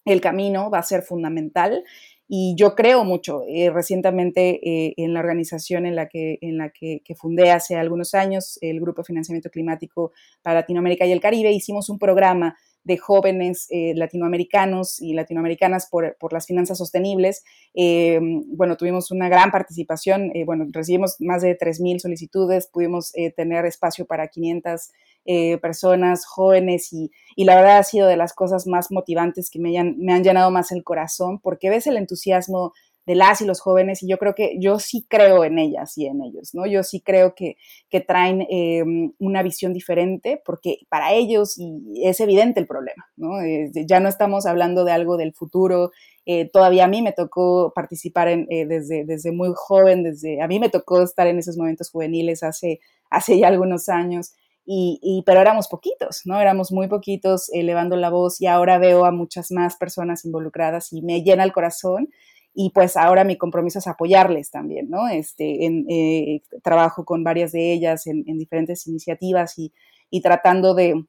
el 0.05 0.21
camino 0.21 0.71
va 0.71 0.79
a 0.79 0.83
ser 0.83 1.03
fundamental 1.03 1.85
y 2.29 2.55
yo 2.57 2.75
creo 2.75 3.05
mucho. 3.05 3.43
Eh, 3.49 3.71
recientemente 3.71 4.61
eh, 4.63 4.95
en 4.99 5.15
la 5.15 5.21
organización 5.21 5.87
en 5.87 5.97
la, 5.97 6.09
que, 6.09 6.39
en 6.43 6.59
la 6.59 6.71
que, 6.71 7.03
fundé 7.17 7.51
hace 7.51 7.77
algunos 7.77 8.15
años, 8.15 8.59
el 8.61 8.81
Grupo 8.81 9.01
de 9.01 9.07
Financiamiento 9.07 9.51
Climático 9.51 10.13
para 10.43 10.61
Latinoamérica 10.61 11.07
y 11.07 11.13
el 11.13 11.21
Caribe, 11.21 11.51
hicimos 11.51 11.89
un 11.89 11.99
programa 11.99 12.57
de 12.89 12.97
jóvenes 12.99 13.69
eh, 13.71 13.93
latinoamericanos 13.95 15.01
y 15.01 15.13
latinoamericanas 15.13 15.87
por, 15.89 16.17
por 16.19 16.33
las 16.33 16.47
finanzas 16.47 16.79
sostenibles. 16.79 17.45
bueno, 17.75 18.77
tuvimos 18.77 19.13
una 19.13 19.29
gran 19.29 19.53
participación, 19.53 20.33
bueno, 20.45 20.67
recibimos 20.73 21.17
más 21.21 21.43
de 21.43 21.57
3.000 21.57 22.01
solicitudes, 22.01 22.67
pudimos 22.67 23.13
tener 23.37 23.65
espacio 23.67 24.07
para 24.07 24.27
500 24.27 24.91
eh, 25.31 25.59
personas 25.59 26.25
jóvenes 26.25 26.91
y, 26.91 27.11
la 27.37 27.55
verdad 27.55 27.77
ha 27.77 27.83
sido 27.83 28.09
de 28.09 28.17
las 28.17 28.33
cosas 28.33 28.67
más 28.67 28.91
motivantes 28.91 29.51
que 29.51 29.59
me, 29.59 29.73
me 29.99 30.15
han 30.15 30.25
llenado 30.25 30.51
más 30.51 30.73
el 30.73 30.83
corazón 30.83 31.39
porque 31.39 31.69
ves 31.69 31.87
el 31.87 31.99
entusiasmo 31.99 32.73
de 33.09 33.15
las 33.17 33.41
y 33.41 33.47
los 33.47 33.61
jóvenes 33.61 34.03
y 34.03 34.09
yo 34.09 34.19
creo 34.19 34.35
que 34.35 34.57
yo 34.61 34.79
sí 34.79 35.05
creo 35.09 35.43
en 35.43 35.59
ellas 35.59 35.99
y 35.99 36.07
en 36.07 36.23
ellos, 36.23 36.55
¿no? 36.55 36.67
Yo 36.67 36.85
sí 36.85 37.01
creo 37.01 37.35
que, 37.35 37.57
que 37.89 38.01
traen 38.01 38.47
eh, 38.51 38.85
una 39.19 39.43
visión 39.43 39.73
diferente 39.73 40.41
porque 40.45 40.81
para 40.89 41.13
ellos 41.13 41.57
y 41.59 42.07
es 42.07 42.21
evidente 42.21 42.61
el 42.61 42.67
problema, 42.67 43.07
¿no? 43.17 43.41
Eh, 43.41 43.73
ya 43.87 43.99
no 43.99 44.09
estamos 44.09 44.47
hablando 44.47 44.85
de 44.85 44.93
algo 44.93 45.17
del 45.17 45.33
futuro, 45.33 45.91
todavía 46.53 46.85
a 46.85 46.89
mí 46.89 47.01
me 47.01 47.13
tocó 47.13 47.73
participar 47.75 48.29
desde, 48.29 49.07
desde 49.07 49.33
muy 49.33 49.49
joven, 49.55 50.03
desde, 50.03 50.43
a 50.43 50.47
mí 50.47 50.61
me 50.61 50.69
tocó 50.69 51.01
estar 51.01 51.27
en 51.27 51.39
esos 51.39 51.57
momentos 51.57 51.91
juveniles 51.91 52.43
hace, 52.43 52.81
hace 53.09 53.39
ya 53.39 53.49
algunos 53.49 53.89
años 53.89 54.35
y, 54.71 55.23
pero 55.25 55.41
éramos 55.41 55.67
poquitos, 55.67 56.23
¿no? 56.27 56.39
Éramos 56.39 56.73
muy 56.73 56.89
poquitos 56.89 57.49
elevando 57.55 57.97
la 57.97 58.11
voz 58.11 58.39
y 58.43 58.47
ahora 58.47 58.77
veo 58.77 59.07
a 59.07 59.11
muchas 59.11 59.51
más 59.51 59.77
personas 59.77 60.27
involucradas 60.27 60.93
y 60.93 61.01
me 61.01 61.23
llena 61.23 61.45
el 61.45 61.55
corazón 61.55 62.11
y 62.55 62.71
pues 62.71 62.97
ahora 62.97 63.25
mi 63.25 63.37
compromiso 63.37 63.79
es 63.79 63.87
apoyarles 63.87 64.51
también, 64.51 64.91
¿no? 64.91 65.09
Este, 65.09 65.65
en, 65.65 65.87
eh, 65.89 66.43
trabajo 66.63 67.05
con 67.05 67.23
varias 67.23 67.53
de 67.53 67.73
ellas 67.73 68.07
en, 68.07 68.25
diferentes 68.37 68.87
iniciativas 68.87 69.57
y, 69.59 69.73
y 70.11 70.23
tratando 70.23 70.75
de, 70.75 71.05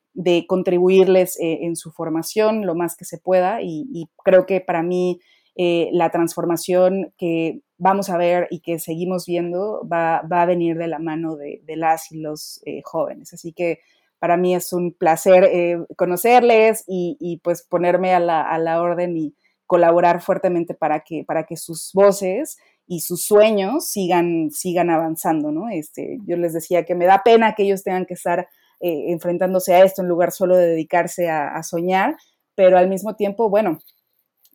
contribuirles 0.48 1.40
eh, 1.40 1.60
en 1.62 1.76
su 1.76 1.92
formación 1.92 2.66
lo 2.66 2.76
más 2.76 2.96
que 2.96 3.06
se 3.06 3.18
pueda 3.18 3.62
y, 3.62 3.88
y 3.92 4.10
creo 4.24 4.46
que 4.46 4.62
para 4.62 4.84
mí 4.84 5.20
eh, 5.56 5.90
la 5.92 6.12
transformación 6.12 7.14
que 7.18 7.62
vamos 7.78 8.10
a 8.10 8.18
ver 8.18 8.48
y 8.52 8.60
que 8.60 8.78
seguimos 8.78 9.26
viendo 9.26 9.82
va, 9.92 10.18
a 10.18 10.46
venir 10.46 10.78
de 10.78 10.88
la 10.88 11.00
mano 11.00 11.36
de, 11.36 11.62
las 11.76 12.12
y 12.12 12.20
los 12.20 12.62
jóvenes. 12.84 13.34
Así 13.34 13.54
que 13.54 13.80
para 14.20 14.38
mí 14.38 14.54
es 14.54 14.72
un 14.72 14.94
placer 14.94 15.50
conocerles 15.98 16.84
y, 16.88 17.42
pues 17.44 17.64
ponerme 17.64 18.14
a 18.14 18.20
la, 18.20 18.82
orden 18.82 19.18
y 19.18 19.34
colaborar 19.70 20.20
fuertemente 20.20 20.74
para 20.74 21.01
que, 21.01 21.24
para 21.24 21.43
que 21.43 21.55
sus 21.55 21.91
voces 21.93 22.57
y 22.88 23.01
sus 23.01 23.24
sueños 23.24 23.88
sigan, 23.88 24.49
sigan 24.49 24.89
avanzando, 24.89 25.51
¿no? 25.51 25.70
Este, 25.70 26.17
yo 26.26 26.38
les 26.38 26.53
decía 26.53 26.86
que 26.86 26.95
me 26.95 27.05
da 27.05 27.22
pena 27.24 27.53
que 27.53 27.65
ellos 27.65 27.84
tengan 27.84 28.07
que 28.07 28.15
estar 28.15 28.49
enfrentándose 28.80 29.76
a 29.76 29.84
esto 29.84 30.01
en 30.01 30.07
lugar 30.07 30.32
solo 30.32 30.57
de 30.57 30.70
dedicarse 30.70 31.30
a, 31.30 31.61
soñar, 31.61 32.17
pero 32.55 32.80
al 32.80 32.89
mismo 32.89 33.15
tiempo, 33.15 33.47
bueno, 33.47 33.78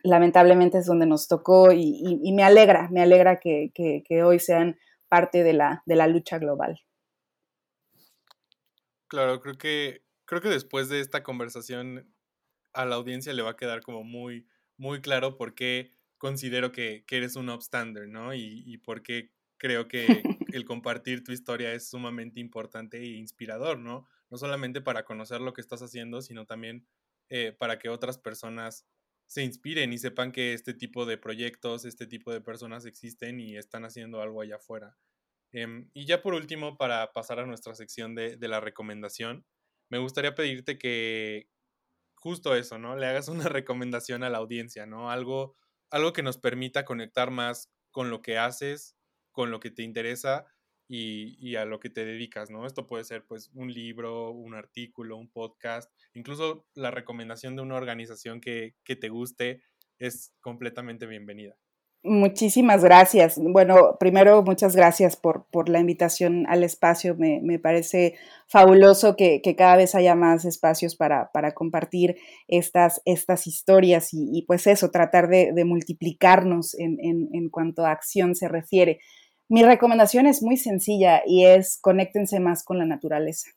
lamentablemente 0.03 0.79
es 0.79 0.87
donde 0.87 1.07
nos 1.07 1.29
tocó 1.29 1.71
y, 1.71 2.33
me 2.33 2.43
alegra, 2.43 2.89
me 2.91 3.01
alegra 3.01 3.39
que, 3.39 3.71
hoy 4.25 4.41
sean 4.41 4.77
parte 5.09 5.45
de 5.45 5.53
la, 5.53 5.85
de 5.87 5.95
la 5.95 6.09
lucha 6.09 6.39
global. 6.39 6.81
Claro, 9.07 9.41
creo 9.41 9.59
que, 9.59 10.03
creo 10.25 10.41
que 10.41 10.49
después 10.49 10.89
de 10.89 10.99
esta 10.99 11.23
conversación 11.23 12.13
a 12.73 12.85
la 12.85 12.97
audiencia 12.97 13.33
le 13.33 13.43
va 13.43 13.51
a 13.51 13.57
quedar 13.57 13.83
como 13.83 14.03
muy, 14.03 14.49
muy 14.77 15.01
claro 15.01 15.37
por 15.37 15.55
qué 15.55 15.93
considero 16.19 16.73
que, 16.73 17.05
eres 17.11 17.37
un 17.37 17.51
upstander, 17.51 18.09
¿no? 18.09 18.35
Y, 18.35 18.63
y 18.67 18.79
por 18.79 19.03
qué 19.03 19.33
creo 19.59 19.89
que 19.89 20.07
el 20.55 20.65
compartir 20.65 21.25
tu 21.25 21.33
historia 21.33 21.73
es 21.73 21.89
sumamente 21.89 22.41
importante 22.41 22.99
e 22.99 23.17
inspirador, 23.17 23.79
¿no? 23.79 24.07
No 24.31 24.39
solamente 24.39 24.81
para 24.81 25.05
conocer 25.05 25.41
lo 25.41 25.53
que 25.53 25.61
estás 25.61 25.83
haciendo, 25.83 26.23
sino 26.23 26.47
también 26.47 26.87
eh, 27.31 27.53
para 27.53 27.79
que 27.79 27.89
otras 27.89 28.19
personas 28.19 28.87
se 29.27 29.43
inspiren 29.43 29.93
y 29.93 29.99
sepan 29.99 30.33
que 30.33 30.53
este 30.53 30.75
tipo 30.75 31.07
de 31.07 31.17
proyectos, 31.17 31.85
este 31.85 32.07
tipo 32.07 32.33
de 32.33 32.41
personas 32.41 32.85
existen 32.85 33.41
y 33.41 33.57
están 33.57 33.85
haciendo 33.85 34.21
algo 34.21 34.43
allá 34.43 34.57
afuera. 34.57 34.97
Em, 35.53 35.91
y 35.95 36.05
ya 36.05 36.21
por 36.23 36.35
último, 36.35 36.77
para 36.77 37.13
pasar 37.13 37.41
a 37.41 37.47
nuestra 37.47 37.75
sección 37.75 38.15
de, 38.15 38.37
la 38.41 38.61
recomendación, 38.61 39.47
me 39.89 39.99
gustaría 39.99 40.35
pedirte 40.35 40.79
que 40.79 41.49
justo 42.25 42.57
eso, 42.57 42.79
¿no? 42.79 42.97
Le 42.97 43.07
hagas 43.07 43.29
una 43.29 43.45
recomendación 43.51 44.25
a 44.25 44.31
la 44.31 44.39
audiencia, 44.39 44.87
¿no? 44.87 45.11
Algo, 45.11 45.57
algo 45.91 46.15
que 46.15 46.23
nos 46.23 46.39
permita 46.39 46.87
conectar 46.87 47.31
más 47.31 47.71
con 47.91 48.09
lo 48.09 48.23
que 48.23 48.39
haces, 48.39 48.97
con 49.31 49.51
lo 49.51 49.61
que 49.61 49.71
te 49.71 49.83
interesa 49.83 50.47
y, 50.89 51.55
a 51.57 51.67
lo 51.67 51.81
que 51.81 51.91
te 51.91 52.07
dedicas, 52.07 52.49
¿no? 52.49 52.67
Esto 52.67 52.87
puede 52.87 53.05
ser 53.05 53.27
pues 53.27 53.51
un 53.53 53.73
libro, 53.73 54.31
un 54.31 54.55
artículo, 54.55 55.19
un 55.19 55.31
podcast, 55.31 55.93
incluso 56.15 56.67
la 56.75 56.91
recomendación 56.91 57.57
de 57.57 57.63
una 57.63 57.77
organización 57.77 58.41
que, 58.41 58.75
te 58.85 59.09
guste 59.11 59.63
es 59.99 60.33
completamente 60.41 61.07
bienvenida. 61.07 61.59
Muchísimas 62.07 62.85
gracias. 62.85 63.39
Bueno, 63.43 63.97
primero, 63.99 64.43
muchas 64.43 64.77
gracias 64.77 65.17
por, 65.17 65.47
por 65.51 65.71
la 65.71 65.81
invitación 65.81 66.47
al 66.49 66.63
espacio. 66.63 67.17
Me, 67.17 67.59
parece 67.59 68.15
fabuloso 68.47 69.17
que, 69.17 69.41
cada 69.57 69.77
vez 69.77 69.95
haya 69.95 70.15
más 70.15 70.45
espacios 70.45 70.97
para, 70.97 71.31
compartir 71.55 72.17
estas, 72.47 73.01
estas 73.07 73.47
historias 73.47 74.11
y, 74.13 74.45
pues 74.47 74.67
eso, 74.67 74.91
tratar 74.91 75.29
de, 75.29 75.65
multiplicarnos 75.65 76.79
en, 76.79 76.99
en 77.01 77.49
cuanto 77.49 77.87
a 77.87 77.93
acción 77.93 78.35
se 78.35 78.49
refiere. 78.49 78.99
Mi 79.49 79.63
recomendación 79.63 80.27
es 80.27 80.43
muy 80.43 80.59
sencilla 80.59 81.23
y 81.27 81.47
es 81.47 81.79
conéctense 81.81 82.39
más 82.39 82.65
con 82.65 82.79
la 82.79 82.85
naturaleza. 82.85 83.49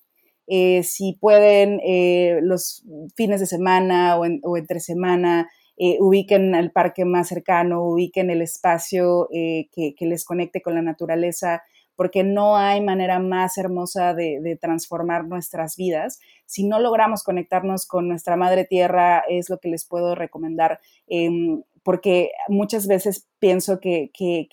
Eh, 0.47 0.83
si 0.83 1.17
pueden 1.19 1.81
eh, 1.85 2.39
los 2.41 2.85
fines 3.15 3.41
de 3.41 3.45
semana 3.45 4.17
o, 4.17 4.57
entre 4.57 4.79
semana, 4.79 5.49
eh, 5.77 5.97
ubiquen 5.99 6.55
el 6.55 6.71
parque 6.71 7.05
más 7.05 7.27
cercano, 7.27 7.83
ubiquen 7.83 8.29
el 8.29 8.41
espacio 8.41 9.27
que, 9.31 9.95
les 9.99 10.25
conecte 10.25 10.61
con 10.61 10.75
la 10.75 10.81
naturaleza, 10.81 11.63
porque 11.95 12.23
no 12.23 12.57
hay 12.57 12.79
manera 12.79 13.19
más 13.19 13.57
hermosa 13.57 14.13
de, 14.13 14.57
transformar 14.61 15.25
nuestras 15.25 15.75
vidas. 15.75 16.19
Si 16.45 16.63
no 16.63 16.79
logramos 16.79 17.23
conectarnos 17.23 17.87
con 17.87 18.07
nuestra 18.07 18.37
madre 18.37 18.65
tierra, 18.65 19.23
es 19.27 19.49
lo 19.49 19.57
que 19.57 19.69
les 19.69 19.85
puedo 19.85 20.13
recomendar. 20.13 20.79
Em, 21.07 21.63
porque 21.83 22.31
muchas 22.49 22.85
veces 22.85 23.27
pienso 23.39 23.79
que, 23.79 24.11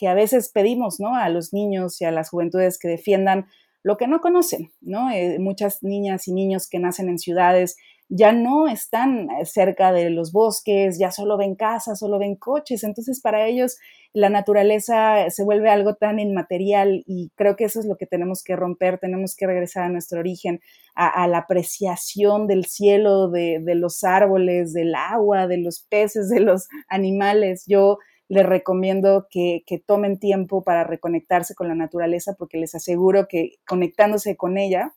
a 0.09 0.14
veces 0.14 0.51
pedimos 0.51 1.01
¿no? 1.01 1.16
a 1.16 1.29
los 1.29 1.53
niños 1.53 2.01
y 2.01 2.05
a 2.05 2.12
las 2.12 2.31
juventudes 2.31 2.79
que 2.79 2.89
defiendan 2.89 3.47
lo 3.83 3.97
que 3.99 4.07
no 4.07 4.20
conocen, 4.20 4.72
¿no? 4.81 5.11
Eh, 5.11 5.39
muchas 5.41 5.83
niñas 5.83 6.27
y 6.27 6.33
niños 6.33 6.68
que 6.68 6.79
nacen 6.79 7.09
en 7.11 7.18
ciudades 7.18 7.77
ya 8.09 8.32
no 8.32 8.68
están 8.68 9.30
eh, 9.30 9.46
cerca 9.46 9.92
de 9.92 10.11
los 10.11 10.32
bosques, 10.32 10.98
ya 10.98 11.11
solo 11.11 11.36
ven 11.36 11.55
casas, 11.55 11.98
solo 11.98 12.18
ven 12.18 12.36
coches, 12.36 12.84
entonces 12.84 13.20
para 13.20 13.46
ellos 13.46 13.78
la 14.12 14.30
naturaleza 14.30 15.28
se 15.30 15.42
vuelve 15.42 15.70
algo 15.70 15.96
tan 15.96 16.20
inmaterial 16.20 17.02
y 17.07 17.30
creo 17.34 17.57
que 17.57 17.64
eso 17.64 17.80
es 17.80 17.86
lo 17.86 17.96
que 17.96 18.07
tenemos 18.07 18.44
que 18.44 18.55
romper, 18.55 18.98
tenemos 18.98 19.34
que 19.34 19.46
regresar 19.46 19.82
a 19.84 19.88
nuestro 19.88 20.20
origen, 20.20 20.61
a, 20.94 21.26
la 21.26 21.38
apreciación 21.38 22.46
del 22.46 22.64
cielo, 22.66 23.28
de, 23.28 23.61
los 23.74 24.05
árboles, 24.05 24.72
del 24.72 24.94
agua, 24.94 25.48
de 25.48 25.59
los 25.59 25.80
peces, 25.90 26.28
de 26.28 26.38
los 26.38 26.68
animales. 26.88 27.64
Yo 27.66 27.98
les 28.28 28.46
recomiendo 28.46 29.26
que, 29.28 29.64
tomen 29.84 30.20
tiempo 30.20 30.62
para 30.62 30.84
reconectarse 30.84 31.57
con 31.57 31.66
la 31.66 31.74
naturaleza 31.74 32.36
porque 32.38 32.59
les 32.59 32.76
aseguro 32.76 33.26
que 33.28 33.57
conectándose 33.66 34.36
con 34.36 34.59
ella 34.59 34.94